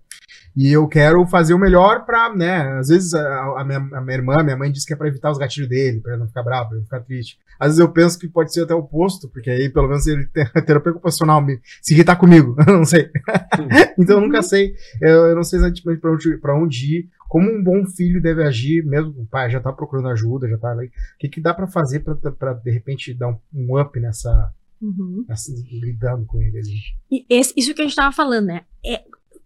E 0.56 0.72
eu 0.72 0.86
quero 0.88 1.24
fazer 1.26 1.54
o 1.54 1.58
melhor 1.58 2.04
pra, 2.04 2.34
né? 2.34 2.78
Às 2.78 2.88
vezes 2.88 3.14
a, 3.14 3.60
a 3.60 3.64
minha, 3.64 3.78
a 3.78 4.00
minha 4.00 4.16
irmã, 4.16 4.42
minha 4.42 4.56
mãe 4.56 4.70
diz 4.70 4.84
que 4.84 4.92
é 4.92 4.96
pra 4.96 5.08
evitar 5.08 5.30
os 5.30 5.38
gatilhos 5.38 5.68
dele, 5.68 6.00
pra 6.00 6.12
ele 6.12 6.20
não 6.20 6.26
ficar 6.28 6.42
bravo, 6.42 6.68
pra 6.68 6.76
ele 6.76 6.80
não 6.80 6.84
ficar 6.84 7.00
triste. 7.00 7.38
Às 7.58 7.68
vezes 7.68 7.80
eu 7.80 7.92
penso 7.92 8.18
que 8.18 8.26
pode 8.28 8.52
ser 8.52 8.62
até 8.62 8.74
o 8.74 8.78
oposto, 8.78 9.28
porque 9.28 9.50
aí 9.50 9.68
pelo 9.68 9.88
menos 9.88 10.06
ele 10.06 10.26
tem 10.32 10.44
a 10.54 10.62
terapia 10.62 10.92
ocupacional 10.92 11.44
se 11.82 11.94
irritar 11.94 12.16
comigo. 12.16 12.56
Eu 12.66 12.72
não 12.78 12.84
sei. 12.84 13.08
então 13.98 14.16
eu 14.16 14.20
nunca 14.22 14.42
sei. 14.42 14.74
Eu, 15.00 15.26
eu 15.26 15.36
não 15.36 15.44
sei 15.44 15.58
exatamente 15.58 16.00
pra 16.00 16.12
onde, 16.12 16.36
pra 16.38 16.56
onde 16.58 16.98
ir. 16.98 17.08
Como 17.28 17.48
um 17.48 17.62
bom 17.62 17.86
filho 17.86 18.20
deve 18.20 18.42
agir, 18.42 18.84
mesmo 18.84 19.10
o 19.22 19.26
pai 19.26 19.48
já 19.48 19.60
tá 19.60 19.72
procurando 19.72 20.08
ajuda, 20.08 20.48
já 20.48 20.58
tá 20.58 20.72
ali. 20.72 20.88
O 20.88 20.90
que, 21.20 21.28
que 21.28 21.40
dá 21.40 21.54
pra 21.54 21.68
fazer 21.68 22.00
pra, 22.00 22.16
pra 22.16 22.52
de 22.54 22.70
repente 22.72 23.14
dar 23.14 23.28
um, 23.28 23.38
um 23.54 23.80
up 23.80 23.98
nessa, 24.00 24.50
Uhum. 24.82 25.24
nessa- 25.28 25.52
lidando 25.70 26.24
com 26.26 26.42
ele 26.42 26.58
ali? 26.58 26.74
E 27.10 27.24
esse- 27.30 27.52
isso 27.56 27.72
que 27.74 27.82
a 27.82 27.84
gente 27.84 27.94
tava 27.94 28.10
falando, 28.12 28.46
né? 28.46 28.62
É, 28.84 29.02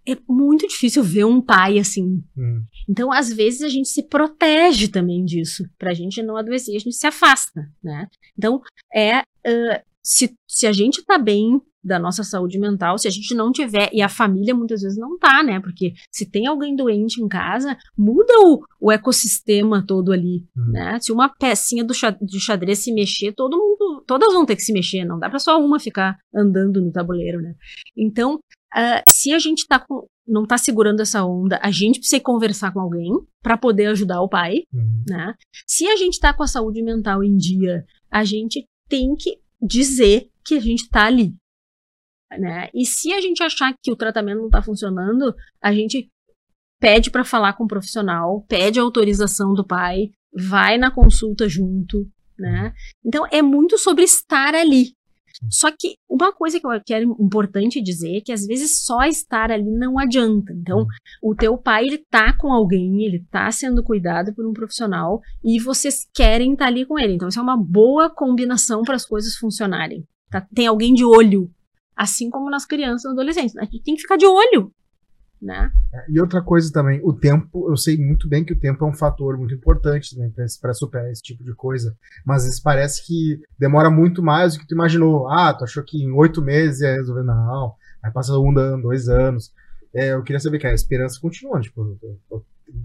é 0.07 0.17
muito 0.29 0.67
difícil 0.67 1.03
ver 1.03 1.25
um 1.25 1.41
pai 1.41 1.79
assim. 1.79 2.23
Hum. 2.37 2.63
Então, 2.89 3.13
às 3.13 3.33
vezes, 3.33 3.63
a 3.63 3.69
gente 3.69 3.89
se 3.89 4.03
protege 4.03 4.89
também 4.89 5.25
disso, 5.25 5.65
pra 5.79 5.95
gente 5.95 6.23
não 6.23 6.37
adoecer, 6.37 6.77
a 6.77 6.79
gente 6.79 6.97
se 6.97 7.07
afasta, 7.07 7.67
né? 7.83 8.09
Então, 8.37 8.61
é. 8.95 9.17
ah, 9.19 9.83
se, 10.03 10.35
se 10.47 10.67
a 10.67 10.73
gente 10.73 11.03
tá 11.03 11.17
bem 11.17 11.61
da 11.83 11.99
nossa 11.99 12.23
saúde 12.23 12.59
mental, 12.59 12.99
se 12.99 13.09
a 13.09 13.11
gente 13.11 13.35
não 13.35 13.53
tiver, 13.53 13.91
e 13.93 14.01
a 14.03 14.09
família 14.09 14.55
muitas 14.55 14.81
vezes 14.83 14.99
não 14.99 15.19
tá, 15.19 15.43
né? 15.43 15.61
Porque 15.61 15.93
se 16.11 16.25
tem 16.31 16.47
alguém 16.47 16.75
doente 16.77 17.23
em 17.23 17.29
casa, 17.29 17.77
muda 17.97 18.33
o, 18.41 18.63
o 18.81 18.93
ecossistema 18.93 19.85
todo 19.87 20.13
ali, 20.13 20.45
Uhum. 20.57 20.73
né? 20.73 20.99
Se 21.01 21.13
uma 21.13 21.29
pecinha 21.29 21.85
do 21.85 21.95
de 22.23 22.41
xadrez 22.41 22.81
se 22.81 22.93
mexer, 22.93 23.33
todo 23.33 23.57
mundo, 23.57 24.03
todas 24.07 24.33
vão 24.33 24.45
ter 24.47 24.57
que 24.57 24.63
se 24.63 24.73
mexer, 24.73 25.05
não 25.05 25.19
dá 25.19 25.29
pra 25.29 25.39
só 25.39 25.59
uma 25.63 25.79
ficar 25.81 26.19
andando 26.35 26.81
no 26.81 26.91
tabuleiro, 26.93 27.41
né? 27.41 27.55
Então, 27.97 28.39
ah, 28.75 29.03
se 29.09 29.33
a 29.33 29.39
gente 29.39 29.66
tá 29.66 29.79
com, 29.79 30.07
não 30.27 30.45
tá 30.47 30.59
segurando 30.59 31.01
essa 31.01 31.25
onda, 31.25 31.59
a 31.62 31.70
gente 31.70 31.99
precisa 32.01 32.20
conversar 32.22 32.72
com 32.72 32.81
alguém 32.81 33.11
pra 33.43 33.57
poder 33.57 33.87
ajudar 33.87 34.20
o 34.20 34.29
pai, 34.29 34.62
Hum. 34.75 35.05
né? 35.09 35.35
Se 35.66 35.87
a 35.87 35.97
gente 35.97 36.18
tá 36.18 36.33
com 36.35 36.43
a 36.43 36.47
saúde 36.47 36.83
mental 36.83 37.22
em 37.22 37.37
dia, 37.37 37.85
a 38.11 38.25
gente 38.25 38.66
tem 38.89 39.14
que 39.14 39.39
dizer 39.62 40.29
que 40.45 40.55
a 40.55 40.61
gente 40.61 40.89
tá 40.89 41.07
ali, 41.07 41.35
né? 42.39 42.68
E 42.75 42.85
se 42.85 43.12
a 43.12 43.20
gente 43.20 43.43
achar 43.43 43.75
que 43.83 43.93
o 43.93 43.97
tratamento 43.97 44.43
não 44.43 44.51
tá 44.51 44.62
funcionando, 44.62 45.35
a 45.62 45.72
gente 45.72 46.09
pede 46.81 47.11
pra 47.11 47.25
falar 47.25 47.53
com 47.55 47.64
o 47.64 47.68
profissional, 47.68 48.45
pede 48.49 48.79
a 48.79 48.83
autorização 48.83 49.55
do 49.55 49.64
pai, 49.66 50.11
vai 50.35 50.77
na 50.77 50.91
consulta 50.91 51.49
junto, 51.49 52.07
né? 52.39 52.72
Então 53.05 53.27
é 53.31 53.41
muito 53.41 53.79
sobre 53.79 54.05
estar 54.05 54.55
ali. 54.55 54.93
Só 55.51 55.71
que 55.71 55.95
uma 56.09 56.33
coisa 56.33 56.59
que 56.61 56.67
eu 56.67 56.71
quero 56.85 57.17
importante 57.21 57.83
dizer 57.83 58.19
é 58.19 58.21
que 58.21 58.33
às 58.33 58.47
vezes 58.47 58.85
só 58.85 59.03
estar 59.05 59.51
ali 59.51 59.71
não 59.71 59.99
adianta. 59.99 60.53
Então, 60.53 60.87
o 61.23 61.35
teu 61.35 61.57
pai 61.57 61.87
ele 61.87 61.99
tá 62.11 62.37
com 62.37 62.53
alguém, 62.53 63.05
ele 63.05 63.25
tá 63.31 63.51
sendo 63.51 63.83
cuidado 63.83 64.35
por 64.35 64.47
um 64.47 64.53
profissional 64.53 65.21
e 65.45 65.59
vocês 65.61 66.07
querem 66.15 66.53
estar 66.53 66.67
ali 66.67 66.85
com 66.87 66.99
ele. 66.99 67.15
Então, 67.15 67.29
isso 67.29 67.39
é 67.39 67.43
uma 67.43 67.57
boa 67.57 68.11
combinação 68.11 68.83
para 68.83 68.97
as 68.97 69.07
coisas 69.07 69.35
funcionarem. 69.37 70.05
tá? 70.31 70.47
Tem 70.55 70.67
alguém 70.67 70.95
de 70.95 71.05
olho, 71.05 71.51
assim 71.97 72.31
como 72.31 72.51
nas 72.51 72.67
crianças 72.67 73.05
e 73.05 73.13
adolescentes. 73.13 73.57
A 73.57 73.65
gente 73.65 73.83
tem 73.83 73.95
que 73.95 74.03
ficar 74.03 74.17
de 74.17 74.27
olho. 74.27 74.73
Né? 75.45 75.71
E 76.09 76.21
outra 76.21 76.43
coisa 76.43 76.73
também, 76.73 77.01
o 77.05 77.13
tempo, 77.13 77.71
eu 77.71 77.77
sei 77.77 77.97
muito 77.97 78.27
bem 78.29 78.43
que 78.45 78.53
o 78.53 78.59
tempo 78.59 78.85
é 78.85 78.89
um 78.89 78.95
fator 78.95 79.37
muito 79.37 79.55
importante 79.55 80.15
também 80.15 80.33
para 80.61 80.73
superar 80.73 81.11
esse 81.11 81.23
tipo 81.23 81.45
de 81.45 81.55
coisa, 81.55 81.95
mas 82.25 82.59
parece 82.61 83.07
que 83.07 83.41
demora 83.59 83.91
muito 83.91 84.23
mais 84.23 84.55
do 84.55 84.61
que 84.61 84.67
tu 84.67 84.75
imaginou. 84.75 85.29
Ah, 85.29 85.53
tu 85.53 85.65
achou 85.65 85.85
que 85.85 86.03
em 86.03 86.11
oito 86.13 86.41
meses 86.41 86.81
ia 86.81 86.95
resolver, 86.95 87.23
não, 87.23 87.75
aí 88.03 88.11
passa 88.11 88.39
um 88.39 88.59
ano, 88.59 88.83
dois 88.83 89.09
anos. 89.09 89.53
É, 89.95 90.15
eu 90.15 90.23
queria 90.23 90.41
saber 90.41 90.59
que 90.59 90.67
a 90.67 90.73
esperança 90.73 91.21
continua, 91.21 91.61
tipo, 91.61 91.97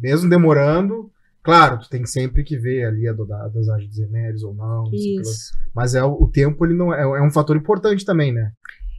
mesmo 0.01 0.29
demorando, 0.29 1.09
claro, 1.41 1.79
tu 1.79 1.89
tem 1.89 2.05
sempre 2.05 2.43
que 2.43 2.57
ver 2.57 2.85
ali 2.85 3.07
a, 3.07 3.13
do, 3.13 3.33
a 3.33 3.47
dosagem 3.47 3.87
dos 3.87 3.97
remédios 3.97 4.43
ou 4.43 4.53
não. 4.53 4.83
Isso. 4.93 5.57
mas 5.73 5.95
é, 5.95 6.03
o 6.03 6.27
tempo 6.27 6.65
ele 6.65 6.75
não 6.75 6.93
é, 6.93 7.01
é 7.01 7.21
um 7.23 7.31
fator 7.31 7.55
importante 7.55 8.05
também, 8.05 8.33
né? 8.33 8.51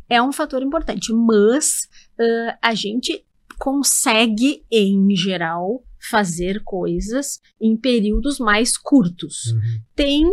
É 0.09 0.21
um 0.21 0.33
fator 0.33 0.61
importante, 0.61 1.13
mas 1.13 1.89
ãh, 2.19 2.57
a 2.61 2.75
gente 2.75 3.25
consegue, 3.61 4.65
em 4.73 5.15
geral, 5.15 5.85
fazer 6.11 6.63
coisas 6.65 7.39
em 7.61 7.77
períodos 7.77 8.39
mais 8.39 8.77
curtos. 8.77 9.53
Uhum. 9.53 9.61
Tem 9.95 10.25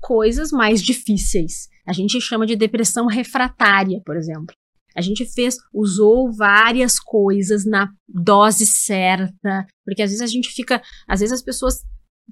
coisas 0.00 0.50
mais 0.50 0.82
difíceis. 0.82 1.68
A 1.86 1.92
gente 1.92 2.20
chama 2.20 2.44
de 2.44 2.56
depressão 2.56 3.06
refratária, 3.06 4.02
por 4.04 4.16
exemplo. 4.16 4.54
A 4.96 5.00
gente 5.00 5.24
fez, 5.24 5.56
usou 5.72 6.30
várias 6.32 6.98
coisas 6.98 7.64
na 7.64 7.88
dose 8.06 8.66
certa, 8.66 9.64
porque 9.86 10.02
às 10.02 10.10
vezes 10.10 10.20
a 10.20 10.26
gente 10.26 10.48
fica, 10.50 10.82
às 11.08 11.20
vezes 11.20 11.32
as 11.32 11.42
pessoas 11.42 11.82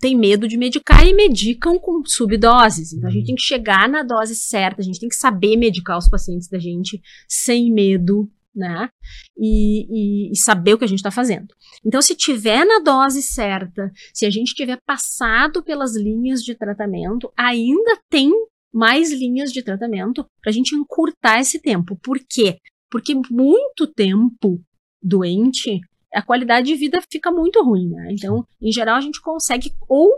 têm 0.00 0.16
medo 0.16 0.46
de 0.48 0.56
medicar 0.58 1.06
e 1.06 1.14
medicam 1.14 1.78
com 1.78 2.04
subdoses. 2.04 2.92
Então 2.92 3.08
a 3.08 3.12
gente 3.12 3.22
Uhum. 3.22 3.26
tem 3.28 3.34
que 3.36 3.42
chegar 3.42 3.88
na 3.88 4.02
dose 4.02 4.34
certa, 4.34 4.82
a 4.82 4.84
gente 4.84 5.00
tem 5.00 5.08
que 5.08 5.16
saber 5.16 5.56
medicar 5.56 5.96
os 5.96 6.08
pacientes 6.08 6.48
da 6.48 6.58
gente 6.58 7.00
sem 7.28 7.72
medo, 7.72 8.28
né? 8.54 8.88
E, 9.36 10.28
e- 10.28 10.32
e 10.32 10.36
saber 10.36 10.74
o 10.74 10.78
que 10.78 10.84
a 10.84 10.88
gente 10.88 10.98
está 10.98 11.10
fazendo. 11.10 11.48
Então, 11.84 12.02
se 12.02 12.14
tiver 12.14 12.64
na 12.64 12.80
dose 12.80 13.22
certa, 13.22 13.90
se 14.14 14.26
a 14.26 14.30
gente 14.30 14.54
tiver 14.54 14.78
passado 14.86 15.62
pelas 15.62 15.96
linhas 15.96 16.42
de 16.42 16.54
tratamento, 16.54 17.32
ainda 17.36 17.98
tem 18.10 18.30
mais 18.72 19.12
linhas 19.12 19.52
de 19.52 19.62
tratamento 19.62 20.24
para 20.40 20.50
a 20.50 20.52
gente 20.52 20.74
encurtar 20.74 21.40
esse 21.40 21.60
tempo. 21.60 21.96
Por 22.02 22.18
quê? 22.28 22.58
Porque 22.90 23.14
muito 23.30 23.86
tempo 23.86 24.60
doente, 25.02 25.80
a 26.12 26.22
qualidade 26.22 26.66
de 26.66 26.74
vida 26.74 27.00
fica 27.10 27.30
muito 27.30 27.62
ruim, 27.62 27.88
né? 27.88 28.08
Então, 28.12 28.44
em 28.60 28.72
geral, 28.72 28.96
a 28.96 29.00
gente 29.00 29.20
consegue 29.20 29.72
ou 29.88 30.10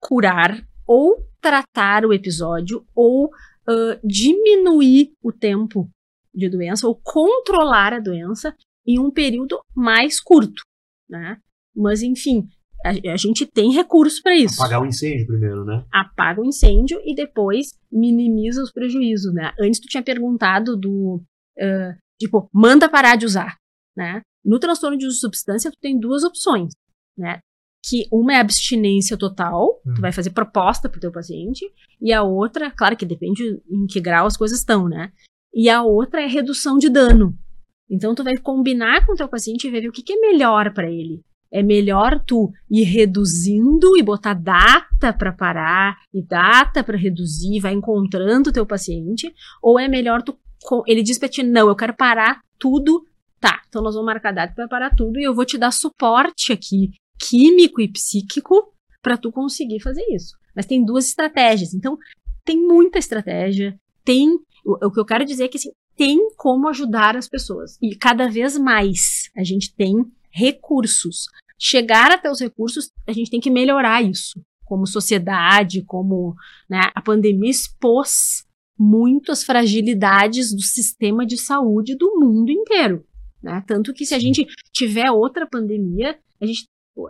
curar, 0.00 0.64
ou 0.86 1.16
tratar 1.40 2.04
o 2.04 2.12
episódio, 2.12 2.84
ou 2.94 3.30
ãh, 3.68 3.98
diminuir 4.04 5.12
o 5.22 5.32
tempo 5.32 5.88
de 6.34 6.48
doença, 6.48 6.86
ou 6.88 6.94
controlar 7.02 7.92
a 7.92 8.00
doença 8.00 8.54
em 8.86 8.98
um 8.98 9.10
período 9.10 9.60
mais 9.74 10.20
curto, 10.20 10.62
né? 11.08 11.38
Mas, 11.74 12.02
enfim, 12.02 12.46
a, 12.84 13.12
a 13.12 13.16
gente 13.16 13.46
tem 13.46 13.72
recurso 13.72 14.22
para 14.22 14.36
isso 14.36 14.60
Apagar 14.60 14.82
o 14.82 14.86
incêndio 14.86 15.26
primeiro, 15.26 15.64
né? 15.64 15.84
apaga 15.92 16.40
o 16.40 16.44
incêndio 16.44 17.00
e 17.04 17.14
depois 17.14 17.68
minimiza 17.90 18.62
os 18.62 18.70
prejuízos, 18.72 19.32
né? 19.32 19.52
Antes 19.58 19.80
tu 19.80 19.88
tinha 19.88 20.02
perguntado 20.02 20.76
do 20.76 21.22
ah, 21.58 21.94
tipo 22.20 22.48
manda 22.52 22.88
parar 22.88 23.16
de 23.16 23.24
usar, 23.26 23.56
né? 23.96 24.20
No 24.44 24.58
transtorno 24.58 24.98
de 24.98 25.06
uso 25.06 25.14
de 25.14 25.20
substância 25.20 25.70
tu 25.70 25.78
tem 25.80 25.98
duas 25.98 26.22
opções, 26.24 26.72
né? 27.16 27.38
Que 27.86 28.06
uma 28.12 28.34
é 28.34 28.40
abstinência 28.40 29.16
total, 29.16 29.80
Uhum. 29.86 29.94
tu 29.94 30.00
vai 30.00 30.12
fazer 30.12 30.30
proposta 30.30 30.88
pro 30.88 31.00
teu 31.00 31.12
paciente, 31.12 31.64
e 32.00 32.12
a 32.12 32.22
outra, 32.22 32.70
claro 32.70 32.96
que 32.96 33.04
depende 33.06 33.60
em 33.70 33.86
que 33.86 34.00
grau 34.00 34.26
as 34.26 34.36
coisas 34.36 34.58
estão, 34.58 34.88
né? 34.88 35.12
E 35.54 35.68
a 35.68 35.82
outra 35.82 36.22
é 36.22 36.26
redução 36.26 36.78
de 36.78 36.88
dano. 36.88 37.34
Então 37.88 38.14
tu 38.14 38.24
vai 38.24 38.36
combinar 38.36 39.06
com 39.06 39.12
o 39.12 39.16
teu 39.16 39.28
paciente 39.28 39.66
e 39.66 39.70
ver 39.70 39.88
o 39.88 39.92
que, 39.92 40.02
que 40.02 40.14
é 40.14 40.20
melhor 40.20 40.72
para 40.72 40.90
ele. 40.90 41.22
É 41.52 41.62
melhor 41.62 42.18
tu 42.26 42.50
ir 42.68 42.82
reduzindo 42.82 43.96
e 43.96 44.02
botar 44.02 44.34
data 44.34 45.12
para 45.12 45.32
parar 45.32 45.96
e 46.12 46.20
data 46.20 46.82
para 46.82 46.96
reduzir, 46.96 47.60
vai 47.60 47.72
encontrando 47.72 48.50
o 48.50 48.52
teu 48.52 48.66
paciente, 48.66 49.32
ou 49.62 49.78
é 49.78 49.86
melhor 49.86 50.22
tu 50.22 50.36
ele 50.86 51.02
diz 51.02 51.18
para 51.18 51.28
ti 51.28 51.42
não, 51.42 51.68
eu 51.68 51.76
quero 51.76 51.94
parar 51.94 52.40
tudo. 52.58 53.06
Tá, 53.38 53.62
então 53.68 53.82
nós 53.82 53.94
vamos 53.94 54.06
marcar 54.06 54.32
data 54.32 54.54
para 54.54 54.66
parar 54.66 54.96
tudo 54.96 55.18
e 55.18 55.22
eu 55.22 55.34
vou 55.34 55.44
te 55.44 55.58
dar 55.58 55.70
suporte 55.70 56.50
aqui 56.50 56.90
químico 57.18 57.80
e 57.80 57.88
psíquico 57.88 58.72
para 59.02 59.16
tu 59.16 59.30
conseguir 59.30 59.80
fazer 59.80 60.04
isso. 60.10 60.34
Mas 60.56 60.66
tem 60.66 60.84
duas 60.84 61.06
estratégias. 61.06 61.74
Então, 61.74 61.98
tem 62.44 62.56
muita 62.56 62.98
estratégia, 62.98 63.78
tem 64.04 64.38
o, 64.64 64.86
o 64.86 64.90
que 64.90 65.00
eu 65.00 65.04
quero 65.04 65.24
dizer 65.24 65.44
é 65.44 65.48
que 65.48 65.58
assim, 65.58 65.70
tem 65.96 66.30
como 66.36 66.68
ajudar 66.68 67.16
as 67.16 67.28
pessoas. 67.28 67.78
E 67.80 67.94
cada 67.94 68.28
vez 68.28 68.58
mais 68.58 69.30
a 69.36 69.44
gente 69.44 69.74
tem 69.74 69.94
recursos. 70.30 71.26
Chegar 71.58 72.10
até 72.10 72.30
os 72.30 72.40
recursos, 72.40 72.90
a 73.06 73.12
gente 73.12 73.30
tem 73.30 73.40
que 73.40 73.50
melhorar 73.50 74.02
isso. 74.02 74.40
Como 74.64 74.86
sociedade, 74.86 75.84
como 75.84 76.34
né, 76.68 76.90
a 76.94 77.00
pandemia 77.00 77.50
expôs 77.50 78.44
muito 78.76 79.30
as 79.30 79.44
fragilidades 79.44 80.52
do 80.52 80.62
sistema 80.62 81.24
de 81.24 81.36
saúde 81.36 81.96
do 81.96 82.18
mundo 82.18 82.50
inteiro. 82.50 83.06
Né? 83.42 83.62
Tanto 83.66 83.92
que 83.92 84.04
se 84.04 84.14
a 84.14 84.18
gente 84.18 84.46
tiver 84.72 85.10
outra 85.10 85.46
pandemia, 85.46 86.18
a 86.40 86.46
gente, 86.46 86.64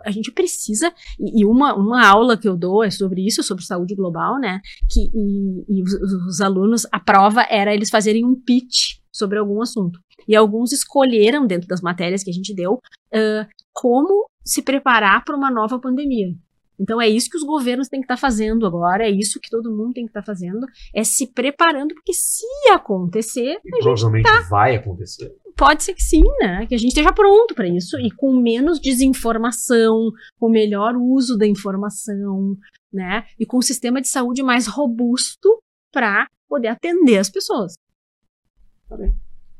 a 0.05 0.11
gente 0.11 0.31
precisa. 0.31 0.91
E, 1.19 1.45
uma, 1.45 1.75
uma 1.75 2.07
aula 2.07 2.37
que 2.37 2.47
eu 2.47 2.57
dou 2.57 2.83
é 2.83 2.89
sobre 2.89 3.25
isso, 3.25 3.43
sobre 3.43 3.63
saúde 3.63 3.95
global, 3.95 4.39
né? 4.39 4.59
Que, 4.91 5.09
e, 5.13 5.79
e 5.79 5.83
os, 5.83 5.93
os 6.27 6.41
alunos, 6.41 6.85
a 6.91 6.99
prova 6.99 7.45
era 7.49 7.73
eles 7.73 7.89
fazerem 7.89 8.25
um 8.25 8.35
pitch 8.35 8.99
sobre 9.11 9.37
algum 9.37 9.61
assunto. 9.61 9.99
E 10.27 10.35
alguns 10.35 10.71
escolheram, 10.71 11.45
dentro 11.45 11.67
das 11.67 11.81
matérias 11.81 12.23
que 12.23 12.29
a 12.29 12.33
gente 12.33 12.53
deu, 12.53 12.79
ah, 13.13 13.47
como 13.73 14.27
se 14.43 14.61
preparar 14.61 15.23
para 15.23 15.35
uma 15.35 15.51
nova 15.51 15.79
pandemia. 15.79 16.33
Então 16.79 17.01
é 17.01 17.07
isso 17.07 17.29
que 17.29 17.37
os 17.37 17.43
governos 17.43 17.87
têm 17.87 17.99
que 17.99 18.05
estar 18.05 18.17
fazendo 18.17 18.65
agora, 18.65 19.05
é 19.05 19.09
isso 19.09 19.39
que 19.39 19.49
todo 19.49 19.71
mundo 19.75 19.93
tem 19.93 20.05
que 20.05 20.09
estar 20.09 20.23
fazendo, 20.23 20.65
é 20.93 21.03
se 21.03 21.27
preparando, 21.27 21.93
porque 21.95 22.13
se 22.13 22.45
acontecer, 22.71 23.59
E 23.63 23.69
provavelmente 23.81 24.29
vai 24.49 24.75
acontecer. 24.75 25.33
pode 25.55 25.83
ser 25.83 25.93
que 25.93 26.03
sim, 26.03 26.23
né? 26.39 26.65
Que 26.67 26.75
a 26.75 26.77
gente 26.77 26.89
esteja 26.89 27.13
pronto 27.13 27.55
para 27.55 27.67
isso 27.67 27.97
e 27.99 28.11
com 28.11 28.33
menos 28.39 28.79
desinformação, 28.79 30.11
com 30.39 30.49
melhor 30.49 30.95
uso 30.97 31.37
da 31.37 31.47
informação, 31.47 32.57
né? 32.91 33.25
E 33.39 33.45
com 33.45 33.57
um 33.57 33.61
sistema 33.61 34.01
de 34.01 34.07
saúde 34.07 34.43
mais 34.43 34.67
robusto 34.67 35.59
para 35.91 36.27
poder 36.47 36.67
atender 36.67 37.17
as 37.17 37.29
pessoas. 37.29 37.73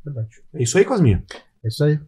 Verdade. 0.03 0.43
É 0.53 0.61
isso 0.61 0.77
aí, 0.77 0.85
Cosminha. 0.85 1.23
É 1.63 1.67
isso 1.67 1.83
aí. 1.83 1.99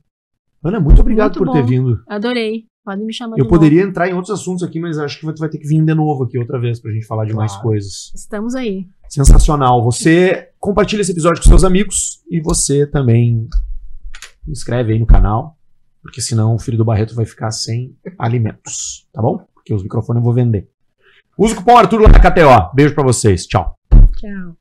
Ana, 0.64 0.80
muito 0.80 1.02
obrigado 1.02 1.38
Muito 1.38 1.46
por 1.46 1.54
ter 1.54 1.62
bom. 1.62 1.68
vindo. 1.68 2.04
Adorei. 2.08 2.66
Pode 2.88 3.04
me 3.04 3.12
chamar 3.14 3.38
Eu 3.38 3.44
de 3.44 3.50
poderia 3.50 3.82
entrar 3.84 4.08
em 4.08 4.14
outros 4.14 4.32
assuntos 4.40 4.64
aqui, 4.64 4.80
mas 4.80 4.98
acho 4.98 5.20
que 5.20 5.34
tu 5.34 5.40
vai 5.40 5.50
ter 5.50 5.58
que 5.58 5.68
vir 5.68 5.84
de 5.84 5.94
novo 5.94 6.24
aqui 6.24 6.38
outra 6.38 6.58
vez 6.58 6.80
pra 6.80 6.90
gente 6.90 7.06
falar 7.06 7.26
de 7.26 7.34
mais 7.34 7.52
Claro. 7.52 7.68
coisas. 7.68 8.06
novo. 8.14 8.16
Estamos 8.16 8.56
aí. 8.56 8.88
Sensacional. 9.10 9.84
Você 9.84 10.52
compartilha 10.58 11.02
esse 11.02 11.12
episódio 11.12 11.44
com 11.44 11.50
seus 11.50 11.66
amigos 11.66 12.22
e 12.32 12.40
você 12.40 12.88
também 12.88 13.46
se 14.46 14.52
inscreve 14.52 14.94
aí 14.94 15.00
no 15.00 15.06
canal, 15.06 15.58
porque 16.02 16.22
senão 16.22 16.56
o 16.56 16.60
filho 16.60 16.78
do 16.78 16.86
Barreto 16.86 17.14
vai 17.14 17.26
ficar 17.26 17.52
sem 17.52 17.94
alimentos, 18.18 19.06
tá 19.12 19.22
bom? 19.22 19.46
Porque 19.54 19.74
os 19.74 19.84
microfones 19.84 20.22
eu 20.22 20.24
vou 20.24 20.34
vender. 20.34 20.70
Usa 21.38 21.56
o 21.56 21.58
cupom 21.58 21.76
Arthur 21.76 22.00
lá 22.04 22.08
na 22.08 22.20
KTO. 22.22 22.74
Beijo 22.74 22.96
pra 22.96 23.04
vocês. 23.04 23.46
Tchau. 23.46 23.76
Tchau. 24.16 24.56